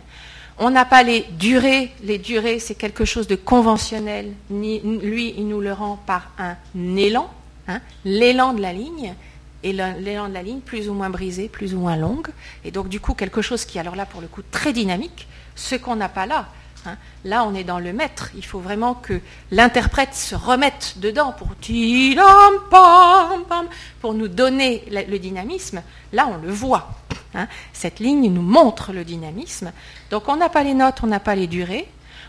On 0.60 0.69
n'a 0.69 0.86
pas 0.86 1.04
les 1.04 1.26
durées. 1.39 1.91
Les 2.03 2.18
durées, 2.18 2.60
c'est 2.60 2.76
quelque 2.76 3.05
chose 3.05 3.28
de 3.28 3.36
conventionnel. 3.36 4.34
Lui, 4.51 5.34
il 5.38 5.47
nous 5.47 5.62
le 5.62 5.74
rend 5.74 5.97
par 6.05 6.32
un 6.38 6.55
élan, 6.97 7.32
hein, 7.68 7.80
l'élan 8.03 8.53
de 8.53 8.62
la 8.62 8.74
ligne 8.74 9.16
et 9.64 9.74
l'élan 9.74 10.30
de 10.30 10.34
la 10.34 10.43
ligne 10.43 10.62
plus 10.62 10.89
ou 10.89 10.93
moins 10.93 11.10
brisé, 11.10 11.49
plus 11.49 11.74
ou 11.76 11.80
moins 11.80 11.95
longue. 11.95 12.30
Et 12.64 12.72
donc, 12.72 12.88
du 12.89 12.99
coup, 12.99 13.14
quelque 13.14 13.41
chose 13.41 13.66
qui, 13.66 13.80
alors 13.80 13.95
là, 13.95 14.05
pour 14.05 14.22
le 14.22 14.28
coup, 14.28 14.41
très 14.51 14.74
dynamique, 14.74 15.28
ce 15.55 15.76
qu'on 15.76 15.95
n'a 15.95 16.10
pas 16.10 16.26
là. 16.26 16.47
Hein. 16.86 16.97
Là, 17.26 17.43
on 17.43 17.53
est 17.53 17.64
dans 17.64 17.80
le 17.80 17.91
maître. 17.91 18.30
Il 18.36 18.45
faut 18.45 18.60
vraiment 18.60 18.93
que 18.93 19.20
l'interprète 19.51 20.14
se 20.14 20.36
remette 20.36 20.95
dedans 20.97 21.34
pour, 21.34 21.49
pour 23.99 24.14
nous 24.14 24.28
donner 24.28 24.84
le 24.89 25.18
dynamisme. 25.18 25.84
Là, 26.14 26.28
on 26.28 26.38
le 26.38 26.51
voit. 26.51 26.89
Hein. 27.36 27.47
Cette 27.74 27.99
ligne 27.99 28.32
nous 28.32 28.41
montre 28.41 28.93
le 28.93 29.03
dynamisme. 29.03 29.72
Donc, 30.10 30.30
on 30.30 30.38
n'a 30.38 30.49
pas 30.49 30.64
les 30.64 30.74
notes, 30.74 30.99
on 31.03 31.07
n'a 31.07 31.20
pas 31.20 31.36
les 31.36 31.47
durées. 31.47 31.88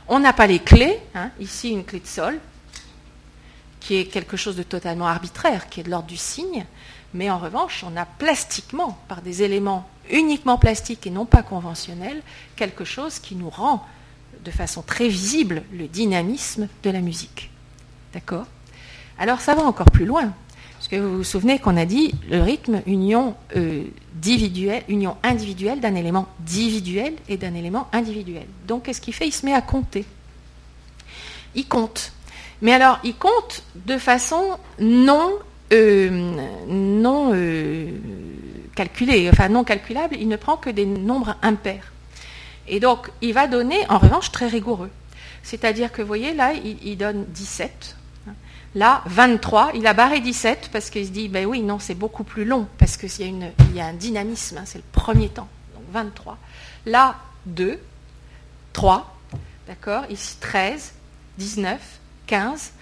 On 0.09 0.19
n'a 0.19 0.33
pas 0.33 0.49
les 0.49 0.59
clés. 0.59 0.99
Hein. 1.15 1.31
Ici, 1.39 1.71
une 1.71 1.85
clé 1.85 2.01
de 2.01 2.07
sol, 2.07 2.41
qui 3.79 3.97
est 3.97 4.07
quelque 4.07 4.37
chose 4.37 4.57
de 4.57 4.65
totalement 4.65 5.07
arbitraire, 5.07 5.69
qui 5.69 5.81
est 5.81 5.85
de 5.85 5.91
l'ordre 5.91 6.09
du 6.09 6.17
signe. 6.17 6.67
Mais 7.15 7.31
en 7.31 7.39
revanche, 7.39 7.85
on 7.87 7.97
a 7.97 8.05
plastiquement, 8.05 8.99
par 9.09 9.23
des 9.23 9.43
éléments 9.43 9.89
uniquement 10.11 10.59
plastiques 10.59 11.07
et 11.07 11.11
non 11.11 11.25
pas 11.25 11.43
conventionnels, 11.43 12.23
quelque 12.57 12.85
chose 12.85 13.19
qui 13.19 13.35
nous 13.35 13.51
rend 13.51 13.85
de 14.45 14.51
façon 14.51 14.83
très 14.83 15.09
visible 15.09 15.63
le 15.73 15.87
dynamisme 15.89 16.69
de 16.83 16.91
la 16.91 17.01
musique. 17.01 17.51
D'accord? 18.13 18.47
Alors 19.19 19.41
ça 19.41 19.55
va 19.55 19.63
encore 19.63 19.91
plus 19.91 20.07
loin. 20.07 20.33
Parce 20.79 20.89
que 20.89 20.97
vous 20.97 21.19
vous 21.19 21.25
souvenez 21.25 21.59
qu'on 21.59 21.77
a 21.77 21.85
dit 21.85 22.15
le 22.31 22.41
rythme, 22.41 22.81
union, 22.87 23.35
euh, 23.55 23.85
union 24.89 25.17
individuelle 25.23 25.81
d'un 25.81 25.95
élément 25.95 26.27
individuel 26.41 27.13
et 27.29 27.37
d'un 27.37 27.55
élément 27.55 27.89
individuel. 27.93 28.47
Donc 28.67 28.85
qu'est-ce 28.85 29.03
qu'il 29.03 29.13
fait? 29.13 29.27
Il 29.27 29.33
se 29.33 29.45
met 29.45 29.53
à 29.53 29.61
compter. 29.61 30.07
Il 31.55 31.67
compte. 31.69 32.13
Mais 32.63 32.73
alors, 32.73 32.99
il 33.05 33.15
compte 33.15 33.63
de 33.75 33.99
façon 33.99 34.59
non, 34.81 35.33
non 35.71 37.33
euh, 37.35 37.91
calculée, 38.75 39.29
enfin 39.31 39.49
non 39.49 39.65
calculable. 39.65 40.17
Il 40.19 40.29
ne 40.29 40.37
prend 40.37 40.57
que 40.57 40.71
des 40.71 40.87
nombres 40.87 41.37
impairs. 41.43 41.93
Et 42.69 42.81
donc, 42.81 43.11
il 43.21 43.33
va 43.35 43.47
donner, 43.47 43.79
en 43.89 43.99
revanche, 43.99 44.31
très 44.31 44.47
rigoureux. 44.47 44.91
C'est-à-dire 45.43 45.91
que, 45.91 46.03
vous 46.03 46.09
voyez, 46.09 46.35
là, 46.35 46.53
il, 46.53 46.97
donne 46.97 47.25
17 47.29 47.97
Là, 48.77 49.03
23, 49.07 49.73
il 49.75 49.85
a 49.89 49.95
barré 49.95 50.21
17 50.21 50.71
parce 50.73 50.91
qu'il 50.91 51.05
se 51.05 51.11
dit, 51.11 51.29
ben 51.29 51.45
oui, 51.45 51.61
non, 51.61 51.81
c'est 51.81 51.97
beaucoup 51.97 52.23
plus 52.23 52.45
long 52.45 52.69
parce 52.79 52.97
qu'il 52.97 53.11
y, 53.11 53.75
y, 53.75 53.81
a 53.81 53.87
un 53.87 53.95
dynamisme, 53.95 54.59
hein, 54.59 54.63
c'est 54.65 54.79
le 54.79 54.85
premier 54.93 55.29
temps. 55.29 55.49
Donc 55.75 55.83
23. 55.93 56.39
Là, 56.87 57.17
2, 57.47 57.81
3, 58.73 59.19
d'accord? 59.67 60.05
Ici, 60.09 60.37
13, 60.39 60.93
19, 61.39 61.81
15. 62.29 62.73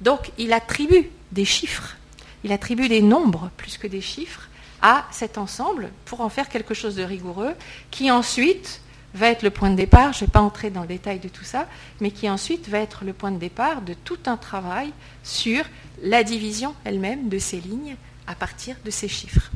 Donc, 0.00 0.30
il 0.38 0.54
attribue 0.54 1.10
des 1.32 1.44
chiffres, 1.44 1.97
il 2.44 2.52
attribue 2.52 2.88
des 2.88 3.02
nombres 3.02 3.50
plus 3.56 3.78
que 3.78 3.86
des 3.86 4.00
chiffres 4.00 4.48
à 4.82 5.06
cet 5.10 5.38
ensemble 5.38 5.90
pour 6.04 6.20
en 6.20 6.28
faire 6.28 6.48
quelque 6.48 6.74
chose 6.74 6.94
de 6.94 7.02
rigoureux 7.02 7.54
qui 7.90 8.10
ensuite 8.10 8.80
va 9.14 9.28
être 9.28 9.42
le 9.42 9.50
point 9.50 9.70
de 9.70 9.76
départ, 9.76 10.12
je 10.12 10.22
ne 10.22 10.26
vais 10.26 10.32
pas 10.32 10.40
entrer 10.40 10.70
dans 10.70 10.82
le 10.82 10.86
détail 10.86 11.18
de 11.18 11.28
tout 11.28 11.44
ça, 11.44 11.66
mais 12.00 12.10
qui 12.10 12.28
ensuite 12.28 12.68
va 12.68 12.78
être 12.78 13.04
le 13.04 13.12
point 13.12 13.30
de 13.30 13.38
départ 13.38 13.80
de 13.80 13.94
tout 13.94 14.18
un 14.26 14.36
travail 14.36 14.92
sur 15.24 15.64
la 16.02 16.22
division 16.22 16.74
elle-même 16.84 17.28
de 17.28 17.38
ces 17.38 17.58
lignes 17.60 17.96
à 18.26 18.34
partir 18.34 18.76
de 18.84 18.90
ces 18.90 19.08
chiffres. 19.08 19.50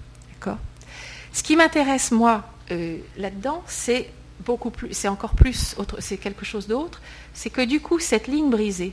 Ce 1.33 1.43
qui 1.43 1.57
m'intéresse, 1.57 2.11
moi, 2.11 2.45
euh, 2.71 2.99
là-dedans, 3.17 3.63
c'est 3.67 4.11
beaucoup 4.45 4.71
plus, 4.71 4.93
c'est 4.93 5.09
encore 5.09 5.35
plus, 5.35 5.75
c'est 5.99 6.19
quelque 6.19 6.45
chose 6.45 6.67
d'autre, 6.67 7.01
c'est 7.33 7.51
que 7.51 7.63
du 7.63 7.81
coup, 7.81 7.99
cette 7.99 8.29
ligne 8.29 8.51
brisée 8.51 8.93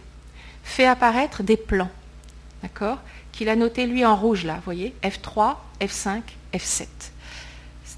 fait 0.64 0.86
apparaître 0.86 1.44
des 1.44 1.58
plans, 1.58 1.90
d'accord? 2.64 3.00
Qu'il 3.32 3.50
a 3.50 3.56
noté 3.56 3.86
lui 3.86 4.06
en 4.06 4.16
rouge 4.16 4.44
là, 4.44 4.56
vous 4.56 4.62
voyez 4.66 4.96
F3, 5.04 5.56
F5, 5.82 6.22
F7. 6.54 6.88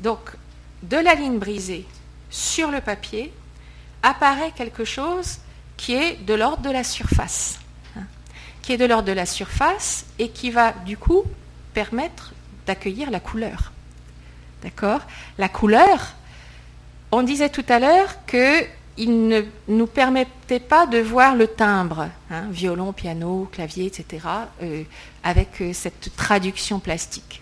Donc, 0.01 0.19
de 0.83 0.97
la 0.97 1.15
ligne 1.15 1.39
brisée 1.39 1.85
sur 2.29 2.71
le 2.71 2.81
papier 2.81 3.31
apparaît 4.03 4.51
quelque 4.55 4.85
chose 4.85 5.39
qui 5.77 5.93
est 5.93 6.15
de 6.25 6.33
l'ordre 6.33 6.63
de 6.63 6.69
la 6.69 6.83
surface, 6.83 7.59
hein, 7.97 8.03
qui 8.61 8.73
est 8.73 8.77
de 8.77 8.85
l'ordre 8.85 9.07
de 9.07 9.11
la 9.11 9.25
surface 9.25 10.05
et 10.19 10.29
qui 10.29 10.51
va 10.51 10.71
du 10.71 10.97
coup 10.97 11.23
permettre 11.73 12.33
d'accueillir 12.65 13.09
la 13.11 13.19
couleur. 13.19 13.71
D'accord? 14.61 15.01
La 15.37 15.49
couleur, 15.49 16.13
on 17.11 17.23
disait 17.23 17.49
tout 17.49 17.65
à 17.67 17.79
l'heure 17.79 18.25
qu'il 19.01 19.27
ne 19.27 19.41
nous 19.67 19.87
permettait 19.87 20.59
pas 20.59 20.85
de 20.85 20.99
voir 20.99 21.35
le 21.35 21.47
timbre, 21.47 22.09
hein, 22.29 22.43
violon, 22.51 22.93
piano, 22.93 23.49
clavier, 23.51 23.87
etc., 23.87 24.27
euh, 24.61 24.83
avec 25.23 25.59
euh, 25.61 25.73
cette 25.73 26.15
traduction 26.15 26.79
plastique. 26.79 27.41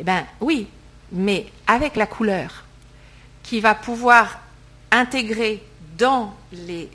Eh 0.00 0.02
bien 0.02 0.26
oui, 0.40 0.66
mais 1.12 1.46
avec 1.68 1.94
la 1.94 2.06
couleur, 2.06 2.64
qui 3.44 3.60
va 3.60 3.76
pouvoir 3.76 4.40
intégrer 4.90 5.62
dans 5.96 6.34
les 6.52 6.90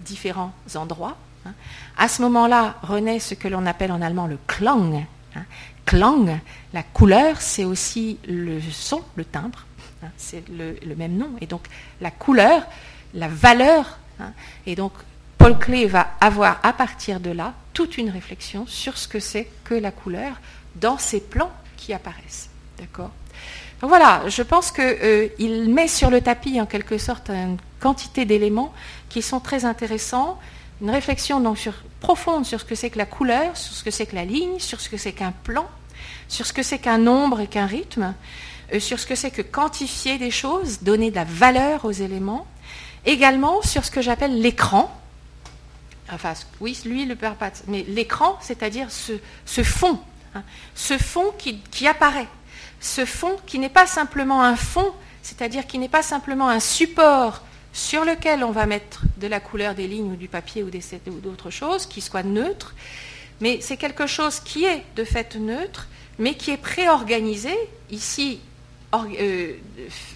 différents 0.00 0.52
endroits. 0.74 1.16
Hein. 1.46 1.54
À 1.96 2.08
ce 2.08 2.20
moment-là, 2.20 2.76
renaît 2.82 3.18
ce 3.18 3.32
que 3.32 3.48
l'on 3.48 3.64
appelle 3.64 3.92
en 3.92 4.02
allemand 4.02 4.26
le 4.26 4.38
Klang. 4.46 5.06
Hein. 5.34 5.44
Klang, 5.86 6.38
la 6.74 6.82
couleur, 6.82 7.40
c'est 7.40 7.64
aussi 7.64 8.18
le 8.28 8.60
son, 8.60 9.02
le 9.16 9.24
timbre, 9.24 9.64
c'est 10.18 10.44
le, 10.50 10.94
même 10.96 11.16
nom. 11.16 11.30
Et 11.40 11.46
donc 11.46 11.62
la 12.02 12.10
couleur, 12.10 12.66
la 13.14 13.28
valeur, 13.28 13.98
et 14.66 14.74
donc 14.74 14.92
Paul 15.38 15.58
Klee 15.58 15.86
va 15.86 16.08
avoir 16.20 16.60
à 16.62 16.72
partir 16.72 17.18
de 17.20 17.30
là 17.30 17.54
toute 17.72 17.98
une 17.98 18.10
réflexion 18.10 18.66
sur 18.66 18.96
ce 18.96 19.08
que 19.08 19.18
c'est 19.18 19.48
que 19.64 19.74
la 19.74 19.90
couleur 19.90 20.40
dans 20.76 20.98
ces 20.98 21.20
plans 21.20 21.50
qui 21.76 21.92
apparaissent. 21.92 22.48
D'accord? 22.78 23.10
Voilà, 23.80 24.22
je 24.28 24.42
pense 24.42 24.70
qu'il 24.70 24.84
euh, 24.84 25.66
met 25.66 25.88
sur 25.88 26.10
le 26.10 26.20
tapis 26.20 26.60
en 26.60 26.66
quelque 26.66 26.98
sorte 26.98 27.30
une 27.30 27.56
quantité 27.80 28.24
d'éléments 28.24 28.72
qui 29.08 29.22
sont 29.22 29.40
très 29.40 29.64
intéressants, 29.64 30.38
une 30.80 30.90
réflexion 30.90 31.40
donc 31.40 31.58
profonde 31.98 32.46
sur 32.46 32.60
ce 32.60 32.64
que 32.64 32.76
c'est 32.76 32.90
que 32.90 32.98
la 32.98 33.06
couleur, 33.06 33.56
sur 33.56 33.74
ce 33.74 33.82
que 33.82 33.90
c'est 33.90 34.06
que 34.06 34.14
la 34.14 34.24
ligne, 34.24 34.60
sur 34.60 34.80
ce 34.80 34.88
que 34.88 34.96
c'est 34.96 35.12
qu'un 35.12 35.32
plan, 35.32 35.66
sur 36.28 36.46
ce 36.46 36.52
que 36.52 36.62
c'est 36.62 36.78
qu'un 36.78 36.98
nombre 36.98 37.40
et 37.40 37.48
qu'un 37.48 37.66
rythme, 37.66 38.14
euh, 38.72 38.78
sur 38.78 39.00
ce 39.00 39.06
que 39.06 39.16
c'est 39.16 39.32
que 39.32 39.42
quantifier 39.42 40.16
des 40.18 40.30
choses, 40.30 40.82
donner 40.82 41.10
de 41.10 41.16
la 41.16 41.24
valeur 41.24 41.84
aux 41.84 41.90
éléments, 41.90 42.46
également 43.04 43.62
sur 43.62 43.84
ce 43.84 43.90
que 43.90 44.02
j'appelle 44.02 44.40
l'écran. 44.40 44.96
Enfin, 46.12 46.34
oui, 46.60 46.78
lui, 46.84 47.06
le 47.06 47.16
perd 47.16 47.36
pas, 47.36 47.50
mais 47.68 47.84
l'écran, 47.88 48.38
c'est-à-dire 48.42 48.88
ce, 48.90 49.62
fond, 49.62 49.98
hein, 50.34 50.42
ce 50.74 50.98
fond 50.98 51.32
qui 51.38 51.86
apparaît 51.86 52.28
ce 52.82 53.06
fond 53.06 53.36
qui 53.46 53.58
n'est 53.58 53.70
pas 53.70 53.86
simplement 53.86 54.42
un 54.42 54.56
fond, 54.56 54.92
c'est-à-dire 55.22 55.66
qui 55.66 55.78
n'est 55.78 55.88
pas 55.88 56.02
simplement 56.02 56.48
un 56.48 56.60
support 56.60 57.40
sur 57.72 58.04
lequel 58.04 58.44
on 58.44 58.50
va 58.50 58.66
mettre 58.66 59.04
de 59.16 59.28
la 59.28 59.40
couleur 59.40 59.74
des 59.74 59.86
lignes 59.86 60.12
ou 60.12 60.16
du 60.16 60.28
papier 60.28 60.62
ou 60.62 60.70
d'autres 61.20 61.50
choses, 61.50 61.86
qui 61.86 62.02
soit 62.02 62.24
neutre, 62.24 62.74
mais 63.40 63.60
c'est 63.62 63.76
quelque 63.76 64.06
chose 64.06 64.40
qui 64.40 64.64
est 64.64 64.84
de 64.96 65.04
fait 65.04 65.36
neutre, 65.36 65.88
mais 66.18 66.34
qui 66.34 66.50
est 66.50 66.58
préorganisé, 66.58 67.56
ici 67.90 68.40
euh, 68.94 69.54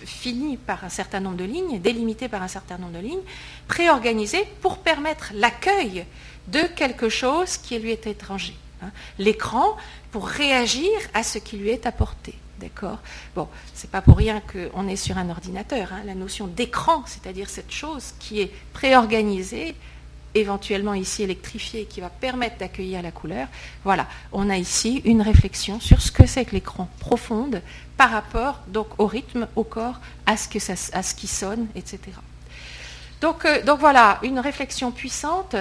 fini 0.04 0.56
par 0.56 0.84
un 0.84 0.88
certain 0.88 1.20
nombre 1.20 1.36
de 1.36 1.44
lignes, 1.44 1.80
délimité 1.80 2.28
par 2.28 2.42
un 2.42 2.48
certain 2.48 2.78
nombre 2.78 2.92
de 2.92 2.98
lignes, 2.98 3.22
préorganisé 3.68 4.44
pour 4.60 4.78
permettre 4.78 5.32
l'accueil 5.34 6.04
de 6.48 6.60
quelque 6.76 7.08
chose 7.08 7.56
qui 7.56 7.78
lui 7.78 7.90
est 7.90 8.06
étranger. 8.06 8.54
Hein. 8.82 8.90
L'écran 9.18 9.76
pour 10.12 10.28
réagir 10.28 10.90
à 11.14 11.22
ce 11.22 11.38
qui 11.38 11.56
lui 11.56 11.70
est 11.70 11.86
apporté. 11.86 12.34
D'accord? 12.58 12.98
Bon, 13.34 13.48
c'est 13.74 13.90
pas 13.90 14.00
pour 14.00 14.16
rien 14.16 14.40
qu'on 14.40 14.88
est 14.88 14.96
sur 14.96 15.18
un 15.18 15.28
ordinateur. 15.28 15.92
Hein. 15.92 16.02
La 16.06 16.14
notion 16.14 16.46
d'écran, 16.46 17.02
c'est-à-dire 17.06 17.50
cette 17.50 17.72
chose 17.72 18.14
qui 18.18 18.40
est 18.40 18.52
préorganisée, 18.72 19.74
éventuellement 20.36 20.94
ici 20.94 21.22
électrifiée, 21.22 21.84
qui 21.84 22.00
va 22.00 22.10
permettre 22.10 22.58
d'accueillir 22.58 23.02
la 23.02 23.10
couleur. 23.10 23.48
Voilà, 23.84 24.06
on 24.32 24.48
a 24.50 24.56
ici 24.56 25.02
une 25.04 25.22
réflexion 25.22 25.80
sur 25.80 26.00
ce 26.00 26.10
que 26.10 26.26
c'est 26.26 26.44
que 26.44 26.52
l'écran 26.52 26.88
profonde 27.00 27.62
par 27.96 28.10
rapport 28.10 28.60
donc 28.68 28.88
au 28.98 29.06
rythme, 29.06 29.48
au 29.56 29.64
corps, 29.64 30.00
à 30.26 30.36
ce, 30.36 30.48
qui 30.48 31.26
sonne, 31.26 31.66
etc. 31.74 32.00
Donc, 33.20 33.44
euh, 33.44 33.62
donc 33.64 33.80
voilà, 33.80 34.18
une 34.22 34.38
réflexion 34.38 34.90
puissante. 34.90 35.56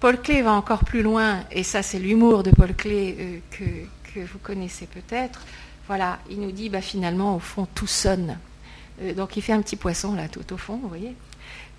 Paul 0.00 0.20
Klee 0.20 0.42
va 0.42 0.52
encore 0.52 0.84
plus 0.84 1.02
loin, 1.02 1.40
et 1.50 1.62
ça 1.62 1.82
c'est 1.82 1.98
l'humour 1.98 2.42
de 2.42 2.50
Paul 2.50 2.74
Klee 2.74 3.14
euh, 3.18 3.38
que, 3.50 3.64
que 4.12 4.20
vous 4.20 4.38
connaissez 4.38 4.86
peut-être. 4.86 5.40
Voilà, 5.86 6.18
il 6.28 6.40
nous 6.40 6.52
dit, 6.52 6.68
bah, 6.68 6.80
finalement, 6.80 7.36
au 7.36 7.38
fond, 7.38 7.66
tout 7.74 7.86
sonne. 7.86 8.36
Euh, 9.02 9.14
donc 9.14 9.36
il 9.36 9.42
fait 9.42 9.52
un 9.52 9.62
petit 9.62 9.76
poisson 9.76 10.14
là, 10.14 10.28
tout 10.28 10.52
au 10.52 10.56
fond, 10.56 10.76
vous 10.76 10.88
voyez. 10.88 11.14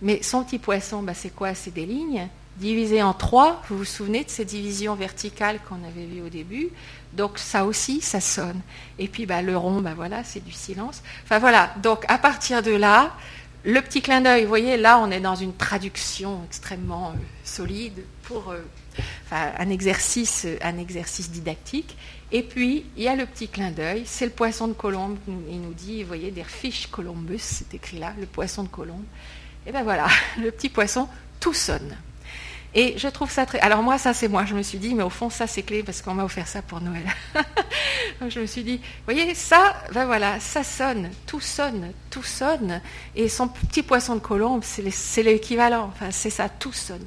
Mais 0.02 0.22
son 0.22 0.43
petit 0.43 0.60
poisson, 0.60 1.02
bah, 1.04 1.14
c'est 1.14 1.34
quoi? 1.34 1.54
C'est 1.56 1.74
des 1.74 1.86
lignes 1.86 2.28
divisées 2.58 3.04
en 3.04 3.14
trois. 3.14 3.62
Vous 3.70 3.78
vous 3.80 3.86
souvenez 3.86 4.24
de 4.24 4.30
ces 4.30 4.45
divisions 4.45 4.95
verticales 4.95 5.60
qu'on 5.68 5.84
avait 5.88 6.06
vues 6.06 6.22
au 6.22 6.30
début? 6.30 6.70
Donc 7.14 7.38
ça 7.38 7.66
aussi, 7.66 8.02
ça 8.02 8.20
sonne. 8.20 8.62
Et 9.00 9.08
puis 9.08 9.26
bah, 9.26 9.41
le 9.41 9.58
rond, 9.58 9.82
bah, 9.82 9.93
voilà, 9.95 10.24
c'est 10.24 10.43
du 10.43 10.52
silence. 10.52 11.02
Enfin 11.24 11.39
voilà, 11.39 11.74
donc 11.82 12.06
à 12.08 12.18
partir 12.18 12.62
de 12.62 12.72
là, 12.72 13.14
le 13.64 13.82
petit 13.82 14.02
clin 14.02 14.22
d'œil, 14.22 14.43
vous 14.43 14.48
voyez, 14.48 14.78
là 14.78 15.00
on 15.00 15.12
est 15.12 15.20
dans 15.20 15.36
une 15.36 15.54
traduction 15.54 16.41
extrêmement 16.45 17.10
euh, 17.10 17.14
solide 17.43 18.04
pour 18.24 18.52
euh, 18.52 18.62
un, 19.32 19.70
exercice, 19.70 20.48
un 20.62 20.78
exercice 20.78 21.32
didactique. 21.32 21.98
Et 22.32 22.43
puis, 22.43 22.86
il 22.98 23.04
y 23.04 23.08
a 23.08 23.16
le 23.16 23.26
petit 23.26 23.48
clin 23.48 23.72
d'œil, 23.72 24.04
c'est 24.06 24.26
le 24.26 24.32
poisson 24.32 24.68
de 24.68 24.74
Colombe. 24.74 25.18
Il 25.50 25.62
nous 25.62 25.74
dit, 25.74 26.02
vous 26.02 26.08
voyez, 26.08 26.30
der 26.32 26.50
Fish 26.50 26.88
Columbus, 26.88 27.39
c'est 27.39 27.74
écrit 27.74 28.00
là, 28.00 28.14
le 28.20 28.26
poisson 28.26 28.64
de 28.64 28.68
Colombe. 28.68 29.06
Et 29.68 29.72
bien 29.72 29.84
voilà, 29.84 30.07
le 30.41 30.49
petit 30.49 30.70
poisson, 30.70 31.07
tout 31.39 31.53
sonne. 31.53 31.95
Et 32.74 32.97
je 32.97 33.07
trouve 33.07 33.32
ça 33.32 33.45
très. 33.45 33.59
Alors 33.59 33.82
moi, 33.82 33.97
ça 33.97 34.13
c'est 34.13 34.28
moi. 34.28 34.45
Je 34.45 34.53
me 34.53 34.61
suis 34.61 34.78
dit, 34.78 34.93
mais 34.93 35.03
au 35.03 35.09
fond, 35.09 35.30
ça 35.30 35.47
c'est 35.47 35.63
clé 35.63 35.84
parce 35.84 36.01
qu'on 36.01 36.13
m'a 36.13 36.24
offert 36.24 36.47
ça 36.47 36.61
pour 36.61 36.80
Noël. 36.80 37.03
je 38.30 38.39
me 38.39 38.45
suis 38.45 38.63
dit, 38.63 38.78
vous 38.78 39.13
voyez, 39.13 39.34
ça, 39.34 39.76
ben 39.93 40.05
voilà, 40.05 40.39
ça 40.39 40.63
sonne, 40.63 41.09
tout 41.26 41.41
sonne, 41.41 41.91
tout 42.09 42.24
sonne. 42.24 42.82
Et 43.15 43.30
son 43.30 43.47
petit 43.47 43.84
poisson 43.84 44.15
de 44.15 44.20
colombe, 44.20 44.63
c'est 44.63 45.24
l'équivalent. 45.24 45.91
Enfin, 45.93 46.11
c'est 46.11 46.30
ça, 46.30 46.49
tout 46.49 46.74
sonne. 46.74 47.05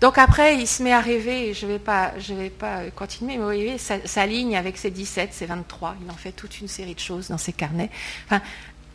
Donc 0.00 0.18
après, 0.18 0.56
il 0.56 0.66
se 0.66 0.82
met 0.82 0.92
à 0.92 1.00
rêver, 1.00 1.54
je 1.54 1.66
ne 1.66 1.72
vais, 1.72 1.78
pas, 1.78 2.12
vais 2.18 2.50
pas 2.50 2.90
continuer, 2.94 3.34
mais 3.34 3.38
vous 3.38 3.44
voyez, 3.44 3.78
sa, 3.78 4.26
ligne 4.26 4.56
avec 4.56 4.76
ses 4.76 4.90
17, 4.90 5.32
ses 5.32 5.46
23, 5.46 5.96
il 6.04 6.10
en 6.10 6.14
fait 6.14 6.32
toute 6.32 6.60
une 6.60 6.68
série 6.68 6.94
de 6.94 7.00
choses 7.00 7.28
dans 7.28 7.38
ses 7.38 7.52
carnets. 7.52 7.90
Enfin, 8.26 8.42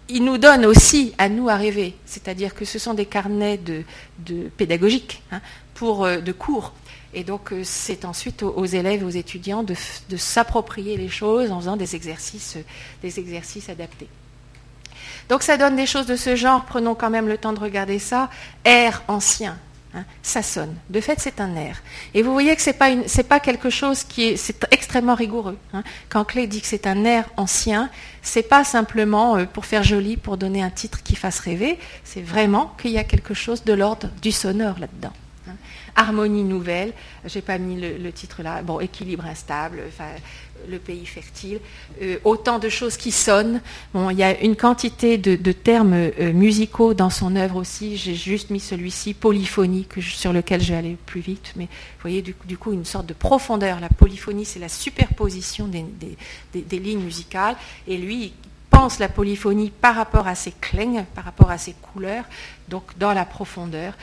il 0.09 0.23
nous 0.23 0.37
donne 0.37 0.65
aussi 0.65 1.13
à 1.17 1.29
nous 1.29 1.49
à 1.49 1.55
rêver, 1.55 1.95
c'est-à-dire 2.05 2.53
que 2.53 2.65
ce 2.65 2.79
sont 2.79 2.93
des 2.93 3.05
carnets 3.05 3.57
de, 3.57 3.83
pédagogiques, 4.57 5.21
hein, 5.31 5.41
pour, 5.73 6.05
euh, 6.05 6.19
de 6.19 6.31
cours. 6.31 6.73
Et 7.13 7.23
donc, 7.23 7.51
euh, 7.51 7.61
c'est 7.63 8.05
ensuite 8.05 8.43
aux, 8.43 8.65
élèves, 8.65 9.05
aux 9.05 9.09
étudiants 9.09 9.63
de, 9.63 9.75
s'approprier 10.17 10.97
les 10.97 11.09
choses 11.09 11.51
en 11.51 11.59
faisant 11.59 11.77
des 11.77 11.95
exercices, 11.95 12.57
des 13.01 13.19
exercices 13.19 13.69
adaptés. 13.69 14.07
Donc, 15.29 15.43
ça 15.43 15.57
donne 15.57 15.75
des 15.75 15.85
choses 15.85 16.05
de 16.05 16.15
ce 16.15 16.35
genre. 16.35 16.65
Prenons 16.65 16.95
quand 16.95 17.09
même 17.09 17.27
le 17.27 17.37
temps 17.37 17.53
de 17.53 17.59
regarder 17.59 17.99
ça. 17.99 18.29
Air 18.63 19.03
ancien, 19.07 19.57
Hein, 19.97 20.05
ça 20.21 20.43
sonne. 20.43 20.75
De 20.91 21.01
fait, 21.01 21.19
c'est 21.19 21.41
un 21.41 21.55
air. 21.55 21.81
Et 22.13 22.21
vous 22.21 22.31
voyez 22.31 22.55
que 22.55 22.61
ce 22.61 22.69
n'est 22.69 23.23
pas, 23.23 23.39
quelque 23.39 23.71
chose 23.71 24.03
qui 24.03 24.25
est, 24.25 24.65
extrêmement 24.69 25.15
rigoureux. 25.15 25.57
Hein. 25.73 25.83
Quand 26.09 26.23
Clé 26.23 26.45
dit 26.45 26.61
que 26.61 26.67
c'est 26.67 26.85
un 26.85 27.03
air 27.03 27.27
ancien, 27.35 27.89
c'est 28.21 28.43
pas 28.43 28.63
simplement 28.63 29.37
euh, 29.37 29.45
pour 29.45 29.65
faire 29.65 29.83
joli, 29.83 30.15
pour 30.15 30.37
donner 30.37 30.61
un 30.61 30.69
titre 30.69 31.01
qui 31.01 31.15
fasse 31.15 31.39
rêver. 31.39 31.79
C'est 32.03 32.21
vraiment 32.21 32.75
qu'il 32.79 32.91
y 32.91 32.99
a 32.99 33.03
quelque 33.03 33.33
chose 33.33 33.63
de 33.63 33.73
l'ordre 33.73 34.09
du 34.21 34.31
sonore 34.31 34.77
là-dedans. 34.79 35.13
Harmonie 35.97 36.43
nouvelle, 36.43 36.93
j'ai 37.25 37.41
pas 37.41 37.57
mis 37.57 37.75
le, 37.81 38.11
titre 38.11 38.43
là. 38.43 38.61
Bon, 38.61 38.79
équilibre 38.79 39.25
instable. 39.25 39.81
Le 40.69 40.79
pays 40.79 41.05
fertile, 41.05 41.59
euh, 42.01 42.17
autant 42.23 42.59
de 42.59 42.69
choses 42.69 42.97
qui 42.97 43.11
sonnent. 43.11 43.61
Bon, 43.93 44.09
il 44.09 44.17
y 44.17 44.23
a 44.23 44.39
une 44.41 44.55
quantité 44.55 45.17
de, 45.17 45.51
termes 45.51 45.93
euh, 45.93 46.33
musicaux 46.33 46.93
dans 46.93 47.09
son 47.09 47.35
œuvre 47.35 47.57
aussi. 47.57 47.97
J'ai 47.97 48.15
juste 48.15 48.49
mis 48.49 48.59
celui-ci, 48.59 49.13
polyphonie, 49.13 49.87
sur 50.01 50.33
lequel 50.33 50.61
je 50.61 50.73
vais 50.73 50.77
aller 50.77 50.97
plus 51.05 51.21
vite. 51.21 51.53
Mais 51.55 51.65
vous 51.65 52.01
voyez, 52.01 52.21
du, 52.21 52.57
coup, 52.57 52.73
une 52.73 52.85
sorte 52.85 53.05
de 53.07 53.13
profondeur. 53.13 53.79
La 53.79 53.89
polyphonie, 53.89 54.45
c'est 54.45 54.59
la 54.59 54.69
superposition 54.69 55.67
des, 55.67 56.79
lignes 56.79 57.03
musicales. 57.03 57.55
Et 57.87 57.97
lui, 57.97 58.33
pense 58.69 58.99
la 58.99 59.09
polyphonie 59.09 59.71
par 59.71 59.95
rapport 59.95 60.27
à 60.27 60.35
ses 60.35 60.51
clings, 60.51 61.03
par 61.15 61.23
rapport 61.23 61.49
à 61.49 61.57
ses 61.57 61.73
couleurs, 61.73 62.25
donc 62.67 62.97
dans 62.99 63.13
la 63.13 63.25
profondeur 63.25 63.93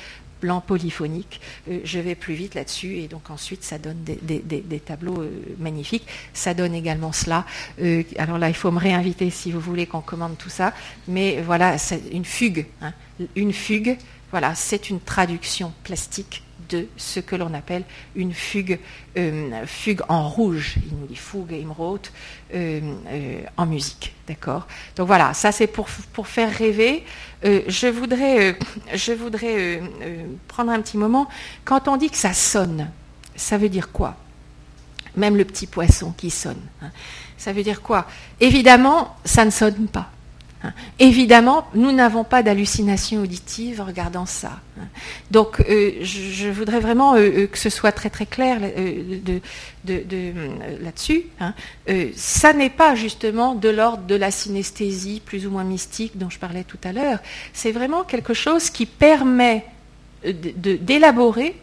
blanc 0.45 0.61
polyphonique. 0.61 1.41
Euh, 1.71 1.81
je 1.85 1.99
vais 1.99 2.15
plus 2.15 2.35
vite 2.35 2.55
là-dessus 2.55 2.99
et 2.99 3.09
donc 3.09 3.31
ensuite 3.31 3.65
ça 3.65 3.79
donne 3.79 3.97
des, 4.05 4.81
tableaux 4.85 5.23
euh, 5.23 5.31
magnifiques. 5.59 6.07
Ça 6.35 6.53
donne 6.53 6.75
également 6.75 7.13
cela. 7.13 7.47
Euh, 7.81 8.03
alors 8.19 8.37
là, 8.39 8.51
il 8.51 8.55
faut 8.55 8.71
me 8.71 8.79
réinviter 8.79 9.31
si 9.31 9.51
vous 9.51 9.61
voulez 9.61 9.87
qu'on 9.87 10.03
commande 10.03 10.37
tout 10.37 10.51
ça. 10.51 10.75
Mais 11.09 11.41
voilà, 11.41 11.79
c'est 11.79 12.03
une 12.13 12.27
fugue. 12.27 12.67
Hein. 12.83 12.93
Une 13.37 13.55
fugue, 13.55 13.97
voilà, 14.31 14.55
c'est 14.55 14.91
une 14.91 15.01
traduction 15.01 15.73
plastique 15.83 16.44
de 16.69 16.87
ce 16.97 17.21
que 17.21 17.37
l'on 17.37 17.53
appelle 17.55 17.85
une 18.15 18.33
fugue, 18.33 18.79
euh, 19.17 19.65
en 20.09 20.29
rouge, 20.29 20.77
il 20.87 20.97
nous 20.97 21.07
dit 21.07 21.17
fugue 21.17 21.53
émeraude, 21.53 22.07
euh, 22.55 22.81
euh, 23.09 23.41
en 23.57 23.67
musique. 23.67 24.15
D'accord? 24.27 24.67
Donc 24.97 25.07
voilà, 25.07 25.35
ça 25.35 25.53
c'est 25.53 25.67
pour, 25.67 25.87
pour 26.13 26.29
faire 26.29 26.51
rêver. 26.51 27.05
je 27.43 27.89
voudrais, 27.89 28.57
je 28.95 29.13
voudrais 29.13 29.83
prendre 30.49 30.73
un 30.73 30.81
petit 30.81 30.97
moment. 30.97 31.29
Quand 31.65 31.89
on 31.89 31.97
dit 31.97 32.09
que 32.09 32.17
ça 32.17 32.33
sonne, 32.33 32.91
ça 33.37 33.59
veut 33.59 33.69
dire 33.69 33.93
quoi? 33.93 34.17
Même 35.17 35.37
le 35.37 35.45
petit 35.45 35.67
poisson 35.67 36.13
qui 36.17 36.31
sonne. 36.31 36.61
Hein. 36.83 36.91
Ça 37.37 37.53
veut 37.53 37.63
dire 37.63 37.83
quoi? 37.83 38.07
Évidemment, 38.41 39.17
ça 39.25 39.45
ne 39.45 39.51
sonne 39.51 39.89
pas. 39.89 40.11
Hein. 40.65 40.73
Évidemment, 40.99 41.67
nous 41.75 41.93
n'avons 41.93 42.25
pas 42.25 42.43
d'hallucination 42.43 43.21
auditive 43.21 43.83
regardant 43.83 44.25
ça. 44.25 44.61
Hein. 44.81 44.85
Donc, 45.31 45.61
euh, 45.61 45.93
je, 46.03 46.49
voudrais 46.49 46.81
vraiment 46.81 47.15
euh, 47.15 47.19
euh, 47.19 47.47
que 47.47 47.59
ce 47.59 47.69
soit 47.69 47.93
très 47.93 48.09
très 48.09 48.25
clair 48.25 48.59
là-dessus. 50.81 51.25
Hein. 51.41 51.55
ça 52.17 52.53
n'est 52.55 52.71
pas 52.71 52.95
justement 52.95 53.55
de 53.55 53.69
l'ordre 53.69 54.05
de 54.05 54.15
la 54.15 54.31
synesthésie 54.31 55.21
plus 55.25 55.47
ou 55.47 55.51
moins 55.51 55.65
mystique 55.65 56.17
dont 56.17 56.31
je 56.31 56.39
parlais 56.39 56.65
tout 56.65 56.79
à 56.83 56.93
l'heure. 56.93 57.19
C'est 57.53 57.73
vraiment 57.73 58.03
quelque 58.03 58.33
chose 58.33 58.71
qui 58.71 58.87
permet 58.87 59.67
d'élaborer 60.25 61.55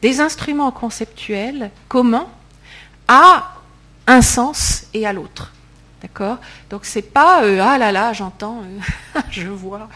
des 0.00 0.20
instruments 0.20 0.70
conceptuels 0.70 1.70
communs 1.88 2.28
à 3.08 3.60
un 4.06 4.22
sens 4.22 4.86
et 4.94 5.06
à 5.06 5.12
l'autre. 5.12 5.53
D'accord? 6.04 6.36
Donc 6.68 6.84
c'est 6.84 7.00
pas 7.00 7.44
euh, 7.44 7.60
ah 7.62 7.78
là 7.78 7.90
là, 7.90 8.12
j'entends, 8.12 8.60
euh, 8.60 9.20
je 9.30 9.48
vois. 9.48 9.88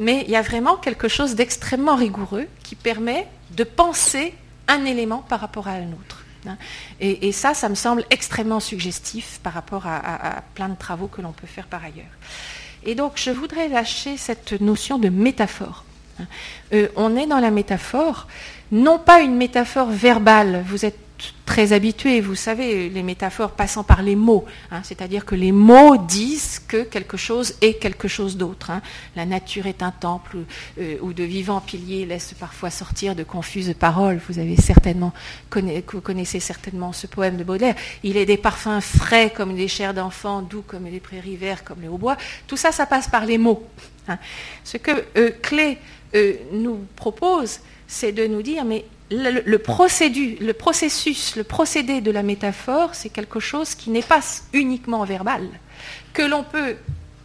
Mais 0.00 0.24
il 0.26 0.30
y 0.32 0.34
a 0.34 0.42
vraiment 0.42 0.76
quelque 0.76 1.06
chose 1.06 1.36
d'extrêmement 1.36 1.94
rigoureux 1.94 2.48
qui 2.64 2.74
permet 2.74 3.28
de 3.52 3.62
penser 3.62 4.34
un 4.66 4.84
élément 4.84 5.18
par 5.18 5.38
rapport 5.38 5.68
à 5.68 5.74
un 5.74 5.92
autre. 5.92 6.24
Hein. 6.48 6.56
Et, 6.98 7.30
ça, 7.30 7.54
ça 7.54 7.68
me 7.68 7.76
semble 7.76 8.04
extrêmement 8.10 8.58
suggestif 8.58 9.38
par 9.44 9.52
rapport 9.52 9.86
à, 9.86 10.42
plein 10.54 10.68
de 10.68 10.76
travaux 10.76 11.06
que 11.06 11.22
l'on 11.22 11.30
peut 11.30 11.46
faire 11.46 11.68
par 11.68 11.84
ailleurs. 11.84 12.06
Et 12.82 12.96
donc, 12.96 13.12
je 13.14 13.30
voudrais 13.30 13.68
lâcher 13.68 14.16
cette 14.16 14.60
notion 14.60 14.98
de 14.98 15.08
métaphore. 15.08 15.84
Hein. 16.20 16.24
Euh, 16.72 16.88
on 16.96 17.16
est 17.16 17.28
dans 17.28 17.38
la 17.38 17.52
métaphore, 17.52 18.26
non 18.72 18.98
pas 18.98 19.20
une 19.20 19.36
métaphore 19.36 19.88
verbale. 19.88 20.64
Vous 20.66 20.84
êtes 20.84 20.98
très 21.46 21.72
habitués, 21.72 22.20
vous 22.20 22.34
savez, 22.34 22.88
les 22.88 23.02
métaphores 23.02 23.52
passant 23.52 23.84
par 23.84 24.02
les 24.02 24.16
mots, 24.16 24.44
hein. 24.70 24.80
c'est-à-dire 24.82 25.24
que 25.24 25.34
les 25.34 25.52
mots 25.52 25.96
disent 25.96 26.58
que 26.58 26.82
quelque 26.82 27.16
chose 27.16 27.54
est 27.60 27.74
quelque 27.74 28.08
chose 28.08 28.36
d'autre. 28.36 28.70
Hein. 28.70 28.82
La 29.14 29.26
nature 29.26 29.66
est 29.66 29.82
un 29.82 29.92
temple 29.92 30.38
euh, 30.78 30.96
où 31.00 31.12
de 31.12 31.24
vivants 31.24 31.60
piliers 31.60 32.04
laissent 32.04 32.34
parfois 32.38 32.70
sortir 32.70 33.14
de 33.14 33.22
confuses 33.22 33.74
paroles. 33.78 34.20
Vous 34.28 34.38
avez 34.38 34.56
certainement 34.56 35.12
vous 35.92 36.00
connaissez 36.00 36.40
certainement 36.40 36.92
ce 36.92 37.06
poème 37.06 37.36
de 37.36 37.44
Baudelaire. 37.44 37.74
Il 38.02 38.16
est 38.16 38.26
des 38.26 38.36
parfums 38.36 38.80
frais 38.80 39.32
comme 39.34 39.54
des 39.56 39.68
chairs 39.68 39.94
d'enfants, 39.94 40.42
doux 40.42 40.62
comme 40.66 40.84
les 40.84 41.00
prairies 41.00 41.36
vertes, 41.36 41.64
comme 41.64 41.80
les 41.80 41.88
hautbois. 41.88 42.16
Tout 42.46 42.56
ça, 42.56 42.72
ça 42.72 42.86
passe 42.86 43.08
par 43.08 43.24
les 43.24 43.38
mots. 43.38 43.66
Hein. 44.08 44.18
Ce 44.64 44.76
que 44.76 44.90
euh, 45.16 45.30
Clé 45.42 45.78
euh, 46.14 46.34
nous 46.52 46.84
propose, 46.96 47.60
c'est 47.86 48.12
de 48.12 48.26
nous 48.26 48.42
dire, 48.42 48.64
mais 48.64 48.84
le, 49.10 49.56
processus, 49.58 51.36
le 51.36 51.44
procédé 51.44 52.00
de 52.00 52.10
la 52.10 52.22
métaphore, 52.22 52.94
c'est 52.94 53.08
quelque 53.08 53.40
chose 53.40 53.74
qui 53.74 53.90
n'est 53.90 54.02
pas 54.02 54.20
uniquement 54.52 55.04
verbal, 55.04 55.48
que 56.12 56.22
l'on 56.22 56.42
peut 56.42 56.76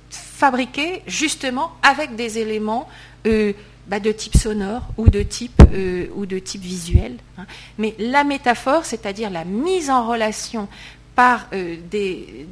fabriquer 0.10 1.02
justement 1.08 1.72
avec 1.82 2.16
des 2.16 2.40
éléments 2.40 2.88
euh, 3.26 3.54
bah, 3.88 4.00
de 4.00 4.12
type 4.12 4.38
sonore 4.38 4.84
ou 4.98 5.10
de 5.10 5.24
type, 5.24 5.62
euh, 5.74 6.08
visuel. 6.56 7.18
Hein. 7.38 7.46
Mais 7.78 7.96
la 7.98 8.24
métaphore, 8.24 8.86
c'est-à-dire 8.86 9.30
la 9.30 9.46
mise 9.46 9.90
en 9.90 10.08
relation 10.08 10.68
par 11.16 11.48
euh, 11.54 11.78
des, 11.90 12.48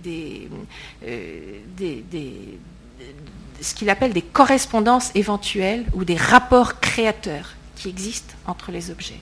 ce 3.61 3.73
qu'il 3.73 3.89
appelle 3.89 4.13
des 4.13 4.21
correspondances 4.21 5.11
éventuelles 5.15 5.85
ou 5.93 6.03
des 6.03 6.15
rapports 6.15 6.79
créateurs 6.79 7.55
qui 7.79 7.87
existent 7.87 8.33
entre 8.45 8.71
les 8.71 8.91
objets. 8.91 9.21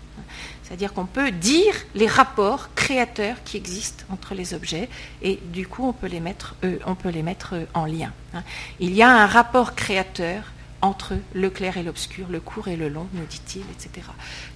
C'est-à-dire 0.63 0.91
qu'on 0.91 1.05
peut 1.05 1.31
dire 1.31 1.73
les 1.93 2.07
rapports 2.07 2.73
créateurs 2.73 3.37
qui 3.45 3.55
existent 3.55 4.03
entre 4.09 4.33
les 4.33 4.55
objets 4.55 4.89
et 5.21 5.39
du 5.53 5.67
coup 5.67 5.85
on 5.85 5.93
peut 5.93 6.07
les 6.07 6.19
mettre, 6.19 6.55
euh, 6.63 6.79
on 6.85 6.95
peut 6.95 7.09
les 7.09 7.21
mettre 7.21 7.53
euh, 7.53 7.65
en 7.75 7.85
lien. 7.85 8.11
Hein. 8.33 8.43
Il 8.79 8.93
y 8.95 9.03
a 9.03 9.09
un 9.09 9.27
rapport 9.27 9.75
créateur 9.75 10.51
entre 10.81 11.13
le 11.33 11.49
clair 11.51 11.77
et 11.77 11.83
l'obscur, 11.83 12.27
le 12.29 12.39
court 12.39 12.67
et 12.67 12.75
le 12.75 12.89
long, 12.89 13.07
nous 13.13 13.25
dit-il, 13.25 13.63
etc. 13.71 14.07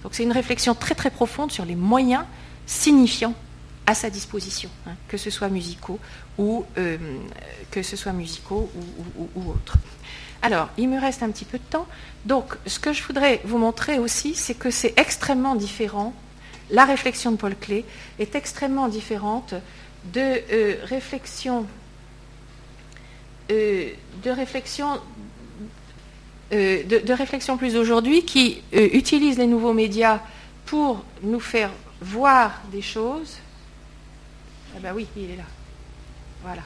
Donc 0.01 0.15
c'est 0.15 0.23
une 0.23 0.31
réflexion 0.31 0.73
très 0.73 0.95
très 0.95 1.11
profonde 1.11 1.51
sur 1.51 1.65
les 1.65 1.75
moyens 1.75 2.25
signifiants 2.65 3.35
à 3.85 3.93
sa 3.93 4.09
disposition, 4.09 4.69
hein, 4.87 4.95
que 5.07 5.17
ce 5.17 5.29
soit 5.29 5.49
musicaux 5.49 5.99
ou 6.39 6.65
euh, 6.77 6.97
que 7.69 7.83
ce 7.83 7.95
soit 7.95 8.13
musicaux 8.13 8.71
ou 9.35 9.49
autres. 9.49 9.77
Alors, 10.41 10.69
il 10.77 10.89
me 10.89 10.99
reste 10.99 11.21
un 11.23 11.29
petit 11.29 11.45
peu 11.45 11.57
de 11.57 11.63
temps. 11.63 11.87
Donc, 12.25 12.55
ce 12.65 12.79
que 12.79 12.93
je 12.93 13.03
voudrais 13.03 13.41
vous 13.43 13.57
montrer 13.57 13.99
aussi, 13.99 14.33
c'est 14.33 14.55
que 14.55 14.71
c'est 14.71 14.97
extrêmement 14.97 15.55
différent. 15.55 16.13
La 16.71 16.85
réflexion 16.85 17.31
de 17.31 17.37
Paul 17.37 17.55
Klee 17.55 17.85
est 18.17 18.35
extrêmement 18.35 18.87
différente 18.87 19.53
de 20.13 20.19
euh, 20.51 20.75
réflexion, 20.83 21.67
euh, 23.51 23.89
de 24.23 24.29
réflexion, 24.31 24.99
euh, 26.53 26.83
de, 26.83 27.13
réflexion 27.13 27.57
plus 27.57 27.75
aujourd'hui 27.75 28.25
qui 28.25 28.61
utilise 28.73 29.37
les 29.37 29.47
nouveaux 29.47 29.73
médias 29.73 30.21
pour 30.65 31.03
nous 31.21 31.39
faire 31.39 31.71
voir 32.01 32.61
des 32.71 32.81
choses. 32.81 33.37
Ah 34.75 34.79
ben 34.81 34.93
oui, 34.95 35.07
il 35.15 35.31
est 35.31 35.37
là. 35.37 35.43
Voilà. 36.41 36.63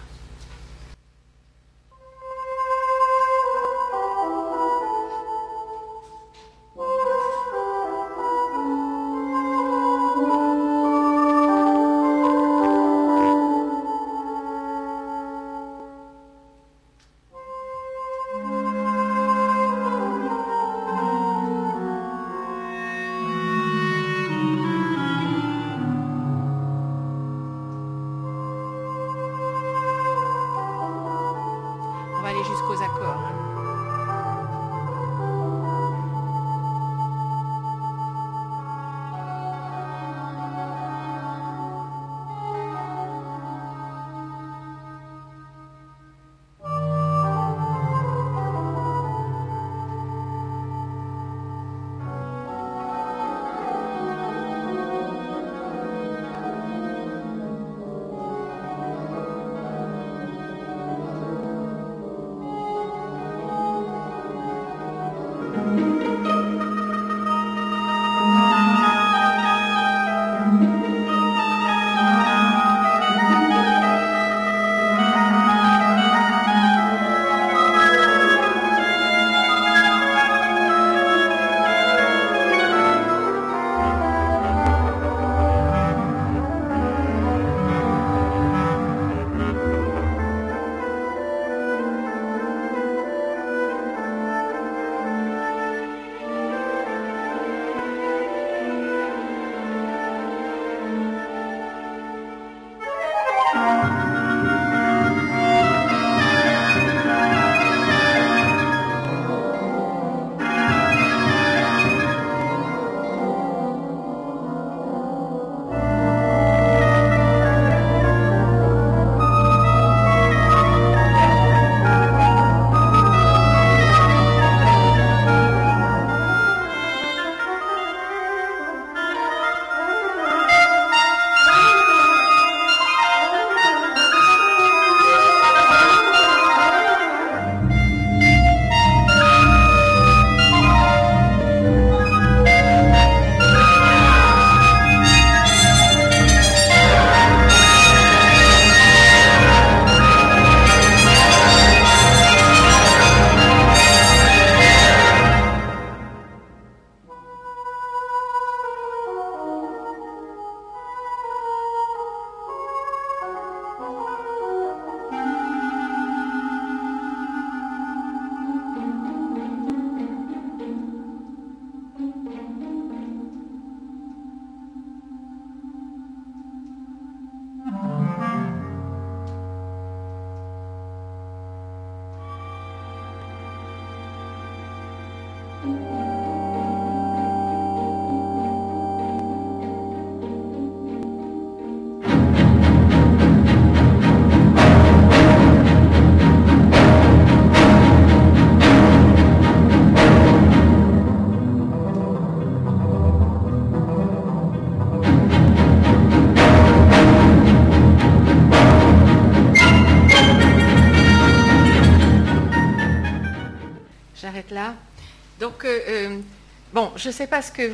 Je 216.96 217.10
ne 217.10 217.14
sais 217.14 217.28
pas 217.28 217.42
ce 217.42 217.52
que 217.52 217.68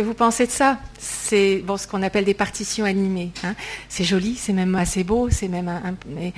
vous, 0.00 0.14
pensez 0.14 0.46
de 0.46 0.50
ça. 0.50 0.78
C'est 0.98 1.62
bon, 1.64 1.76
ce 1.76 1.86
qu'on 1.86 2.02
appelle 2.02 2.24
des 2.24 2.34
partitions 2.34 2.84
animées. 2.84 3.30
Hein. 3.42 3.54
C'est 3.88 4.04
joli, 4.04 4.36
c'est 4.36 4.52
même 4.52 4.74
assez 4.74 5.04
beau, 5.04 5.28
c'est 5.30 5.48
même 5.48 5.68
un, 5.68 5.94
mais 6.06 6.32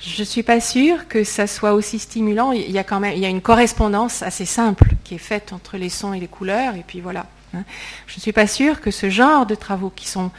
je 0.00 0.20
ne 0.20 0.24
suis 0.24 0.42
pas 0.42 0.60
sûre 0.60 1.08
que 1.08 1.24
ça 1.24 1.46
soit 1.46 1.74
aussi 1.74 1.98
stimulant. 1.98 2.52
Il 2.52 2.70
y 2.70 2.78
a 2.78 2.84
quand 2.84 3.00
même, 3.00 3.14
il 3.14 3.20
y 3.20 3.26
a 3.26 3.28
une 3.28 3.40
correspondance 3.40 4.22
assez 4.22 4.46
simple 4.46 4.90
qui 5.04 5.14
est 5.14 5.18
faite 5.18 5.52
entre 5.52 5.76
les 5.76 5.88
sons 5.88 6.12
et 6.12 6.20
les 6.20 6.28
couleurs, 6.28 6.74
et 6.74 6.84
puis 6.86 7.00
voilà. 7.00 7.26
Hein. 7.54 7.64
Je 8.06 8.16
ne 8.16 8.20
suis 8.20 8.32
pas 8.32 8.46
sûre 8.46 8.80
que 8.80 8.90
ce 8.90 9.08
genre 9.08 9.46
de 9.46 9.54
travaux, 9.54 9.90
qui 9.90 10.08
sont 10.08 10.30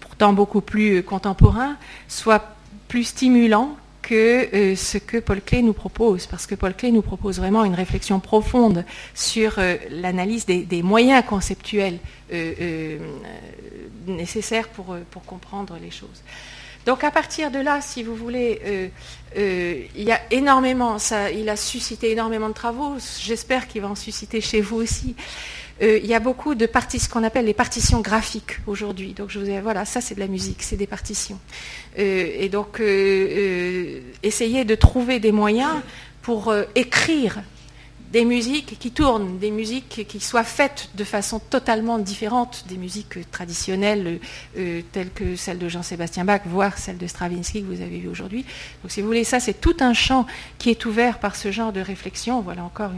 pourtant 0.00 0.32
beaucoup 0.32 0.60
plus 0.60 1.02
contemporains, 1.02 1.76
soit 2.08 2.56
plus 2.88 3.04
stimulants 3.04 3.76
que 4.06 4.54
euh, 4.54 4.76
ce 4.76 4.98
que 4.98 5.16
Paul 5.16 5.40
Klee 5.40 5.64
nous 5.64 5.72
propose, 5.72 6.26
parce 6.26 6.46
que 6.46 6.54
Paul 6.54 6.74
Klee 6.74 6.92
nous 6.92 7.02
propose 7.02 7.38
vraiment 7.38 7.64
une 7.64 7.74
réflexion 7.74 8.20
profonde 8.20 8.84
sur 9.14 9.58
euh, 9.58 9.74
l'analyse 9.90 10.46
des, 10.46 10.82
moyens 10.82 11.24
conceptuels 11.26 11.98
euh, 12.32 12.98
nécessaires 14.06 14.68
pour, 14.68 14.96
comprendre 15.26 15.76
les 15.82 15.90
choses. 15.90 16.22
Donc 16.86 17.02
à 17.02 17.10
partir 17.10 17.50
de 17.50 17.58
là, 17.58 17.80
si 17.80 18.04
vous 18.04 18.14
voulez, 18.14 18.92
il 19.36 20.02
y 20.02 20.12
a 20.12 20.20
énormément, 20.30 20.98
il 21.34 21.48
a 21.48 21.56
suscité 21.56 22.12
énormément 22.12 22.48
de 22.48 22.54
travaux, 22.54 22.94
j'espère 23.20 23.66
qu'il 23.66 23.82
va 23.82 23.88
en 23.88 23.96
susciter 23.96 24.40
chez 24.40 24.60
vous 24.60 24.76
aussi. 24.76 25.16
Euh, 25.82 25.98
il 26.02 26.06
y 26.06 26.14
a 26.14 26.20
beaucoup 26.20 26.54
de 26.54 26.66
parties, 26.66 26.98
ce 26.98 27.08
qu'on 27.08 27.22
appelle 27.22 27.44
les 27.44 27.54
partitions 27.54 28.00
graphiques 28.00 28.58
aujourd'hui. 28.66 29.12
Donc 29.12 29.30
je 29.30 29.38
vous 29.38 29.50
ai, 29.50 29.60
voilà, 29.60 29.84
ça 29.84 30.00
c'est 30.00 30.14
de 30.14 30.20
la 30.20 30.26
musique, 30.26 30.62
c'est 30.62 30.76
des 30.76 30.86
partitions. 30.86 31.38
Euh, 31.98 32.26
et 32.38 32.48
donc 32.48 32.80
euh, 32.80 34.00
essayer 34.22 34.64
de 34.64 34.74
trouver 34.74 35.20
des 35.20 35.32
moyens 35.32 35.74
pour 36.22 36.52
écrire 36.74 37.42
des 38.16 38.24
musiques 38.24 38.78
qui 38.78 38.92
tournent, 38.92 39.36
des 39.36 39.50
musiques 39.50 40.06
qui 40.08 40.20
soient 40.20 40.42
faites 40.42 40.88
de 40.94 41.04
façon 41.04 41.38
totalement 41.38 41.98
différente 41.98 42.64
des 42.66 42.78
musiques 42.78 43.30
traditionnelles 43.30 44.20
euh, 44.56 44.80
telles 44.90 45.10
que 45.10 45.36
celles 45.36 45.58
de 45.58 45.68
Jean-Sébastien 45.68 46.24
Bach, 46.24 46.40
voire 46.46 46.78
celles 46.78 46.96
de 46.96 47.06
Stravinsky 47.06 47.60
que 47.60 47.66
vous 47.66 47.82
avez 47.82 47.98
vues 47.98 48.08
aujourd'hui. 48.08 48.46
Donc 48.82 48.90
si 48.90 49.02
vous 49.02 49.06
voulez, 49.06 49.24
ça 49.24 49.38
c'est 49.38 49.60
tout 49.60 49.76
un 49.80 49.92
champ 49.92 50.24
qui 50.56 50.70
est 50.70 50.86
ouvert 50.86 51.18
par 51.18 51.36
ce 51.36 51.52
genre 51.52 51.74
de 51.74 51.80
réflexion. 51.80 52.40
Voilà 52.40 52.64
encore 52.64 52.92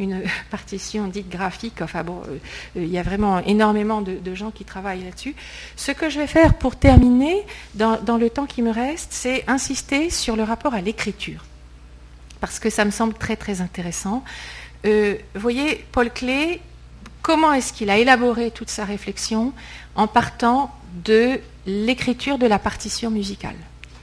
une, 0.00 0.24
partition 0.50 1.06
dite 1.06 1.28
graphique. 1.28 1.80
Enfin 1.80 2.02
bon, 2.02 2.20
euh, 2.26 2.38
euh, 2.78 2.82
il 2.82 2.90
y 2.90 2.98
a 2.98 3.04
vraiment 3.04 3.38
énormément 3.44 4.02
de, 4.02 4.34
gens 4.34 4.50
qui 4.50 4.64
travaillent 4.64 5.04
là-dessus. 5.04 5.36
Ce 5.76 5.92
que 5.92 6.10
je 6.10 6.18
vais 6.18 6.26
faire 6.26 6.54
pour 6.54 6.74
terminer, 6.74 7.46
dans 7.74 8.18
le 8.18 8.28
temps 8.28 8.46
qui 8.46 8.62
me 8.62 8.72
reste, 8.72 9.12
c'est 9.12 9.44
insister 9.46 10.10
sur 10.10 10.34
le 10.34 10.42
rapport 10.42 10.74
à 10.74 10.80
l'écriture 10.80 11.44
parce 12.40 12.58
que 12.58 12.70
ça 12.70 12.84
me 12.84 12.90
semble 12.90 13.14
très 13.14 13.36
très 13.36 13.60
intéressant. 13.60 14.24
Euh, 14.86 15.16
vous 15.34 15.40
voyez, 15.40 15.84
Paul 15.92 16.10
Klee, 16.10 16.60
comment 17.22 17.52
est-ce 17.52 17.72
qu'il 17.72 17.90
a 17.90 17.98
élaboré 17.98 18.50
toute 18.50 18.70
sa 18.70 18.84
réflexion 18.84 19.52
en 19.94 20.06
partant 20.06 20.74
de 21.04 21.40
l'écriture 21.66 22.38
de 22.38 22.46
la 22.46 22.58
partition 22.58 23.10
musicale 23.10 23.56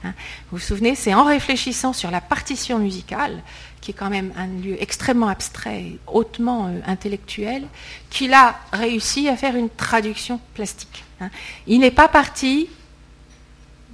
hein? 0.04 0.12
Vous 0.50 0.58
vous 0.58 0.62
souvenez, 0.62 0.94
c'est 0.94 1.14
en 1.14 1.24
réfléchissant 1.24 1.92
sur 1.92 2.10
la 2.10 2.20
partition 2.20 2.78
musicale, 2.78 3.42
qui 3.80 3.92
est 3.92 3.94
quand 3.94 4.10
même 4.10 4.32
un 4.36 4.46
lieu 4.46 4.80
extrêmement 4.80 5.28
abstrait 5.28 5.92
hautement 6.06 6.66
euh, 6.66 6.80
intellectuel, 6.86 7.66
qu'il 8.10 8.34
a 8.34 8.58
réussi 8.72 9.28
à 9.28 9.36
faire 9.36 9.56
une 9.56 9.70
traduction 9.70 10.40
plastique. 10.54 11.04
Hein. 11.20 11.30
Il 11.66 11.80
n'est 11.80 11.90
pas 11.90 12.08
parti 12.08 12.68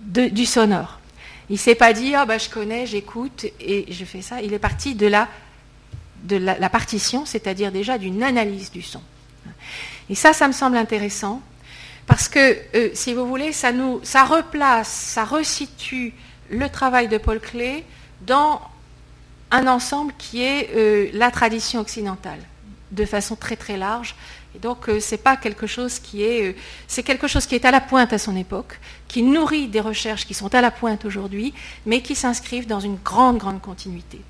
du 0.04 0.46
sonore. 0.46 0.98
Il 1.52 1.58
s'est 1.58 1.74
pas 1.74 1.92
dit, 1.92 2.14
bah 2.26 2.38
je 2.38 2.48
connais, 2.48 2.86
j'écoute 2.86 3.44
et 3.60 3.84
je 3.92 4.06
fais 4.06 4.22
ça. 4.22 4.40
Il 4.40 4.54
est 4.54 4.58
parti 4.58 4.94
de 4.94 5.06
la, 5.06 5.28
de 6.24 6.36
la, 6.36 6.70
partition, 6.70 7.26
c'est-à-dire 7.26 7.70
déjà 7.70 7.98
d'une 7.98 8.22
analyse 8.22 8.70
du 8.70 8.80
son. 8.80 9.02
Et 10.08 10.14
ça, 10.14 10.32
ça 10.32 10.48
me 10.48 10.54
semble 10.54 10.78
intéressant 10.78 11.42
parce 12.06 12.30
que, 12.30 12.56
euh, 12.74 12.88
si 12.94 13.12
vous 13.12 13.26
voulez, 13.26 13.52
ça, 13.52 13.70
nous, 13.70 14.00
ça 14.02 14.24
replace, 14.24 14.88
ça 14.88 15.24
resitue 15.24 16.14
le 16.48 16.70
travail 16.70 17.08
de 17.08 17.18
Paul 17.18 17.38
Klee 17.38 17.84
dans 18.22 18.62
un 19.50 19.66
ensemble 19.66 20.14
qui 20.16 20.42
est 20.42 20.70
euh, 20.74 21.10
la 21.12 21.30
tradition 21.30 21.80
occidentale, 21.80 22.40
de 22.92 23.04
façon 23.04 23.36
très 23.36 23.56
très 23.56 23.76
large. 23.76 24.14
Et 24.54 24.58
donc 24.58 24.88
euh, 24.88 25.00
c'est 25.00 25.16
pas 25.16 25.36
quelque 25.36 25.66
chose 25.66 25.98
qui 25.98 26.22
est, 26.22 26.50
euh, 26.50 26.56
c'est 26.86 27.02
quelque 27.02 27.26
chose 27.26 27.46
qui 27.46 27.54
est 27.54 27.64
à 27.64 27.70
la 27.70 27.80
pointe 27.80 28.12
à 28.12 28.18
son 28.18 28.36
époque, 28.36 28.78
qui 29.08 29.22
nourrit 29.22 29.68
des 29.68 29.80
recherches 29.80 30.26
qui 30.26 30.34
sont 30.34 30.54
à 30.54 30.60
la 30.60 30.70
pointe 30.70 31.04
aujourd'hui, 31.04 31.54
mais 31.86 32.02
qui 32.02 32.14
s'inscrivent 32.14 32.66
dans 32.66 32.80
une 32.80 32.96
grande 32.96 33.38
grande 33.38 33.60
continuité. 33.60 34.20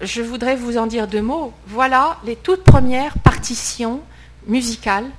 Je 0.00 0.22
voudrais 0.22 0.56
vous 0.56 0.78
en 0.78 0.86
dire 0.86 1.08
deux 1.08 1.22
mots. 1.22 1.52
Voilà 1.66 2.18
les 2.24 2.36
toutes 2.36 2.62
premières 2.62 3.18
partitions 3.18 4.02
musicales, 4.46 5.10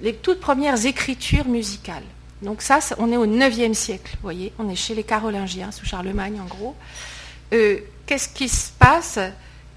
les 0.00 0.14
toutes 0.14 0.40
premières 0.40 0.86
écritures 0.86 1.46
musicales. 1.46 2.04
Donc 2.42 2.60
ça, 2.60 2.80
on 2.98 3.12
est 3.12 3.16
au 3.16 3.24
IXe 3.24 3.76
siècle, 3.76 4.12
vous 4.14 4.22
voyez, 4.22 4.52
on 4.58 4.68
est 4.68 4.74
chez 4.74 4.94
les 4.94 5.04
Carolingiens, 5.04 5.70
sous 5.70 5.86
Charlemagne 5.86 6.40
en 6.40 6.46
gros. 6.46 6.74
Euh, 7.52 7.78
qu'est-ce 8.04 8.28
qui 8.28 8.48
se 8.48 8.70
passe? 8.76 9.18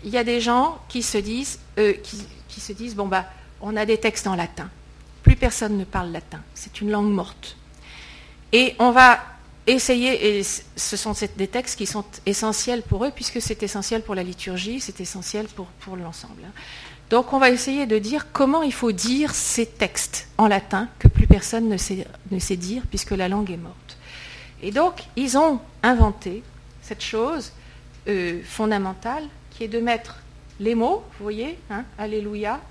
Il 0.04 0.10
y 0.10 0.18
a 0.18 0.24
des 0.24 0.42
gens 0.42 0.80
qui 0.90 1.04
se 1.04 1.20
disent, 1.20 1.60
euh, 1.78 1.94
qui, 1.94 2.60
se 2.60 2.74
disent, 2.74 2.96
bon 2.96 3.08
bah, 3.08 3.26
on 3.66 3.76
a 3.76 3.86
des 3.86 3.98
textes 3.98 4.28
en 4.28 4.36
latin. 4.36 4.70
Plus 5.24 5.36
personne 5.36 5.78
ne 5.78 5.84
parle 5.84 6.12
latin. 6.12 6.40
C'est 6.54 6.82
une 6.82 6.92
langue 6.92 7.12
morte. 7.12 7.58
Et 8.54 8.76
on 8.78 8.92
va 8.92 9.20
essayer, 9.66 10.38
et 10.38 10.44
ce 10.44 10.96
sont 10.96 11.14
des 11.36 11.48
textes 11.48 11.76
qui 11.76 11.88
sont 11.88 12.06
essentiels 12.28 12.84
pour 12.84 13.04
eux, 13.06 13.12
puisque 13.14 13.42
c'est 13.42 13.64
essentiel 13.64 14.04
pour 14.04 14.14
la 14.14 14.22
liturgie, 14.22 14.80
c'est 14.80 15.02
essentiel 15.02 15.48
pour, 15.48 15.98
l'ensemble. 15.98 16.44
Hein. 16.46 16.52
Donc 17.10 17.34
on 17.34 17.40
va 17.40 17.50
essayer 17.50 17.88
de 17.88 17.98
dire 17.98 18.32
comment 18.32 18.62
il 18.62 18.74
faut 18.74 18.92
dire 18.92 19.34
ces 19.34 19.66
textes 19.66 20.28
en 20.38 20.48
latin 20.48 20.88
que 21.00 21.08
plus 21.08 21.26
personne 21.26 21.68
ne 21.68 21.78
sait, 21.78 22.56
dire, 22.56 22.84
puisque 22.88 23.12
la 23.12 23.28
langue 23.28 23.50
est 23.50 23.58
morte. 23.58 23.98
Et 24.62 24.70
donc 24.70 25.02
ils 25.16 25.40
ont 25.40 25.60
inventé 25.82 26.44
cette 26.84 27.04
chose 27.04 27.52
euh, 28.08 28.42
fondamentale 28.44 29.24
qui 29.50 29.64
est 29.64 29.68
de 29.68 29.80
mettre 29.80 30.18
les 30.60 30.76
mots, 30.76 31.04
vous 31.18 31.24
voyez, 31.24 31.58
hein, 31.72 31.84
Alléluia, 31.98 32.62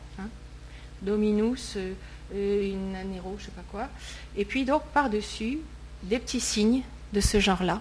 Dominus, 1.04 1.74
euh, 1.76 1.92
euh, 2.34 2.74
in 2.74 2.94
anero, 2.94 3.34
je 3.38 3.42
ne 3.42 3.46
sais 3.46 3.52
pas 3.54 3.64
quoi, 3.70 3.88
et 4.36 4.44
puis 4.44 4.64
donc 4.64 4.82
par-dessus 4.92 5.58
des 6.02 6.18
petits 6.18 6.40
signes 6.40 6.82
de 7.12 7.20
ce 7.20 7.40
genre-là, 7.40 7.80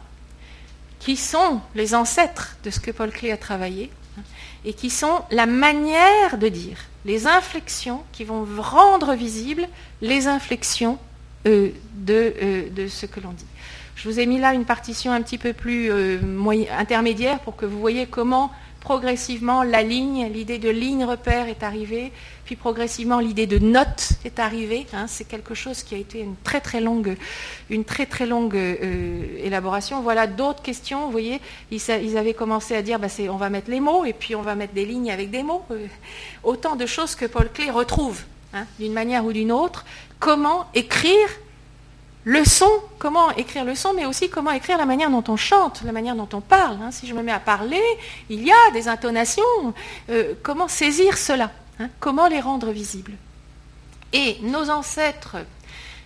qui 0.99 1.15
sont 1.15 1.61
les 1.75 1.95
ancêtres 1.95 2.57
de 2.63 2.69
ce 2.69 2.79
que 2.79 2.91
Paul 2.91 3.11
Klee 3.11 3.31
a 3.31 3.37
travaillé, 3.37 3.89
hein, 4.17 4.21
et 4.65 4.73
qui 4.73 4.89
sont 4.89 5.21
la 5.31 5.45
manière 5.45 6.37
de 6.37 6.47
dire, 6.47 6.77
les 7.05 7.27
inflexions 7.27 8.03
qui 8.11 8.23
vont 8.23 8.47
rendre 8.57 9.13
visibles 9.13 9.67
les 10.01 10.27
inflexions 10.27 10.97
de, 11.45 11.73
de 12.05 12.87
ce 12.87 13.05
que 13.05 13.19
l'on 13.19 13.31
dit. 13.31 13.45
Je 13.95 14.09
vous 14.09 14.19
ai 14.19 14.25
mis 14.25 14.39
là 14.39 14.53
une 14.53 14.65
partition 14.65 15.11
un 15.11 15.21
petit 15.21 15.37
peu 15.37 15.53
plus 15.53 15.91
euh, 15.91 16.19
intermédiaire 16.77 17.39
pour 17.39 17.55
que 17.55 17.65
vous 17.65 17.79
voyez 17.79 18.05
comment 18.05 18.51
progressivement 18.83 19.63
la 19.63 19.81
ligne, 19.81 20.29
l'idée 20.31 20.59
de 20.59 20.69
ligne 20.69 21.05
repère 21.05 21.47
est 21.47 21.63
arrivée, 21.63 22.11
puis 22.43 22.57
progressivement 22.57 23.19
l'idée 23.19 23.47
de 23.47 23.57
note 23.57 24.09
est 24.25 24.39
arrivée. 24.39 24.85
Hein. 24.93 25.05
c'est 25.07 25.23
quelque 25.23 25.55
chose 25.55 25.83
qui 25.83 25.95
a 25.95 25.97
été 25.97 26.19
une 26.19 26.35
très 26.35 26.59
très 26.59 26.81
longue, 26.81 27.15
euh, 28.57 29.37
élaboration. 29.41 30.01
Voilà 30.01 30.27
d'autres 30.27 30.61
questions. 30.61 31.05
Vous 31.05 31.11
voyez, 31.11 31.39
ils, 31.71 32.17
avaient 32.17 32.33
commencé 32.33 32.75
à 32.75 32.81
dire, 32.81 32.99
bah, 32.99 33.07
on 33.29 33.37
va 33.37 33.49
mettre 33.49 33.71
les 33.71 33.79
mots 33.79 34.03
et 34.03 34.13
puis 34.13 34.35
on 34.35 34.41
va 34.41 34.53
mettre 34.53 34.73
des 34.73 34.85
lignes 34.85 35.11
avec 35.11 35.31
des 35.31 35.43
mots. 35.43 35.63
Euh, 35.71 35.87
autant 36.43 36.75
de 36.75 36.85
choses 36.85 37.15
que 37.15 37.25
Paul 37.25 37.49
Klee 37.53 37.71
retrouve 37.71 38.21
hein, 38.53 38.65
d'une 38.79 38.93
manière 38.93 39.23
ou 39.23 39.31
d'une 39.31 39.53
autre. 39.53 39.85
Comment 40.19 40.67
écrire 40.75 41.29
le 42.25 42.45
son, 42.45 42.69
comment 42.99 43.31
écrire 43.31 43.65
le 43.65 43.75
son, 43.75 43.93
mais 43.93 44.05
aussi 44.05 44.29
comment 44.29 44.51
écrire 44.51 44.77
la 44.77 44.85
manière 44.85 45.09
dont 45.09 45.23
on 45.27 45.35
chante, 45.35 45.81
la 45.83 45.91
manière 45.91 46.15
dont 46.15 46.29
on 46.31 46.39
parle. 46.39 46.77
Hein. 46.81 46.91
Si 46.91 47.05
je 47.05 47.13
me 47.13 47.21
mets 47.21 47.33
à 47.33 47.39
parler, 47.39 47.81
il 48.29 48.43
y 48.43 48.51
a 48.51 48.71
des 48.71 48.87
intonations. 48.87 49.43
Euh, 50.09 50.33
comment 50.41 50.69
saisir 50.69 51.17
cela 51.17 51.51
hein. 51.79 51.89
Comment 51.99 52.27
les 52.27 52.39
rendre 52.39 52.71
visibles 52.71 53.13
Et 54.13 54.37
nos 54.41 54.69
ancêtres, 54.69 55.35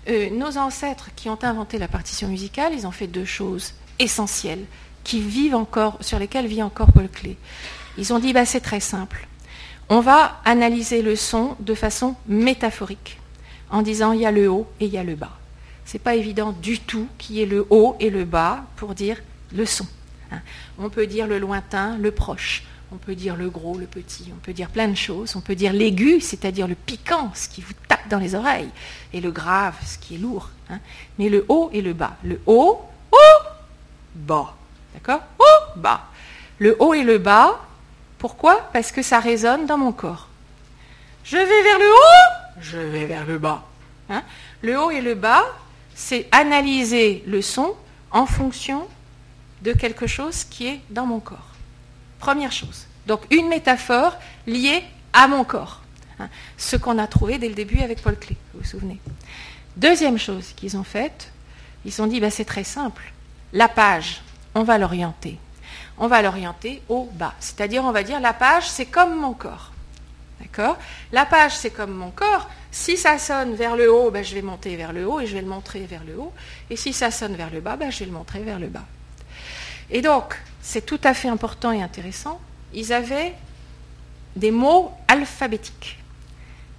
euh, 0.10 0.30
nos 0.32 0.58
ancêtres 0.58 1.10
qui 1.16 1.30
ont 1.30 1.38
inventé 1.44 1.78
la 1.78 1.88
partition 1.88 2.30
musicale, 2.30 2.74
ils 2.74 2.88
ont 2.88 2.92
fait 2.92 3.08
deux 3.08 3.26
choses 3.26 3.74
essentielles 4.00 4.66
qui 5.04 5.22
vivent 5.22 5.56
encore, 5.56 5.98
sur 6.02 6.18
lesquelles 6.18 6.48
vit 6.48 6.64
encore 6.64 6.92
Paul 6.92 7.10
Klee. 7.10 7.38
Ils 8.00 8.12
ont 8.12 8.20
dit, 8.20 8.34
bah, 8.34 8.46
c'est 8.46 8.60
très 8.60 8.80
simple. 8.80 9.28
On 9.90 10.00
va 10.00 10.42
analyser 10.46 11.04
le 11.04 11.16
son 11.16 11.56
de 11.60 11.76
façon 11.76 12.16
métaphorique, 12.28 13.20
en 13.70 13.84
disant 13.84 14.14
il 14.14 14.22
y 14.22 14.26
a 14.26 14.32
le 14.32 14.50
haut 14.50 14.68
et 14.80 14.86
il 14.86 14.92
y 14.92 14.98
a 14.98 15.04
le 15.04 15.16
bas 15.16 15.38
c'est 15.88 16.00
pas 16.00 16.16
évident 16.16 16.52
du 16.52 16.80
tout 16.80 17.08
qui 17.18 17.42
est 17.42 17.46
le 17.46 17.66
haut 17.70 17.96
et 18.02 18.10
le 18.10 18.26
bas 18.26 18.66
pour 18.76 18.94
dire 18.94 19.18
le 19.56 19.66
son. 19.66 19.88
Hein. 20.34 20.42
On 20.78 20.90
peut 20.90 21.08
dire 21.08 21.28
le 21.28 21.40
lointain, 21.40 21.98
le 21.98 22.12
proche. 22.12 22.64
On 22.92 22.98
peut 22.98 23.16
dire 23.16 23.38
le 23.38 23.50
gros, 23.50 23.78
le 23.78 23.86
petit. 23.86 24.30
On 24.34 24.40
peut 24.40 24.52
dire 24.52 24.70
plein 24.70 24.90
de 24.90 24.96
choses. 24.96 25.38
On 25.38 25.40
peut 25.40 25.56
dire 25.56 25.72
l'aigu, 25.72 26.20
c'est-à-dire 26.20 26.68
le 26.68 26.76
piquant, 26.76 27.32
ce 27.34 27.48
qui 27.48 27.62
vous 27.62 27.72
tape 27.88 28.06
dans 28.10 28.20
les 28.20 28.36
oreilles, 28.36 28.70
et 29.14 29.22
le 29.22 29.32
grave, 29.32 29.76
ce 29.86 29.98
qui 29.98 30.16
est 30.16 30.18
lourd. 30.18 30.50
Hein. 30.70 30.80
Mais 31.20 31.30
le 31.30 31.46
haut 31.48 31.70
et 31.72 31.82
le 31.82 31.94
bas. 31.94 32.18
Le 32.22 32.42
haut, 32.46 32.82
haut, 33.14 33.48
bas. 34.14 34.56
D'accord? 34.94 35.22
Haut, 35.40 35.80
bas. 35.80 36.02
Le 36.60 36.76
haut 36.80 36.94
et 36.94 37.04
le 37.04 37.18
bas. 37.18 37.66
Pourquoi? 38.18 38.70
Parce 38.74 38.92
que 38.92 39.02
ça 39.02 39.22
résonne 39.22 39.66
dans 39.66 39.78
mon 39.78 39.94
corps. 39.94 40.28
Je 41.24 41.38
vais 41.38 41.64
vers 41.64 41.80
le 41.80 41.90
haut, 41.90 42.62
je 42.62 42.78
vais 42.78 43.06
vers 43.06 43.26
le 43.26 43.38
bas. 43.38 43.64
Hein. 44.10 44.24
le 44.62 44.80
haut 44.80 44.92
et 44.92 45.02
le 45.02 45.16
bas, 45.16 45.44
c'est 45.98 46.28
analyser 46.32 47.24
le 47.26 47.42
son 47.42 47.74
en 48.12 48.28
fonction 48.28 48.88
de 49.64 49.74
quelque 49.74 50.06
chose 50.06 50.44
qui 50.44 50.68
est 50.68 50.80
dans 50.92 51.08
mon 51.08 51.20
corps. 51.20 51.56
Première 52.20 52.52
chose. 52.52 52.86
Donc 53.08 53.22
une 53.32 53.50
métaphore 53.50 54.16
liée 54.46 54.84
à 55.12 55.28
mon 55.28 55.44
corps. 55.44 55.82
Hein. 56.20 56.30
ce 56.58 56.76
qu'on 56.78 56.98
a 56.98 57.06
trouvé 57.06 57.38
dès 57.40 57.50
le 57.50 57.56
début 57.56 57.80
avec 57.80 58.02
Paul 58.02 58.18
Klee, 58.18 58.38
vous 58.54 58.62
vous 58.62 58.66
souvenez. 58.66 59.00
Deuxième 59.76 60.18
chose 60.18 60.54
qu'ils 60.56 60.78
ont 60.78 60.84
faite, 60.84 61.32
ils 61.84 61.92
se 61.92 61.98
sont 61.98 62.08
dit, 62.08 62.20
bah, 62.20 62.32
c'est 62.32 62.46
très 62.46 62.64
simple. 62.64 63.12
La 63.54 63.68
page, 63.68 64.22
on 64.56 64.64
va 64.64 64.78
l'orienter. 64.78 65.38
On 65.98 66.08
va 66.08 66.22
l'orienter 66.22 66.82
au 66.90 67.10
bas. 67.14 67.34
C'est-à-dire, 67.40 67.84
on 67.84 67.92
va 67.92 68.04
dire, 68.04 68.20
la 68.20 68.34
page, 68.34 68.70
c'est 68.70 68.86
comme 68.86 69.20
mon 69.20 69.34
corps. 69.34 69.72
D'accord? 70.40 70.78
La 71.12 71.26
page, 71.26 71.56
c'est 71.56 71.72
comme 71.72 71.92
mon 71.92 72.12
corps. 72.12 72.50
Si 72.72 72.98
ça 72.98 73.18
sonne 73.18 73.56
vers 73.56 73.76
le 73.76 73.92
haut, 73.92 74.12
ben, 74.12 74.24
je 74.24 74.36
vais 74.36 74.42
monter 74.42 74.76
vers 74.76 74.94
le 74.94 75.08
haut 75.08 75.20
et 75.20 75.28
je 75.28 75.34
vais 75.34 75.42
le 75.42 75.48
montrer 75.48 75.86
vers 75.86 76.04
le 76.04 76.20
haut. 76.20 76.34
Et 76.70 76.76
si 76.76 76.94
ça 76.94 77.12
sonne 77.12 77.36
vers 77.36 77.50
le 77.50 77.62
bas, 77.62 77.76
ben, 77.76 77.92
je 77.92 78.00
vais 78.00 78.06
le 78.06 78.12
montrer 78.12 78.40
vers 78.40 78.60
le 78.60 78.68
bas. 78.68 78.86
Et 79.90 80.02
donc, 80.02 80.40
c'est 80.62 80.86
tout 80.86 81.00
à 81.04 81.14
fait 81.14 81.30
important 81.30 81.72
et 81.72 81.82
intéressant. 81.82 82.40
Ils 82.74 82.92
avaient 82.92 83.34
des 84.36 84.52
mots 84.52 84.92
alphabétiques. 85.08 85.98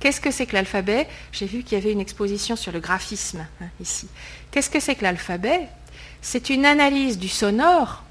Qu'est-ce 0.01 0.21
que 0.21 0.31
c'est 0.31 0.47
que 0.47 0.55
l'alphabet? 0.55 1.09
J'ai 1.33 1.47
vu 1.47 1.63
qu'il 1.65 1.77
y 1.77 1.81
avait 1.81 1.93
une 1.93 2.01
exposition 2.01 2.55
sur 2.55 2.71
le 2.71 2.81
graphisme 2.81 3.45
hein, 3.61 3.67
ici. 3.81 4.09
Qu'est-ce 4.51 4.71
que 4.71 4.79
c'est 4.79 4.95
que 4.95 5.03
l'alphabet? 5.03 5.69
C'est 6.23 6.51
une 6.51 6.67
analyse 6.67 7.19
du 7.19 7.29
sonore 7.29 8.05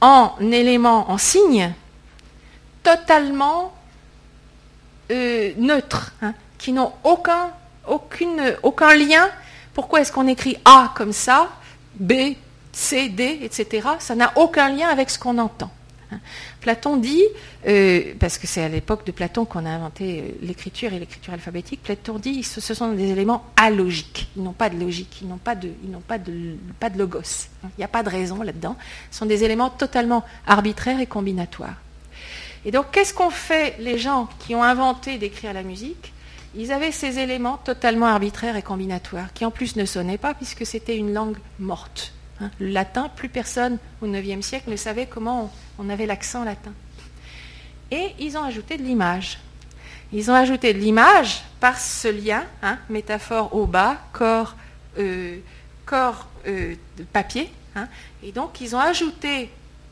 en 0.00 0.36
éléments, 0.40 1.10
en 1.10 1.16
signes, 1.16 1.72
totalement 2.82 3.72
euh, 5.10 5.52
neutres, 5.56 6.12
hein, 6.20 6.34
qui 6.62 6.72
n'ont 6.72 6.92
aucun, 7.02 7.50
lien. 8.94 9.28
Pourquoi 9.74 10.00
est-ce 10.00 10.12
qu'on 10.12 10.28
écrit 10.28 10.56
A 10.64 10.92
comme 10.94 11.12
ça, 11.12 11.50
B, 11.98 12.36
C, 12.70 13.08
D, 13.08 13.40
etc. 13.42 13.88
Ça 13.98 14.14
n'a 14.14 14.32
aucun 14.36 14.68
lien 14.68 14.88
avec 14.88 15.10
ce 15.10 15.18
qu'on 15.18 15.38
entend. 15.38 15.72
Hein. 16.12 16.20
Platon 16.60 16.98
dit, 16.98 17.24
euh, 17.66 18.14
parce 18.20 18.38
que 18.38 18.46
c'est 18.46 18.62
à 18.62 18.68
l'époque 18.68 19.04
de 19.04 19.10
Platon 19.10 19.44
qu'on 19.44 19.66
a 19.66 19.70
inventé 19.70 20.20
euh, 20.20 20.22
l'écriture 20.42 20.92
et 20.92 21.00
l'écriture 21.00 21.32
alphabétique, 21.32 21.82
Platon 21.82 22.20
dit 22.20 22.44
ce, 22.44 22.60
ce 22.60 22.74
sont 22.74 22.92
des 22.92 23.10
éléments 23.10 23.44
alogiques. 23.56 24.30
Ils 24.36 24.44
n'ont 24.44 24.52
pas 24.52 24.70
de 24.70 24.78
logique, 24.78 25.18
ils 25.20 25.26
n'ont 25.26 25.38
pas 25.38 25.56
de, 25.56 25.70
pas 26.06 26.18
de, 26.18 26.98
logos. 26.98 27.48
Hein. 27.64 27.70
Il 27.76 27.80
n'y 27.80 27.84
a 27.84 27.88
pas 27.88 28.04
de 28.04 28.08
raison 28.08 28.40
là-dedans. 28.40 28.76
Ce 29.10 29.18
sont 29.18 29.26
des 29.26 29.42
éléments 29.42 29.70
totalement 29.70 30.22
arbitraires 30.46 31.00
et 31.00 31.06
combinatoires. 31.06 31.74
Et 32.64 32.70
donc, 32.70 32.92
qu'est-ce 32.92 33.12
qu'ont 33.12 33.30
fait 33.30 33.74
les 33.80 33.98
gens 33.98 34.28
qui 34.38 34.54
ont 34.54 34.62
inventé 34.62 35.18
d'écrire 35.18 35.52
la 35.52 35.64
musique? 35.64 36.11
Ils 36.54 36.72
avaient 36.72 36.92
ces 36.92 37.18
éléments 37.18 37.56
totalement 37.56 38.06
arbitraires 38.06 38.56
et 38.56 38.62
combinatoires, 38.62 39.32
qui 39.32 39.44
en 39.44 39.50
plus 39.50 39.76
ne 39.76 39.84
sonnaient 39.84 40.18
pas 40.18 40.34
puisque 40.34 40.66
c'était 40.66 40.96
une 40.96 41.12
langue 41.12 41.38
morte. 41.58 42.12
Hein. 42.40 42.50
le 42.58 42.68
latin, 42.68 43.08
plus 43.14 43.28
personne 43.28 43.78
au 44.00 44.06
IXe 44.06 44.44
siècle 44.44 44.70
ne 44.70 44.76
savait 44.76 45.06
comment 45.06 45.52
on, 45.78 45.90
avait 45.90 46.06
l'accent 46.06 46.44
latin. 46.44 46.72
Et 47.90 48.14
ils 48.18 48.36
ont 48.36 48.42
ajouté 48.42 48.78
de 48.78 48.82
l'image. 48.82 49.38
Ils 50.12 50.30
ont 50.30 50.34
ajouté 50.34 50.74
de 50.74 50.78
l'image 50.78 51.44
par 51.60 51.78
ce 51.78 52.08
lien, 52.08 52.44
hein, 52.62 52.78
métaphore 52.88 53.54
au 53.54 53.66
bas, 53.66 53.98
corps, 54.12 54.56
euh, 54.98 55.38
corps 55.86 56.26
euh, 56.46 56.74
papier, 57.12 57.50
Hein. 57.74 57.88
et 58.22 58.32
donc, 58.32 58.60
ils 58.60 58.76
ont 58.76 58.80
ajouté 58.80 59.50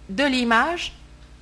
de 0.08 0.24
l'image 0.24 0.92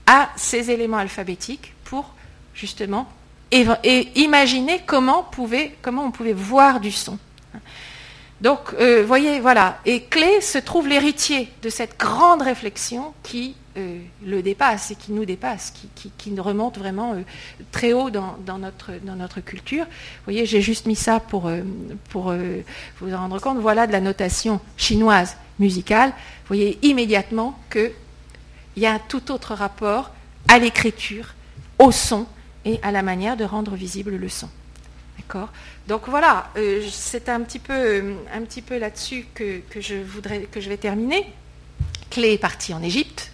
à 0.06 0.30
ces 0.36 0.70
éléments 0.70 0.98
alphabétiques 0.98 1.74
pour 1.84 2.14
justement 2.54 3.10
imaginer 3.50 4.80
comment, 4.86 5.30
comment 5.82 6.04
on 6.04 6.10
pouvait 6.10 6.32
voir 6.32 6.80
du 6.80 6.92
son. 6.92 7.18
Donc, 8.40 8.60
euh, 8.78 9.04
voyez, 9.04 9.40
voilà. 9.40 9.78
Et 9.84 10.02
Clé 10.02 10.40
se 10.40 10.58
trouve 10.58 10.86
l'héritier 10.86 11.48
de 11.62 11.70
cette 11.70 11.98
grande 11.98 12.42
réflexion 12.42 13.12
qui 13.24 13.56
euh, 13.76 13.98
le 14.24 14.42
dépasse 14.42 14.92
et 14.92 14.94
qui 14.94 15.10
nous 15.10 15.24
dépasse, 15.24 15.72
qui, 15.72 16.10
qui, 16.16 16.38
remonte 16.38 16.78
vraiment 16.78 17.14
euh, 17.14 17.22
très 17.72 17.92
haut 17.92 18.10
dans, 18.10 18.36
notre, 18.58 18.92
dans 19.02 19.16
notre 19.16 19.40
culture. 19.40 19.84
Vous 19.86 20.24
voyez, 20.24 20.46
j'ai 20.46 20.60
juste 20.60 20.86
mis 20.86 20.94
ça 20.94 21.18
pour, 21.18 21.50
pour 22.10 22.32
vous 23.00 23.12
en 23.12 23.18
rendre 23.18 23.40
compte. 23.40 23.58
Voilà 23.58 23.88
de 23.88 23.92
la 23.92 24.00
notation 24.00 24.60
chinoise 24.76 25.36
musicale. 25.58 26.10
Vous 26.10 26.54
voyez 26.54 26.78
immédiatement 26.82 27.58
qu'il 27.72 27.90
y 28.76 28.86
a 28.86 28.92
un 28.92 29.00
tout 29.00 29.32
autre 29.32 29.54
rapport 29.54 30.12
à 30.46 30.60
l'écriture, 30.60 31.34
au 31.80 31.90
son 31.90 32.26
et 32.64 32.78
à 32.82 32.92
la 32.92 33.02
manière 33.02 33.36
de 33.36 33.44
rendre 33.44 33.74
visible 33.74 34.16
le 34.16 34.28
son. 34.28 34.48
D'accord? 35.18 35.50
Donc 35.86 36.08
voilà, 36.08 36.50
euh, 36.56 36.86
c'est 36.90 37.28
un 37.28 37.40
petit 37.40 37.58
peu, 37.58 37.72
euh, 37.72 38.14
peu 38.66 38.78
là-dessus 38.78 39.26
que, 39.34 39.62
je 39.76 39.96
voudrais, 39.96 40.42
que 40.42 40.60
je 40.60 40.68
vais 40.68 40.76
terminer. 40.76 41.26
Clé 42.10 42.34
est 42.34 42.38
parti 42.38 42.72
en 42.74 42.82
Égypte. 42.82 43.30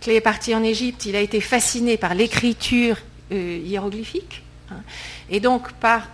Clé 0.00 0.14
est 0.14 0.20
parti 0.20 0.54
en 0.54 0.62
Égypte, 0.62 1.06
il 1.06 1.16
a 1.16 1.20
été 1.20 1.40
fasciné 1.40 1.96
par 1.96 2.14
l'écriture 2.14 2.98
euh, 3.32 3.58
hiéroglyphique. 3.64 4.42
Hein. 4.68 4.82
et 5.30 5.38
donc 5.38 5.72
par 5.74 6.08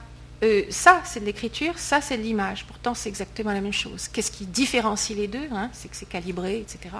ça, 0.71 1.01
c'est 1.05 1.21
de 1.21 1.25
l'écriture, 1.25 1.79
ça, 1.79 2.01
c'est 2.01 2.17
de 2.17 2.23
l'image. 2.23 2.65
Pourtant, 2.67 2.95
c'est 2.95 3.09
exactement 3.09 3.53
la 3.53 3.61
même 3.61 3.73
chose. 3.73 4.09
Qu'est-ce 4.09 4.33
qui 4.33 4.45
différencie 4.45 5.17
les 5.17 5.29
deux 5.29 5.49
hein? 5.53 5.71
C'est 5.73 5.89
que 5.89 5.95
c'est 5.95 6.09
calibré, 6.09 6.59
etc. 6.59 6.97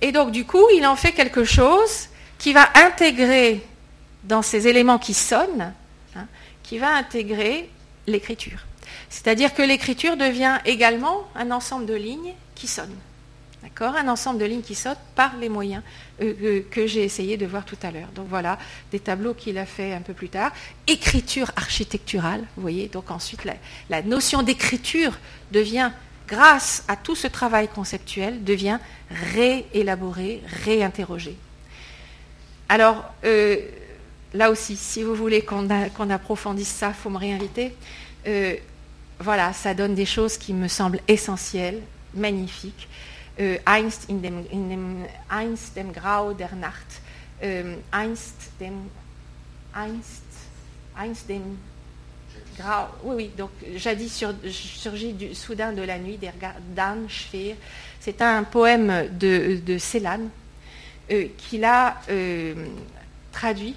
Et 0.00 0.10
donc, 0.10 0.32
du 0.32 0.44
coup, 0.44 0.66
il 0.76 0.84
en 0.84 0.96
fait 0.96 1.12
quelque 1.12 1.44
chose 1.44 2.08
qui 2.38 2.52
va 2.52 2.68
intégrer 2.74 3.62
dans 4.24 4.42
ces 4.42 4.68
éléments 4.68 4.98
qui 4.98 5.14
sonnent 5.14 5.72
qui 6.62 6.78
va 6.78 6.94
intégrer 6.94 7.68
l'écriture. 8.06 8.66
C'est-à-dire 9.10 9.54
que 9.54 9.62
l'écriture 9.62 10.16
devient 10.16 10.58
également 10.64 11.28
un 11.34 11.50
ensemble 11.50 11.86
de 11.86 11.94
lignes 11.94 12.34
qui 12.54 12.66
sonnent. 12.66 12.96
D'accord? 13.62 13.94
Un 13.94 14.08
ensemble 14.08 14.40
de 14.40 14.44
lignes 14.44 14.62
qui 14.62 14.74
sonnent 14.74 14.96
par 15.14 15.36
les 15.36 15.48
moyens 15.48 15.82
euh, 16.20 16.34
euh, 16.42 16.60
que 16.70 16.86
j'ai 16.86 17.04
essayé 17.04 17.36
de 17.36 17.46
voir 17.46 17.64
tout 17.64 17.76
à 17.82 17.90
l'heure. 17.90 18.08
Donc 18.14 18.26
voilà, 18.28 18.58
des 18.90 18.98
tableaux 18.98 19.34
qu'il 19.34 19.56
a 19.58 19.66
fait 19.66 19.92
un 19.92 20.00
peu 20.00 20.14
plus 20.14 20.28
tard. 20.28 20.52
Écriture 20.86 21.50
architecturale, 21.56 22.40
vous 22.56 22.62
voyez. 22.62 22.88
Donc 22.88 23.10
ensuite, 23.10 23.44
la, 23.44 23.54
la 23.88 24.02
notion 24.02 24.42
d'écriture 24.42 25.18
devient, 25.52 25.92
grâce 26.26 26.84
à 26.88 26.96
tout 26.96 27.14
ce 27.14 27.28
travail 27.28 27.68
conceptuel, 27.68 28.42
devient 28.42 28.78
réélaborée, 29.34 30.42
réinterrogée. 30.64 31.36
Alors, 32.68 33.04
euh, 33.24 33.58
là 34.34 34.50
aussi, 34.50 34.76
si 34.76 35.02
vous 35.02 35.14
voulez 35.14 35.42
qu'on 35.42 36.10
approfondisse 36.10 36.68
ça, 36.68 36.88
il 36.88 36.94
faut 36.94 37.10
me 37.10 37.18
réinviter. 37.18 37.74
Euh, 38.26 38.56
voilà, 39.18 39.52
ça 39.52 39.74
donne 39.74 39.94
des 39.94 40.06
choses 40.06 40.36
qui 40.36 40.52
me 40.52 40.68
semblent 40.68 41.00
essentielles, 41.08 41.80
magnifiques. 42.14 42.88
Euh, 43.40 43.56
einst, 43.66 44.10
in 44.10 44.20
dem, 44.20 44.44
in 44.52 44.68
dem, 44.68 45.06
einst 45.30 45.74
dem 45.74 45.90
Grau 45.90 46.34
der 46.34 46.54
Nacht, 46.54 47.00
euh, 47.42 47.76
einst 47.90 48.36
dem, 48.60 48.90
einst, 49.74 50.22
einst 50.94 51.28
dem 51.28 51.56
Grau, 52.58 52.88
oui, 53.04 53.14
oui, 53.16 53.30
donc 53.36 53.50
jadis 53.76 54.14
sur, 54.14 54.34
surgit 54.50 55.14
du 55.14 55.34
soudain 55.34 55.72
de 55.72 55.80
la 55.80 55.98
nuit, 55.98 56.18
der 56.18 56.34
Dan 56.76 57.08
Schwer. 57.08 57.56
C'est 58.00 58.20
un 58.20 58.44
poème 58.44 59.08
de, 59.18 59.60
de 59.64 59.78
qu'il 61.38 61.64
a 61.64 62.00
traduit 63.32 63.76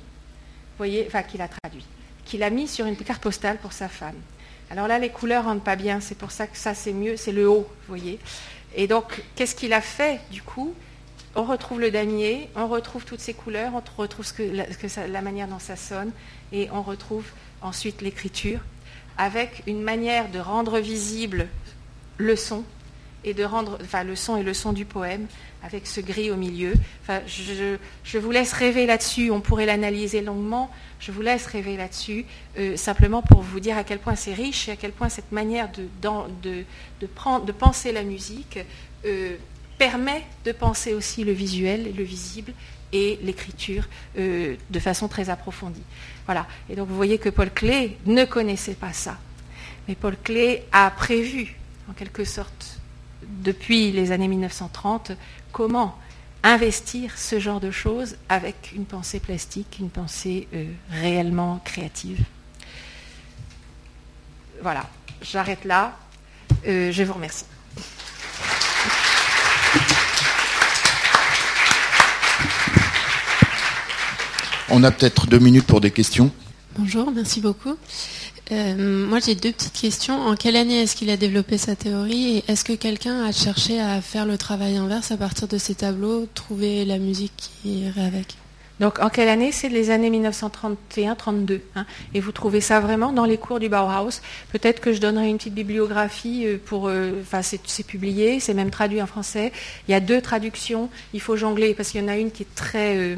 voyez, 0.78 1.06
enfin 1.08 1.24
qu'il 1.24 1.42
a 1.42 1.48
traduit, 1.48 1.86
qu'il 2.26 2.44
a 2.44 2.50
mis 2.50 2.68
sur 2.68 2.86
une 2.86 2.96
carte 2.96 3.22
postale 3.22 3.58
pour 3.58 3.74
sa 3.74 3.90
femme. 3.90 4.16
Alors 4.70 4.88
là, 4.88 4.98
les 5.00 5.10
couleurs 5.10 5.46
rentrent 5.46 5.64
pas 5.64 5.76
bien, 5.76 6.00
c'est 6.00 6.18
pour 6.18 6.32
ça 6.32 6.48
que 6.48 6.58
ça 6.58 6.74
c'est 6.74 6.94
mieux, 6.94 7.18
c'est 7.18 7.32
le 7.32 7.48
haut, 7.48 7.68
vous 7.68 7.88
voyez. 7.88 8.20
Et 8.76 8.88
donc, 8.88 9.24
qu'est-ce 9.36 9.56
qu'il 9.56 9.74
a 9.74 9.82
fait 9.82 10.20
du 10.32 10.42
coup? 10.42 10.74
On 11.36 11.44
retrouve 11.44 11.82
le 11.82 11.92
damier, 11.92 12.50
on 12.56 12.68
retrouve 12.68 13.04
toutes 13.06 13.20
ces 13.20 13.34
couleurs, 13.34 13.74
on 13.76 14.02
retrouve 14.02 14.26
la 15.08 15.22
manière 15.22 15.48
dont 15.48 15.60
ça 15.60 15.76
sonne, 15.76 16.12
et 16.52 16.70
on 16.72 16.82
retrouve 16.82 17.26
ensuite 17.62 18.02
l'écriture, 18.02 18.60
avec 19.18 19.64
une 19.68 19.82
manière 19.82 20.30
de 20.30 20.40
rendre 20.40 20.80
visible 20.80 21.48
le 22.18 22.36
son, 22.36 22.64
et 23.26 23.34
de 23.34 23.44
rendre, 23.44 23.78
enfin 23.82 24.04
le 24.04 24.16
son 24.16 24.38
et 24.38 24.44
le 24.44 24.54
son 24.54 24.72
du 24.72 24.86
poème, 24.86 25.28
avec 25.64 25.88
ce 25.88 26.00
gris 26.00 26.30
au 26.30 26.36
milieu. 26.36 26.74
Enfin, 27.02 27.22
je, 27.26 28.18
vous 28.18 28.32
laisse 28.32 28.54
rêver 28.54 28.86
là-dessus, 28.86 29.32
on 29.32 29.42
pourrait 29.42 29.66
l'analyser 29.66 30.22
longuement, 30.22 30.70
je 31.00 31.12
vous 31.12 31.22
laisse 31.22 31.48
rêver 31.48 31.76
là-dessus, 31.76 32.26
euh, 32.58 32.78
simplement 32.78 33.24
pour 33.24 33.42
vous 33.42 33.60
dire 33.60 33.78
à 33.78 33.84
quel 33.84 34.00
point 34.00 34.16
c'est 34.16 34.34
riche 34.34 34.70
et 34.70 34.72
à 34.72 34.76
quel 34.76 34.92
point 34.92 35.10
cette 35.10 35.32
manière 35.32 35.70
de, 35.72 35.88
de, 37.02 37.08
prendre, 37.08 37.46
de 37.46 37.52
penser 37.52 37.92
la 37.92 38.04
musique 38.04 38.60
euh, 39.06 39.36
permet 39.80 40.24
de 40.46 40.52
penser 40.52 40.94
aussi 40.94 41.24
le 41.24 41.32
visuel, 41.32 41.94
le 41.98 42.04
visible 42.04 42.54
et 42.94 43.20
l'écriture 43.24 43.88
euh, 44.18 44.56
de 44.70 44.80
façon 44.80 45.08
très 45.08 45.30
approfondie. 45.30 45.84
Voilà. 46.26 46.48
Et 46.70 46.76
donc 46.76 46.88
vous 46.88 46.96
voyez 46.96 47.18
que 47.18 47.30
Paul 47.30 47.50
Klee 47.50 47.98
ne 48.06 48.24
connaissait 48.24 48.76
pas 48.76 48.94
ça. 48.94 49.18
Mais 49.88 49.96
Paul 49.96 50.16
Klee 50.24 50.60
a 50.72 50.90
prévu, 50.92 51.56
en 51.90 51.94
quelque 51.94 52.24
sorte, 52.24 52.75
depuis 53.44 53.92
les 53.92 54.12
années 54.12 54.28
1930, 54.28 55.12
comment 55.52 55.98
investir 56.44 57.18
ce 57.18 57.40
genre 57.40 57.60
de 57.60 57.72
choses 57.72 58.18
avec 58.30 58.72
une 58.76 58.86
pensée 58.86 59.20
plastique, 59.20 59.78
une 59.80 59.90
pensée 59.90 60.48
euh, 60.54 60.66
réellement 60.90 61.60
créative? 61.64 62.24
Voilà, 64.62 64.90
j'arrête 65.22 65.66
là. 65.66 65.98
Euh, 66.68 66.92
je 66.92 67.04
vous 67.04 67.14
remercie. 67.14 67.46
On 74.70 74.84
a 74.84 74.92
peut-être 74.92 75.28
deux 75.28 75.40
minutes 75.40 75.68
pour 75.68 75.80
des 75.80 75.92
questions. 75.92 76.32
Bonjour, 76.78 77.12
merci 77.12 77.40
beaucoup. 77.40 77.78
Euh, 78.52 79.08
moi, 79.08 79.20
j'ai 79.20 79.36
deux 79.36 79.52
petites 79.52 79.74
questions. 79.74 80.20
En 80.20 80.36
quelle 80.36 80.56
année 80.56 80.84
est-ce 80.84 80.96
qu'il 80.96 81.10
a 81.10 81.18
développé 81.18 81.58
sa 81.58 81.76
théorie 81.76 82.38
et 82.38 82.44
est-ce 82.48 82.64
que 82.64 82.74
quelqu'un 82.74 83.24
a 83.24 83.32
cherché 83.32 83.80
à 83.80 84.02
faire 84.02 84.26
le 84.26 84.38
travail 84.38 84.78
inverse 84.78 85.12
à 85.12 85.18
partir 85.18 85.48
de 85.48 85.58
ces 85.58 85.76
tableaux, 85.76 86.28
trouver 86.34 86.86
la 86.86 87.00
musique 87.00 87.34
qui 87.36 87.80
irait 87.86 88.06
avec? 88.06 88.36
Donc, 88.80 89.00
en 89.00 89.10
quelle 89.10 89.30
année? 89.30 89.52
C'est 89.54 89.70
les 89.70 89.90
années 89.90 90.10
1931-32. 90.10 91.62
Hein. 91.76 91.86
et 92.14 92.20
vous 92.20 92.32
trouvez 92.32 92.60
ça 92.60 92.80
vraiment 92.80 93.14
dans 93.14 93.24
les 93.24 93.38
cours 93.38 93.60
du 93.60 93.70
Bauhaus? 93.70 94.22
Peut-être 94.52 94.82
que 94.82 94.92
je 94.92 95.00
donnerai 95.00 95.30
une 95.30 95.38
petite 95.38 95.54
bibliographie 95.54 96.46
euh, 96.46 96.58
pour. 96.64 96.88
Euh, 96.88 97.22
enfin, 97.22 97.42
c'est 97.42 97.86
publié, 97.86 98.40
c'est 98.40 98.54
même 98.54 98.72
traduit 98.72 99.02
en 99.02 99.08
français. 99.08 99.54
Il 99.88 99.92
y 99.92 99.94
a 99.94 100.02
deux 100.02 100.22
traductions. 100.22 100.90
Il 101.14 101.22
faut 101.22 101.38
jongler 101.38 101.74
parce 101.74 101.92
qu'il 101.92 102.02
y 102.02 102.04
en 102.04 102.10
a 102.10 102.18
une 102.18 102.32
qui 102.32 102.44
est 102.44 102.56
très, 102.56 102.98
euh, 102.98 103.16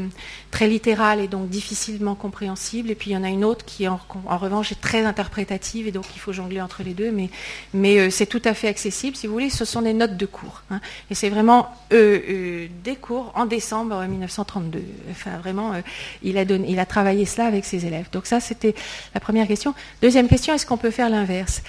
très 0.58 0.68
littérale 0.68 1.20
et 1.20 1.28
donc 1.28 1.50
difficilement 1.50 2.16
compréhensible. 2.16 2.90
Et 2.90 2.96
puis 2.96 3.12
il 3.12 3.14
y 3.14 3.18
en 3.18 3.24
a 3.24 3.30
une 3.30 3.46
autre 3.46 3.64
qui, 3.64 3.88
en, 3.88 4.00
revanche, 4.26 4.72
est 4.72 4.82
très 4.82 5.06
interprétative 5.06 5.88
et 5.88 5.92
donc 5.92 6.06
il 6.16 6.20
faut 6.20 6.34
jongler 6.34 6.62
entre 6.62 6.82
les 6.82 6.96
deux. 6.96 7.12
Mais, 7.12 7.30
mais 7.76 8.10
c'est 8.10 8.26
tout 8.26 8.42
à 8.44 8.56
fait 8.56 8.68
accessible. 8.68 9.16
Si 9.16 9.28
vous 9.28 9.34
voulez, 9.34 9.52
ce 9.52 9.66
sont 9.66 9.84
des 9.84 9.94
notes 9.94 10.18
de 10.18 10.26
cours. 10.26 10.64
Hein. 10.72 10.82
et 11.12 11.16
c'est 11.16 11.30
vraiment 11.30 11.70
des 11.92 12.96
cours 13.00 13.32
en 13.36 13.46
décembre 13.46 14.04
1932. 14.04 14.82
Enfin, 15.12 15.38
vraiment, 15.38 15.74
euh, 15.74 15.82
il, 16.24 16.40
a 16.40 16.46
donné, 16.46 16.72
il 16.72 16.80
a 16.80 16.88
travaillé 16.88 17.26
cela 17.26 17.46
avec 17.46 17.64
ses 17.64 17.86
élèves. 17.86 18.08
Donc 18.12 18.26
ça, 18.26 18.40
c'était 18.40 18.74
la 19.14 19.20
première 19.20 19.48
question. 19.48 19.76
Deuxième 20.02 20.28
question, 20.28 20.56
est-ce 20.56 20.66
qu'on 20.66 20.78
peut 20.78 20.92
faire 20.92 21.12
l'inverse? 21.12 21.62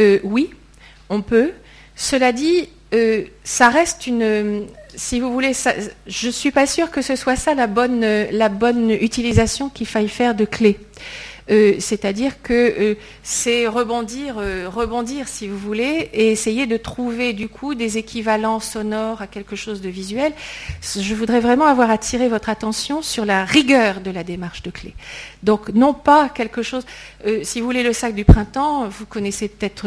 Euh, 0.00 0.18
Oui, 0.22 0.50
on 1.08 1.22
peut. 1.22 1.52
Cela 1.96 2.32
dit, 2.32 2.68
euh, 2.94 3.24
ça 3.42 3.68
reste 3.68 4.06
une... 4.06 4.66
Si 4.96 5.18
vous 5.18 5.32
voulez, 5.32 5.52
je 6.06 6.26
ne 6.28 6.32
suis 6.32 6.52
pas 6.52 6.66
sûre 6.66 6.90
que 6.90 7.02
ce 7.02 7.16
soit 7.16 7.34
ça 7.34 7.54
la 7.54 7.66
bonne, 7.66 8.06
la 8.30 8.48
bonne 8.48 8.90
utilisation 8.92 9.68
qu'il 9.68 9.88
faille 9.88 10.08
faire 10.08 10.36
de 10.36 10.44
clés. 10.44 10.78
Euh, 11.50 11.74
c'est-à-dire 11.78 12.40
que 12.42 12.52
euh, 12.52 12.94
c'est 13.22 13.66
rebondir, 13.66 14.36
euh, 14.38 14.66
rebondir 14.68 15.28
si 15.28 15.46
vous 15.46 15.58
voulez, 15.58 16.10
et 16.14 16.32
essayer 16.32 16.66
de 16.66 16.76
trouver 16.76 17.34
du 17.34 17.48
coup 17.48 17.74
des 17.74 17.98
équivalents 17.98 18.60
sonores 18.60 19.20
à 19.20 19.26
quelque 19.26 19.54
chose 19.54 19.82
de 19.82 19.90
visuel. 19.90 20.32
Je 20.80 21.14
voudrais 21.14 21.40
vraiment 21.40 21.66
avoir 21.66 21.90
attiré 21.90 22.28
votre 22.28 22.48
attention 22.48 23.02
sur 23.02 23.26
la 23.26 23.44
rigueur 23.44 24.00
de 24.00 24.10
la 24.10 24.24
démarche 24.24 24.62
de 24.62 24.70
clé. 24.70 24.94
Donc 25.42 25.68
non 25.68 25.92
pas 25.92 26.28
quelque 26.28 26.62
chose. 26.62 26.84
si 27.42 27.60
vous 27.60 27.66
voulez 27.66 27.82
le 27.82 27.92
sac 27.92 28.14
du 28.14 28.24
printemps, 28.24 28.88
vous 28.88 29.06
connaissez 29.06 29.48
peut-être 29.48 29.86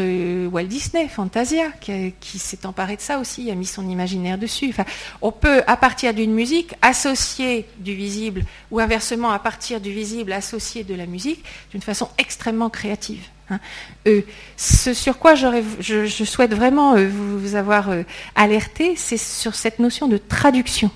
Walt 0.51 0.66
Disney, 0.66 1.08
Fantasia, 1.08 1.72
qui, 1.80 2.39
s'est 2.39 2.66
emparé 2.66 2.95
de 2.95 3.01
ça 3.01 3.20
aussi, 3.20 3.49
a 3.49 3.55
mis 3.55 3.66
son 3.66 3.89
imaginaire 3.89 4.38
dessus. 4.38 4.76
On 5.22 5.32
peut 5.32 5.64
à 5.66 5.78
partir 5.78 6.14
d'une 6.14 6.34
musique 6.34 6.74
associer 6.82 7.66
du 7.80 7.95
visible, 7.95 8.43
ou 8.70 8.80
inversement 8.80 9.32
à 9.32 9.39
partir 9.39 9.82
du 9.82 9.91
visible 9.91 10.34
associer 10.34 10.84
de 10.84 10.93
la 10.93 11.05
musique 11.05 11.43
d'une 11.72 11.82
façon 11.82 12.10
extrêmement 12.18 12.70
créative. 12.70 13.24
Hein. 13.50 13.60
Euh, 14.08 14.22
ce 14.58 14.93
sur 14.93 15.20
quoi 15.20 15.36
je, 15.36 16.24
souhaite 16.26 16.54
vraiment 16.54 16.95
euh, 16.95 17.08
vous, 17.08 17.56
avoir 17.56 17.89
euh, 17.89 18.04
alerté, 18.36 18.95
c'est 18.95 19.18
sur 19.18 19.56
cette 19.56 19.80
notion 19.80 20.08
de 20.08 20.18
traduction. 20.18 20.91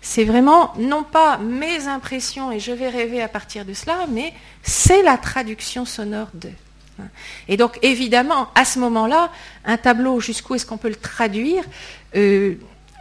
C'est 0.00 0.24
vraiment 0.24 0.72
non 0.78 1.02
pas 1.02 1.38
mes 1.38 1.88
impressions 1.88 2.52
et 2.52 2.60
je 2.60 2.70
vais 2.70 2.88
rêver 2.88 3.20
à 3.20 3.28
partir 3.28 3.64
de 3.64 3.74
cela, 3.74 4.06
mais 4.10 4.32
c'est 4.62 5.02
la 5.02 5.18
traduction 5.18 5.84
sonore 5.84 6.28
de. 6.34 6.50
Hein. 7.00 7.08
Et 7.48 7.56
donc 7.56 7.78
évidemment, 7.82 8.48
à 8.54 8.64
ce 8.64 8.78
moment-là, 8.78 9.30
un 9.64 9.76
tableau, 9.76 10.20
jusqu'où 10.20 10.54
est-ce 10.54 10.66
qu'on 10.66 10.78
peut 10.78 10.88
le 10.88 10.94
traduire 10.94 11.64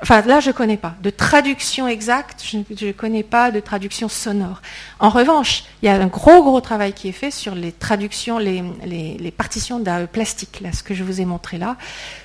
Enfin, 0.02 0.22
là, 0.22 0.40
je 0.40 0.50
ne 0.50 0.54
connais 0.54 0.78
pas. 0.78 0.96
De 1.02 1.10
traduction 1.10 1.88
exacte, 1.88 2.44
je 2.46 2.86
ne 2.86 2.92
connais 2.92 3.24
pas 3.24 3.50
de 3.50 3.60
traduction 3.60 4.08
sonore. 4.08 4.62
En 5.00 5.10
revanche, 5.10 5.64
il 5.82 5.88
y 5.88 5.90
a 5.90 5.96
un 5.96 6.08
gros, 6.08 6.44
gros 6.44 6.62
travail 6.62 6.94
qui 6.94 7.08
est 7.08 7.14
fait 7.14 7.32
sur 7.32 7.56
les 7.56 7.72
traductions, 7.72 8.38
les, 8.38 9.34
partitions 9.36 9.80
d'un 9.80 10.06
plastique, 10.06 10.62
là, 10.62 10.72
ce 10.72 10.84
que 10.84 10.94
je 10.94 11.04
vous 11.04 11.20
ai 11.20 11.26
montré 11.26 11.58
là. 11.58 11.78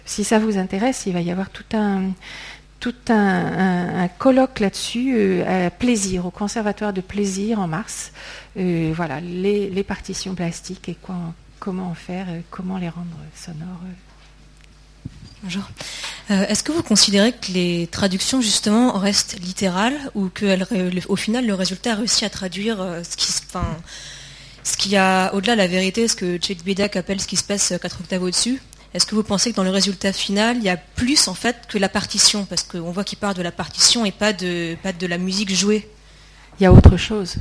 Si 0.04 0.22
ça 0.24 0.38
vous 0.38 0.58
intéresse, 0.58 1.04
il 1.06 1.14
va 1.14 1.20
y 1.22 1.30
avoir 1.30 1.48
tout 1.48 1.64
un, 1.74 2.10
tout 2.78 2.94
un, 3.08 4.08
colloque 4.18 4.60
là-dessus, 4.60 5.14
euh, 5.16 5.70
plaisir, 5.70 6.26
au 6.26 6.30
Conservatoire 6.30 6.92
de 6.92 7.00
plaisir 7.00 7.58
en 7.58 7.68
mars. 7.68 8.12
Euh, 8.58 8.92
voilà, 8.94 9.20
les, 9.20 9.82
partitions 9.82 10.34
plastiques 10.34 10.90
et 10.90 10.96
comment 11.58 11.86
en 11.88 11.94
faire, 11.94 12.26
euh, 12.28 12.40
comment 12.50 12.76
les 12.76 12.90
rendre 12.90 13.16
sonores. 13.34 13.80
Bonjour. 15.42 15.64
Euh, 16.30 16.46
est-ce 16.46 16.62
que 16.62 16.70
vous 16.70 16.84
considérez 16.84 17.32
que 17.32 17.50
les 17.50 17.88
traductions 17.88 18.40
justement 18.40 18.92
restent 18.92 19.36
littérales 19.40 19.98
ou 20.14 20.28
qu'au 20.28 21.16
final 21.16 21.44
le 21.44 21.54
résultat 21.54 21.92
a 21.92 21.94
réussi 21.96 22.24
à 22.24 22.30
traduire 22.30 22.80
euh, 22.80 23.02
ce 23.02 23.16
qui, 23.16 23.32
qui 24.78 24.96
a 24.96 25.34
au-delà 25.34 25.54
de 25.54 25.58
la 25.58 25.66
vérité, 25.66 26.06
ce 26.06 26.14
que 26.14 26.38
Chet 26.40 26.58
Bedak 26.64 26.94
appelle 26.94 27.20
ce 27.20 27.26
qui 27.26 27.34
se 27.34 27.42
passe 27.42 27.74
quatre 27.82 28.00
octaves 28.00 28.22
au-dessus? 28.22 28.62
Est-ce 28.94 29.04
que 29.04 29.16
vous 29.16 29.24
pensez 29.24 29.50
que 29.50 29.56
dans 29.56 29.64
le 29.64 29.70
résultat 29.70 30.12
final, 30.12 30.58
il 30.58 30.62
y 30.62 30.68
a 30.68 30.76
plus 30.76 31.26
en 31.26 31.34
fait 31.34 31.56
que 31.68 31.76
la 31.76 31.88
partition? 31.88 32.44
Parce 32.44 32.62
qu'on 32.62 32.92
voit 32.92 33.02
qu'il 33.02 33.18
parle 33.18 33.34
de 33.34 33.42
la 33.42 33.50
partition 33.52 34.04
et 34.04 34.12
pas 34.12 34.32
de 34.32 34.76
la 35.08 35.18
musique 35.18 35.52
jouée. 35.52 35.90
Il 36.60 36.62
y 36.62 36.66
a 36.66 36.72
autre 36.72 36.96
chose. 36.96 37.36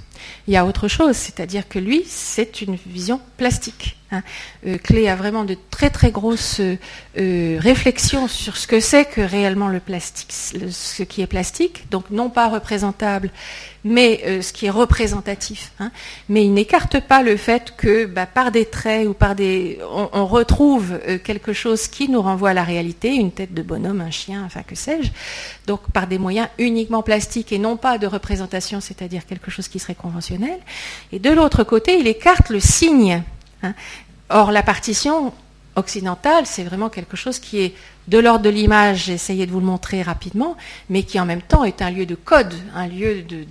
Il 0.48 0.56
y 0.56 0.58
a 0.58 0.66
autre 0.66 0.88
chose, 0.88 1.16
c'est-à-dire 1.16 1.68
que 1.68 1.78
lui, 1.78 2.04
c'est 2.08 2.62
une 2.62 2.78
vision 2.88 3.22
plastique. 3.38 3.98
Hein. 4.12 4.24
Euh, 4.68 4.78
Clé 4.78 5.08
a 5.08 5.16
vraiment 5.16 5.46
de 5.46 5.56
très 5.70 5.90
très 5.90 6.12
grosses 6.12 6.60
euh, 6.60 7.58
réflexions 7.60 8.28
sur 8.28 8.58
ce 8.58 8.68
que 8.68 8.80
c'est 8.80 9.06
que 9.06 9.22
réellement 9.22 9.68
le 9.68 9.80
plastique, 9.80 10.32
ce 10.32 11.04
qui 11.04 11.22
est 11.22 11.28
plastique, 11.28 11.90
donc 11.90 12.10
non 12.10 12.30
pas 12.30 12.50
représentable, 12.50 13.32
mais 13.84 14.22
euh, 14.26 14.42
ce 14.42 14.54
qui 14.54 14.66
est 14.66 14.72
représentatif. 14.72 15.72
Hein. 15.80 15.92
Mais 16.30 16.44
il 16.44 16.54
n'écarte 16.54 17.00
pas 17.00 17.24
le 17.24 17.38
fait 17.38 17.74
que 17.78 18.06
bah, 18.06 18.26
par 18.26 18.52
des 18.52 18.66
traits 18.66 19.08
ou 19.08 19.14
par 19.14 19.36
des, 19.36 19.80
on, 19.92 20.26
retrouve 20.26 21.00
quelque 21.24 21.52
chose 21.52 21.88
qui 21.88 22.08
nous 22.08 22.22
renvoie 22.22 22.52
à 22.52 22.54
la 22.54 22.64
réalité, 22.64 23.16
une 23.16 23.32
tête 23.32 23.54
de 23.54 23.62
bonhomme, 23.62 24.02
un 24.02 24.12
chien, 24.12 24.44
enfin 24.46 24.62
que 24.64 24.76
sais-je. 24.76 25.10
Donc 25.68 25.90
par 25.92 26.08
des 26.08 26.18
moyens 26.18 26.48
uniquement 26.58 27.02
plastiques 27.02 27.52
et 27.52 27.60
non 27.60 27.76
pas 27.78 27.98
de 27.98 28.08
représentation, 28.08 28.82
c'est-à-dire 28.82 29.26
quelque 29.26 29.52
chose 29.52 29.68
qui 29.68 29.80
serait 29.80 29.96
conventionnel. 29.96 30.60
Et 31.12 31.20
de 31.20 31.30
l'autre 31.30 31.64
côté, 31.64 31.98
il 32.00 32.08
écarte 32.08 32.50
le 32.50 32.60
signe. 32.60 33.24
Hein. 33.64 33.74
Or, 34.30 34.52
la 34.52 34.64
partition 34.64 35.34
occidentale, 35.76 36.46
c'est 36.46 36.64
vraiment 36.64 36.90
quelque 36.90 37.16
chose 37.16 37.40
qui 37.40 37.62
est 37.62 37.74
de 38.08 38.18
l'ordre 38.18 38.44
de 38.44 38.50
l'image, 38.50 39.06
j'ai 39.06 39.14
essayé 39.14 39.46
de 39.46 39.52
vous 39.52 39.60
le 39.60 39.66
montrer 39.66 40.02
rapidement, 40.02 40.58
mais 40.90 41.04
qui 41.04 41.20
en 41.20 41.26
même 41.26 41.42
temps 41.42 41.64
est 41.64 41.82
un 41.82 41.90
lieu 41.90 42.06
de 42.06 42.16
code, 42.16 42.54
un 42.76 42.88
lieu 42.88 43.22
de, 43.22 43.46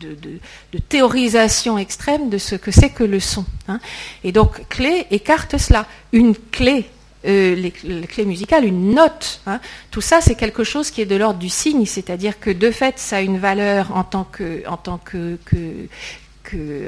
théorisation 0.89 1.79
extrême 1.79 2.29
de 2.29 2.39
ce 2.39 2.57
que 2.57 2.71
c'est 2.71 2.91
que 2.91 3.05
le 3.05 3.21
son. 3.21 3.45
Hein. 3.69 3.81
Et 4.25 4.33
donc, 4.33 4.69
clé 4.69 5.07
écarte 5.11 5.57
cela. 5.57 5.87
Une 6.13 6.35
clé 6.35 6.87
euh, 7.27 7.55
les, 7.55 7.71
clés 7.71 8.25
musicales, 8.25 8.65
une 8.65 8.95
note. 8.95 9.43
Hein. 9.47 9.61
Tout 9.91 10.01
ça, 10.01 10.23
c'est 10.23 10.37
quelque 10.37 10.65
chose 10.65 10.91
qui 10.91 11.03
est 11.03 11.07
de 11.07 11.17
l'ordre 11.17 11.39
du 11.39 11.51
signe, 11.51 11.85
c'est-à-dire 11.85 12.41
que 12.41 12.49
de 12.49 12.71
fait, 12.71 12.99
ça 12.99 13.17
a 13.17 13.21
une 13.21 13.39
valeur 13.39 13.95
en 13.95 14.05
tant 14.05 14.25
que, 14.25 14.63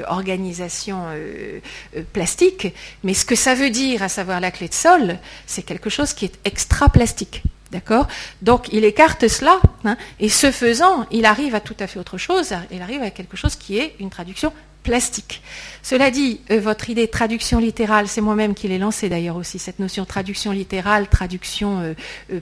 organisation 0.07 1.03
euh, 1.07 1.59
euh, 1.95 2.03
plastique, 2.13 2.73
mais 3.03 3.13
ce 3.13 3.25
que 3.25 3.35
ça 3.35 3.55
veut 3.55 3.69
dire, 3.69 4.03
à 4.03 4.09
savoir 4.09 4.39
la 4.39 4.51
clé 4.51 4.67
de 4.67 4.73
sol, 4.73 5.17
c'est 5.45 5.63
quelque 5.63 5.89
chose 5.89 6.13
qui 6.13 6.25
est 6.25 6.39
extra-plastique. 6.45 7.43
D'accord? 7.71 8.07
Donc 8.43 8.71
il 8.71 8.85
écarte 8.85 9.27
cela, 9.27 9.59
hein, 9.83 9.97
et 10.19 10.29
ce 10.29 10.51
faisant, 10.51 11.07
il 11.09 11.25
arrive 11.25 11.55
à 11.55 11.59
tout 11.59 11.75
à 11.79 11.87
fait 11.87 11.99
autre 11.99 12.19
chose, 12.19 12.53
il 12.71 12.81
arrive 12.83 13.01
à 13.01 13.09
quelque 13.09 13.35
chose 13.35 13.55
qui 13.55 13.79
est 13.79 13.95
une 13.99 14.11
traduction 14.11 14.53
plastique. 14.83 15.41
Cela 15.81 16.11
dit, 16.11 16.41
euh, 16.51 16.59
votre 16.59 16.89
idée 16.91 17.07
traduction 17.07 17.57
littérale, 17.57 18.07
c'est 18.07 18.21
moi-même 18.21 18.53
qui 18.53 18.67
l'ai 18.67 18.77
lancée 18.77 19.09
d'ailleurs 19.09 19.37
aussi, 19.37 19.57
cette 19.57 19.79
notion 19.79 20.05
traduction 20.05 20.51
littérale, 20.51 21.07
traduction 21.07 21.95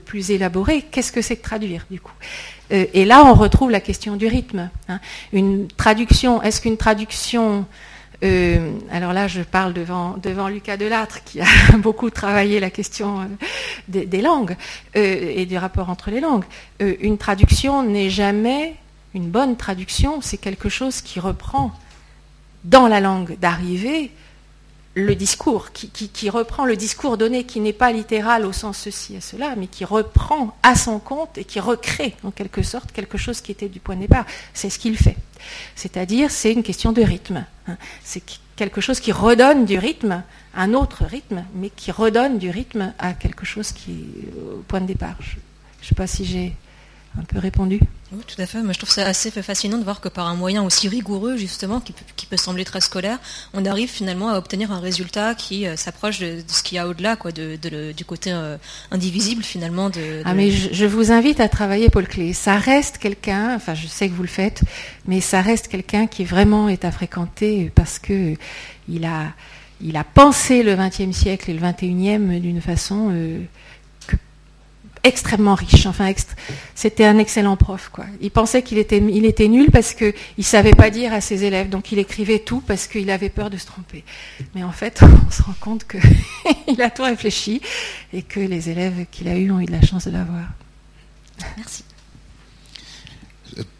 plus 0.04 0.30
élaborée, 0.30 0.82
qu'est-ce 0.82 1.12
que 1.12 1.22
c'est 1.22 1.36
que 1.36 1.42
traduire 1.42 1.86
du 1.90 2.00
coup? 2.00 2.12
Et 2.72 3.04
là, 3.04 3.24
on 3.26 3.34
retrouve 3.34 3.70
la 3.70 3.80
question 3.80 4.16
du 4.16 4.26
rythme. 4.26 4.70
Hein. 4.88 4.98
Une 5.32 5.68
traduction, 5.68 6.42
est-ce 6.42 6.60
qu'une 6.60 6.76
traduction 6.76 7.66
euh, 8.24 8.70
alors 8.92 9.12
là, 9.12 9.26
je 9.26 9.42
parle 9.42 9.72
devant, 9.72 10.16
devant 10.22 10.46
Lucas 10.46 10.76
Delattre, 10.76 11.24
qui 11.24 11.40
a 11.40 11.46
beaucoup 11.78 12.08
travaillé 12.08 12.60
la 12.60 12.70
question 12.70 13.20
euh, 13.20 13.24
des, 13.88 14.22
langues 14.22 14.56
et 14.94 15.44
du 15.44 15.58
rapport 15.58 15.90
entre 15.90 16.10
les 16.10 16.20
langues. 16.20 16.44
une 16.78 17.18
traduction 17.18 17.82
n'est 17.82 18.10
jamais 18.10 18.76
une 19.14 19.28
bonne 19.28 19.56
traduction, 19.56 20.20
c'est 20.20 20.38
quelque 20.38 20.68
chose 20.68 21.00
qui 21.00 21.20
reprend 21.20 21.72
dans 22.64 22.86
la 22.86 23.00
langue 23.00 23.36
d'arrivée 23.38 24.10
le 24.94 25.14
discours, 25.14 25.72
qui, 25.72 26.28
reprend 26.28 26.66
le 26.66 26.76
discours 26.76 27.16
donné, 27.16 27.44
qui 27.44 27.60
n'est 27.60 27.72
pas 27.72 27.92
littéral 27.92 28.44
au 28.44 28.52
sens 28.52 28.76
ceci 28.76 29.14
et 29.16 29.20
cela, 29.20 29.56
mais 29.56 29.66
qui 29.66 29.86
reprend 29.86 30.54
à 30.62 30.74
son 30.74 30.98
compte 30.98 31.38
et 31.38 31.44
qui 31.44 31.60
recrée 31.60 32.14
en 32.24 32.30
quelque 32.30 32.62
sorte 32.62 32.92
quelque 32.92 33.16
chose 33.16 33.40
qui 33.40 33.52
était 33.52 33.68
du 33.68 33.80
point 33.80 33.96
de 33.96 34.02
départ. 34.02 34.26
C'est 34.52 34.68
ce 34.68 34.78
qu'il 34.78 34.98
fait. 34.98 35.16
C'est-à-dire, 35.76 36.30
c'est 36.30 36.52
une 36.52 36.62
question 36.62 36.92
de 36.92 37.00
rythme. 37.00 37.46
Hein. 37.68 37.76
C'est 38.04 38.22
quelque 38.54 38.82
chose 38.82 39.00
qui 39.00 39.12
redonne 39.12 39.64
du 39.64 39.78
rythme, 39.78 40.22
un 40.54 40.74
autre 40.74 41.04
rythme, 41.04 41.44
mais 41.54 41.70
qui 41.70 41.90
redonne 41.90 42.38
du 42.38 42.50
rythme 42.50 42.92
à 42.98 43.14
quelque 43.14 43.46
chose 43.46 43.72
qui 43.72 43.92
est 43.92 44.40
au 44.54 44.62
point 44.68 44.82
de 44.82 44.86
départ. 44.86 45.16
Je 45.20 45.36
ne 45.36 45.88
sais 45.88 45.94
pas 45.94 46.06
si 46.06 46.26
j'ai 46.26 46.54
un 47.18 47.24
peu 47.24 47.38
répondu. 47.38 47.80
Oui, 48.12 48.22
tout 48.26 48.40
à 48.40 48.46
fait. 48.46 48.62
Moi, 48.62 48.72
je 48.72 48.78
trouve 48.78 48.90
ça 48.90 49.06
assez 49.06 49.30
fascinant 49.30 49.78
de 49.78 49.84
voir 49.84 50.00
que 50.00 50.08
par 50.08 50.26
un 50.28 50.34
moyen 50.34 50.62
aussi 50.62 50.88
rigoureux, 50.88 51.36
justement, 51.36 51.80
qui 51.80 52.26
peut, 52.26 52.36
sembler 52.36 52.64
très 52.64 52.80
scolaire, 52.80 53.18
on 53.54 53.64
arrive 53.64 53.88
finalement 53.88 54.30
à 54.30 54.38
obtenir 54.38 54.72
un 54.72 54.80
résultat 54.80 55.34
qui 55.34 55.66
euh, 55.66 55.76
s'approche 55.76 56.18
de, 56.20 56.42
ce 56.46 56.62
qu'il 56.62 56.76
y 56.76 56.78
a 56.78 56.88
au-delà, 56.88 57.16
quoi, 57.16 57.32
de, 57.32 57.92
du 57.92 58.04
côté 58.04 58.32
euh, 58.32 58.56
indivisible 58.90 59.42
finalement. 59.42 59.90
De, 59.90 60.22
Ah, 60.24 60.34
mais 60.34 60.50
je, 60.50 60.84
vous 60.86 61.12
invite 61.12 61.40
à 61.40 61.48
travailler 61.48 61.88
Paul 61.90 62.06
Clé. 62.06 62.32
Ça 62.32 62.56
reste 62.56 62.98
quelqu'un, 62.98 63.54
enfin, 63.54 63.74
je 63.74 63.86
sais 63.86 64.08
que 64.08 64.14
vous 64.14 64.22
le 64.22 64.28
faites, 64.28 64.62
mais 65.06 65.20
ça 65.20 65.40
reste 65.40 65.68
quelqu'un 65.68 66.06
qui 66.06 66.24
vraiment 66.24 66.68
est 66.68 66.84
à 66.84 66.90
fréquenter 66.90 67.70
parce 67.74 67.98
que 67.98 68.34
il 68.88 69.04
a, 69.04 69.32
il 69.80 69.96
a 69.96 70.04
pensé 70.04 70.62
le 70.62 70.76
XXe 70.76 71.16
siècle 71.16 71.50
et 71.50 71.54
le 71.54 71.60
XXIe 71.60 72.40
d'une 72.40 72.60
façon. 72.60 73.08
Euh, 73.10 73.40
extrêmement 75.04 75.54
riche. 75.54 75.86
Enfin, 75.86 76.12
c'était 76.74 77.04
un 77.04 77.18
excellent 77.18 77.56
prof. 77.56 77.90
Quoi. 77.92 78.04
Il 78.20 78.30
pensait 78.30 78.62
qu'il 78.62 78.78
était, 78.78 78.98
il 78.98 79.24
était 79.24 79.48
nul 79.48 79.70
parce 79.70 79.94
qu'il 79.94 80.14
ne 80.38 80.42
savait 80.42 80.72
pas 80.72 80.90
dire 80.90 81.12
à 81.12 81.20
ses 81.20 81.44
élèves, 81.44 81.68
donc 81.68 81.92
il 81.92 81.98
écrivait 81.98 82.38
tout 82.38 82.60
parce 82.60 82.86
qu'il 82.86 83.10
avait 83.10 83.28
peur 83.28 83.50
de 83.50 83.56
se 83.56 83.66
tromper. 83.66 84.04
Mais 84.54 84.62
en 84.62 84.72
fait, 84.72 85.02
on 85.26 85.30
se 85.30 85.42
rend 85.42 85.54
compte 85.60 85.84
qu'il 85.86 86.80
a 86.82 86.90
tout 86.90 87.02
réfléchi 87.02 87.60
et 88.12 88.22
que 88.22 88.40
les 88.40 88.70
élèves 88.70 89.06
qu'il 89.10 89.28
a 89.28 89.36
eus 89.36 89.50
ont 89.50 89.60
eu 89.60 89.66
de 89.66 89.72
la 89.72 89.82
chance 89.82 90.06
de 90.06 90.12
l'avoir. 90.12 90.44
Merci 91.56 91.84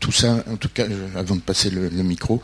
tout 0.01 0.13
ça, 0.13 0.45
en 0.51 0.57
tout 0.57 0.69
cas, 0.69 0.85
avant 1.15 1.37
de 1.37 1.41
passer 1.41 1.71
le, 1.71 1.89
micro, 2.03 2.43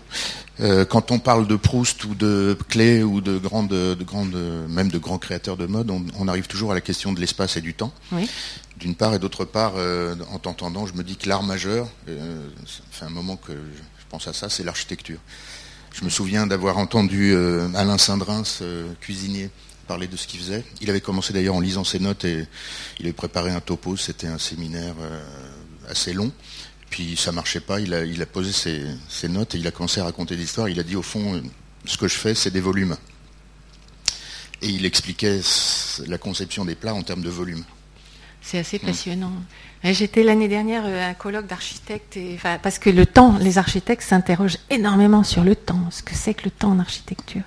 euh, 0.61 0.85
quand 0.85 1.11
on 1.11 1.19
parle 1.19 1.47
de 1.47 1.57
Proust 1.57 2.05
ou 2.05 2.15
de 2.15 2.57
Klee 2.69 3.03
ou 3.03 3.21
de 3.21 3.39
grandes, 3.39 3.69
de 3.69 4.05
grandes, 4.05 4.37
même 4.69 4.89
de 4.91 4.99
grands 4.99 5.19
créateurs 5.19 5.57
de 5.57 5.67
mode, 5.67 5.91
on, 5.91 6.29
arrive 6.29 6.47
toujours 6.47 6.73
à 6.73 6.75
la 6.75 6.81
question 6.81 7.13
de 7.13 7.21
l'espace 7.21 7.57
et 7.57 7.61
du 7.61 7.75
temps. 7.75 7.93
D'une 8.79 8.95
part 8.95 9.13
et 9.13 9.19
d'autre 9.19 9.45
part, 9.45 9.73
euh, 9.77 10.15
en 10.31 10.39
t'entendant, 10.39 10.87
je 10.87 10.95
me 10.95 11.03
dis 11.03 11.17
que 11.17 11.29
l'art 11.29 11.43
majeur, 11.43 11.89
euh, 12.09 12.49
ça 12.65 12.83
fait 12.93 13.05
un 13.07 13.11
moment 13.11 13.37
que 13.37 13.53
je 13.53 14.05
pense 14.09 14.29
à 14.29 14.33
ça, 14.33 14.49
c'est 14.49 14.63
l'architecture. 14.63 15.19
Je 15.93 16.05
me 16.05 16.11
souviens 16.11 16.47
d'avoir 16.47 16.79
entendu 16.79 17.35
Alain 17.75 17.99
Sindrins, 17.99 18.45
cuisinier, 19.01 19.51
parler 19.89 20.07
de 20.07 20.17
ce 20.17 20.29
qu'il 20.29 20.39
faisait. 20.39 20.65
Il 20.81 20.91
avait 20.91 21.01
commencé 21.01 21.33
d'ailleurs 21.33 21.57
en 21.57 21.61
lisant 21.61 21.83
ses 21.83 21.99
notes 21.99 22.25
et 22.25 22.47
il 23.01 23.07
avait 23.07 23.13
préparé 23.13 23.51
un 23.51 23.61
topo. 23.61 23.97
C'était 23.97 24.29
un 24.29 24.39
séminaire 24.39 24.95
assez 25.89 26.13
long. 26.13 26.31
Puis 26.89 27.17
ça 27.17 27.33
marchait 27.33 27.61
pas, 27.61 27.81
il 27.81 27.93
a, 27.95 28.27
posé 28.27 28.53
ses, 28.53 29.29
notes 29.29 29.55
et 29.55 29.59
il 29.59 29.67
a 29.67 29.71
commencé 29.71 30.01
à 30.01 30.05
raconter 30.05 30.37
l'histoire. 30.37 30.69
Il 30.69 30.79
a 30.79 30.85
dit 30.85 30.95
au 30.95 31.03
fond, 31.03 31.43
ce 31.85 31.97
que 31.97 32.07
je 32.07 32.17
fais, 32.17 32.35
c'est 32.35 32.51
des 32.51 32.61
volumes. 32.61 32.97
Et 34.63 34.69
il 34.69 34.85
expliquait 34.85 35.41
la 36.07 36.19
conception 36.19 36.65
des 36.65 36.75
plats 36.75 36.95
en 36.95 37.03
termes 37.03 37.23
de 37.23 37.31
volume. 37.31 37.65
C'est 38.41 38.59
assez 38.59 38.79
passionnant. 38.79 39.33
J'étais 39.85 40.23
l'année 40.23 40.49
dernière 40.49 40.85
à 40.85 41.07
un 41.07 41.15
colloque 41.15 41.47
d'architectes, 41.47 42.19
parce 42.63 42.79
que 42.79 42.91
le 42.91 43.07
temps, 43.07 43.37
les 43.39 43.59
architectes 43.59 44.03
s'interrogent 44.03 44.59
énormément 44.71 45.23
sur 45.23 45.45
le 45.45 45.55
temps, 45.55 45.81
ce 45.91 46.03
que 46.03 46.15
c'est 46.15 46.35
que 46.35 46.45
le 46.45 46.51
temps 46.51 46.71
en 46.71 46.79
architecture? 46.79 47.43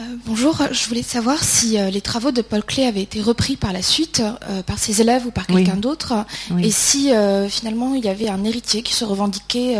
Euh, 0.00 0.02
bonjour, 0.24 0.62
je 0.70 0.88
voulais 0.88 1.02
savoir 1.02 1.42
si 1.42 1.78
euh, 1.78 1.90
les 1.90 2.00
travaux 2.00 2.30
de 2.30 2.40
Paul 2.40 2.62
Klee 2.62 2.84
avaient 2.84 3.02
été 3.02 3.20
repris 3.20 3.56
par 3.56 3.72
la 3.72 3.82
suite 3.82 4.22
euh, 4.48 4.62
par 4.62 4.78
ses 4.78 5.02
élèves 5.02 5.26
ou 5.26 5.30
par 5.30 5.46
quelqu'un 5.46 5.76
d'autre, 5.76 6.24
et 6.58 6.70
si 6.70 7.10
finalement 7.48 7.94
il 7.94 8.04
y 8.04 8.08
avait 8.08 8.28
un 8.28 8.44
héritier 8.44 8.82
qui 8.82 8.94
se 8.94 9.04
revendiquait 9.04 9.76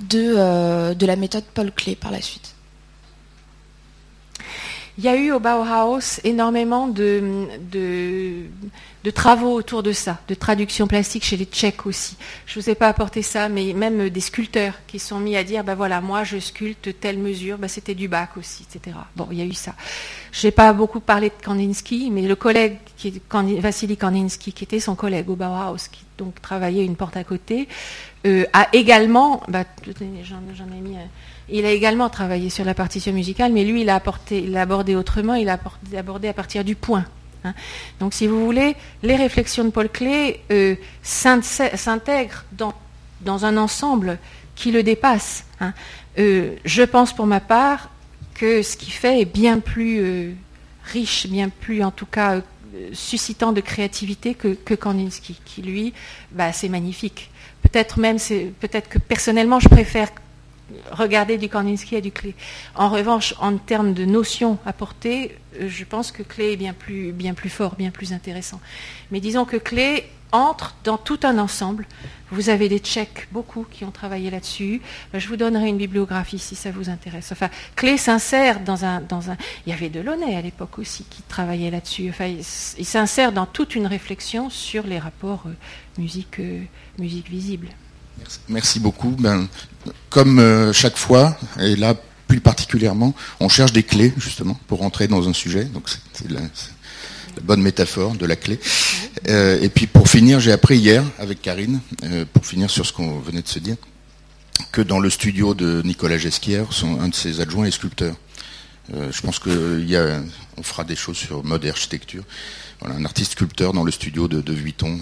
de, 0.00 0.94
de 0.94 1.06
la 1.06 1.16
méthode 1.16 1.44
Paul 1.54 1.72
Klee 1.72 1.96
par 1.96 2.10
la 2.10 2.20
suite. 2.20 2.54
Il 4.98 5.04
y 5.04 5.08
a 5.08 5.14
eu 5.14 5.30
au 5.30 5.38
Bauhaus 5.38 6.18
énormément 6.24 6.88
de, 6.88 7.46
travaux 9.14 9.54
autour 9.54 9.84
de 9.84 9.92
ça, 9.92 10.18
de 10.26 10.34
traduction 10.34 10.88
plastique 10.88 11.24
chez 11.24 11.36
les 11.36 11.44
Tchèques 11.44 11.86
aussi. 11.86 12.16
Je 12.46 12.58
ne 12.58 12.64
vous 12.64 12.70
ai 12.70 12.74
pas 12.74 12.88
apporté 12.88 13.22
ça, 13.22 13.48
mais 13.48 13.74
même 13.74 14.08
des 14.08 14.20
sculpteurs 14.20 14.74
qui 14.88 14.98
sont 14.98 15.20
mis 15.20 15.36
à 15.36 15.44
dire, 15.44 15.62
ben 15.62 15.76
voilà, 15.76 16.00
moi 16.00 16.24
je 16.24 16.40
sculpte 16.40 16.98
telle 16.98 17.18
mesure, 17.18 17.58
ben 17.58 17.68
c'était 17.68 17.94
du 17.94 18.08
bac 18.08 18.30
aussi, 18.36 18.66
etc. 18.68 18.96
Bon, 19.14 19.28
il 19.30 19.38
y 19.38 19.40
a 19.40 19.44
eu 19.44 19.52
ça. 19.52 19.76
Je 20.32 20.48
n'ai 20.48 20.50
pas 20.50 20.72
beaucoup 20.72 20.98
parlé 20.98 21.28
de 21.28 21.44
Kandinsky, 21.44 22.10
mais 22.10 22.22
le 22.22 22.34
collègue, 22.34 22.78
qui 22.96 23.22
Vassili 23.60 23.96
Kandinsky, 23.96 24.52
qui 24.52 24.64
était 24.64 24.80
son 24.80 24.96
collègue 24.96 25.30
au 25.30 25.36
Bauhaus, 25.36 25.88
qui 25.92 26.04
donc 26.18 26.42
travaillait 26.42 26.84
une 26.84 26.96
porte 26.96 27.16
à 27.16 27.22
côté, 27.22 27.68
euh, 28.26 28.46
a 28.52 28.66
également, 28.72 29.44
bah, 29.46 29.62
j'en 30.24 30.66
ai 30.76 30.80
mis 30.80 30.96
un, 30.96 31.08
il 31.50 31.64
a 31.64 31.72
également 31.72 32.08
travaillé 32.10 32.50
sur 32.50 32.64
la 32.64 32.74
partition 32.74 33.12
musicale, 33.12 33.52
mais 33.52 33.64
lui, 33.64 33.82
il 33.82 33.90
a, 33.90 33.96
abordé 33.96 34.96
autrement, 34.96 35.34
il 35.34 35.48
a 35.48 35.58
abordé 35.96 36.28
à 36.28 36.32
partir 36.32 36.64
du 36.64 36.74
point. 36.74 37.04
Hein. 37.44 37.54
Donc, 38.00 38.14
si 38.14 38.26
vous 38.26 38.44
voulez, 38.44 38.76
les 39.02 39.16
réflexions 39.16 39.64
de 39.64 39.70
Paul 39.70 39.88
Klee 39.88 40.36
euh, 40.50 40.76
s'intègrent 41.02 42.44
dans, 42.52 43.44
un 43.44 43.56
ensemble 43.56 44.18
qui 44.54 44.72
le 44.72 44.82
dépasse. 44.82 45.44
Hein. 45.60 45.72
Euh, 46.18 46.56
je 46.64 46.82
pense 46.82 47.14
pour 47.14 47.26
ma 47.26 47.40
part 47.40 47.90
que 48.34 48.62
ce 48.62 48.76
qu'il 48.76 48.92
fait 48.92 49.20
est 49.20 49.24
bien 49.24 49.60
plus 49.60 50.00
euh, 50.00 50.32
riche, 50.84 51.26
bien 51.28 51.48
plus 51.48 51.82
en 51.82 51.90
tout 51.90 52.06
cas 52.06 52.40
suscitant 52.92 53.52
de 53.52 53.60
créativité 53.60 54.34
que, 54.34 54.74
Kandinsky, 54.74 55.40
qui 55.44 55.62
lui, 55.62 55.94
bah, 56.30 56.52
c'est 56.52 56.68
magnifique. 56.68 57.30
Peut-être 57.62 57.98
même, 57.98 58.18
peut-être 58.60 58.88
que 58.88 58.98
personnellement, 58.98 59.58
je 59.58 59.68
préfère 59.68 60.10
regarder 60.90 61.38
du 61.38 61.48
Kandinsky 61.48 61.96
et 61.96 62.00
du 62.00 62.12
Clé. 62.12 62.34
En 62.74 62.88
revanche, 62.88 63.34
en 63.40 63.56
termes 63.56 63.94
de 63.94 64.04
notions 64.04 64.58
apportées, 64.66 65.36
euh, 65.60 65.68
je 65.68 65.84
pense 65.84 66.12
que 66.12 66.22
Clé 66.22 66.52
est 66.52 66.56
bien 66.56 66.74
plus, 66.74 67.14
fort, 67.48 67.74
bien 67.76 67.90
plus 67.90 68.12
intéressant. 68.12 68.60
Mais 69.10 69.20
disons 69.20 69.44
que 69.44 69.56
Clé 69.56 70.04
entre 70.30 70.76
dans 70.84 70.98
tout 70.98 71.20
un 71.22 71.38
ensemble. 71.38 71.86
Vous 72.30 72.50
avez 72.50 72.68
des 72.68 72.80
Tchèques, 72.80 73.28
beaucoup, 73.32 73.64
qui 73.70 73.86
ont 73.86 73.90
travaillé 73.90 74.30
là-dessus. 74.30 74.82
Euh, 75.14 75.18
je 75.18 75.26
vous 75.28 75.36
donnerai 75.36 75.68
une 75.68 75.78
bibliographie 75.78 76.38
si 76.38 76.54
ça 76.54 76.70
vous 76.70 76.90
intéresse. 76.90 77.32
Enfin, 77.32 77.48
Clé 77.74 77.96
s'insère 77.96 78.60
dans 78.60 78.84
un, 78.84 79.00
dans 79.00 79.30
un... 79.30 79.36
Il 79.66 79.70
y 79.70 79.72
avait 79.72 79.88
Delaunay 79.88 80.36
à 80.36 80.42
l'époque 80.42 80.78
aussi 80.78 81.04
qui 81.08 81.22
travaillait 81.22 81.70
là-dessus. 81.70 82.10
Enfin, 82.10 82.26
il, 82.26 82.44
s'insère 82.84 83.32
dans 83.32 83.46
toute 83.46 83.74
une 83.74 83.86
réflexion 83.86 84.50
sur 84.50 84.86
les 84.86 84.98
rapports 84.98 85.44
euh, 85.46 85.54
musique, 85.96 86.42
musique 86.98 87.30
visible. 87.30 87.68
Merci 88.48 88.80
beaucoup. 88.80 89.14
Ben, 89.18 89.48
comme 90.10 90.38
euh, 90.38 90.72
chaque 90.72 90.96
fois, 90.96 91.36
et 91.60 91.76
là 91.76 91.94
plus 92.26 92.40
particulièrement, 92.40 93.14
on 93.40 93.48
cherche 93.48 93.72
des 93.72 93.82
clés 93.82 94.12
justement 94.18 94.58
pour 94.66 94.80
rentrer 94.80 95.08
dans 95.08 95.28
un 95.28 95.32
sujet. 95.32 95.64
Donc 95.64 95.88
c'est 96.12 96.30
la, 96.30 96.40
bonne 97.42 97.62
métaphore 97.62 98.14
de 98.14 98.26
la 98.26 98.36
clé. 98.36 98.60
Euh, 99.28 99.58
et 99.62 99.68
puis 99.68 99.86
pour 99.86 100.08
finir, 100.08 100.40
j'ai 100.40 100.52
appris 100.52 100.76
hier 100.76 101.04
avec 101.18 101.40
Karine, 101.40 101.80
euh, 102.04 102.24
pour 102.30 102.44
finir 102.44 102.70
sur 102.70 102.84
ce 102.84 102.92
qu'on 102.92 103.20
venait 103.20 103.42
de 103.42 103.48
se 103.48 103.58
dire, 103.58 103.76
que 104.72 104.82
dans 104.82 104.98
le 104.98 105.08
studio 105.08 105.54
de 105.54 105.80
Nicolas 105.84 106.18
Gesquière, 106.18 106.66
un 107.00 107.08
de 107.08 107.14
ses 107.14 107.40
adjoints 107.40 107.64
est 107.64 107.70
sculpteur. 107.70 108.14
je 108.92 109.20
pense 109.20 109.38
qu'on 109.38 110.62
fera 110.62 110.84
des 110.84 110.96
choses 110.96 111.16
sur 111.16 111.44
mode 111.44 111.64
et 111.64 111.70
architecture. 111.70 112.24
Voilà, 112.80 112.96
un 112.96 113.04
artiste 113.04 113.32
sculpteur 113.32 113.72
dans 113.72 113.84
le 113.84 113.92
studio 113.92 114.28
de, 114.28 114.52
Vuitton. 114.52 114.98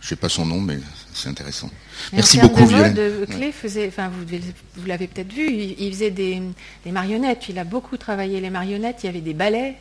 Je 0.00 0.08
sais 0.08 0.16
pas 0.16 0.28
son 0.28 0.46
nom, 0.46 0.60
mais 0.60 0.78
c'est 1.12 1.28
intéressant. 1.28 1.70
Merci 2.12 2.38
beaucoup, 2.38 2.64
Violaine. 2.66 3.26
Clé 3.26 3.52
faisait, 3.52 3.88
enfin, 3.88 4.10
vous, 4.10 4.86
l'avez 4.86 5.06
peut-être 5.06 5.32
vu, 5.32 5.50
il, 5.50 5.92
faisait 5.92 6.10
des, 6.10 6.42
marionnettes. 6.86 7.48
Il 7.48 7.58
a 7.58 7.64
beaucoup 7.64 7.96
travaillé 7.96 8.40
les 8.40 8.50
marionnettes. 8.50 8.98
Il 9.02 9.06
y 9.06 9.08
avait 9.08 9.20
des 9.20 9.34
ballets 9.34 9.76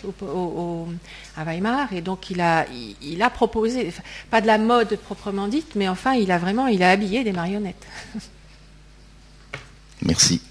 à 1.37 1.43
Weimar, 1.43 1.93
et 1.93 2.01
donc 2.01 2.29
il 2.29 2.41
a, 2.41 2.65
il, 3.01 3.21
a 3.21 3.29
proposé, 3.29 3.91
pas 4.29 4.41
de 4.41 4.47
la 4.47 4.57
mode 4.57 4.97
proprement 4.97 5.47
dite, 5.47 5.75
mais 5.75 5.87
enfin, 5.87 6.13
il 6.13 6.31
a 6.31 6.37
vraiment, 6.37 6.67
il 6.67 6.83
a 6.83 6.91
habillé 6.91 7.23
des 7.23 7.33
marionnettes. 7.33 7.85
Merci. 10.01 10.41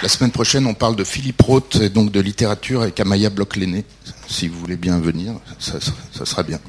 La 0.00 0.08
semaine 0.08 0.30
prochaine, 0.30 0.64
on 0.66 0.74
parle 0.74 0.94
de 0.94 1.02
Philippe 1.02 1.42
Roth 1.42 1.76
et 1.76 1.90
donc 1.90 2.12
de 2.12 2.20
littérature 2.20 2.82
avec 2.82 3.00
Amaya 3.00 3.30
Bloch-Lenné. 3.30 3.84
Si 4.28 4.46
vous 4.46 4.58
voulez 4.58 4.76
bien 4.76 4.98
venir, 4.98 5.34
ça, 5.58 5.80
sera 6.24 6.42
bien. 6.42 6.60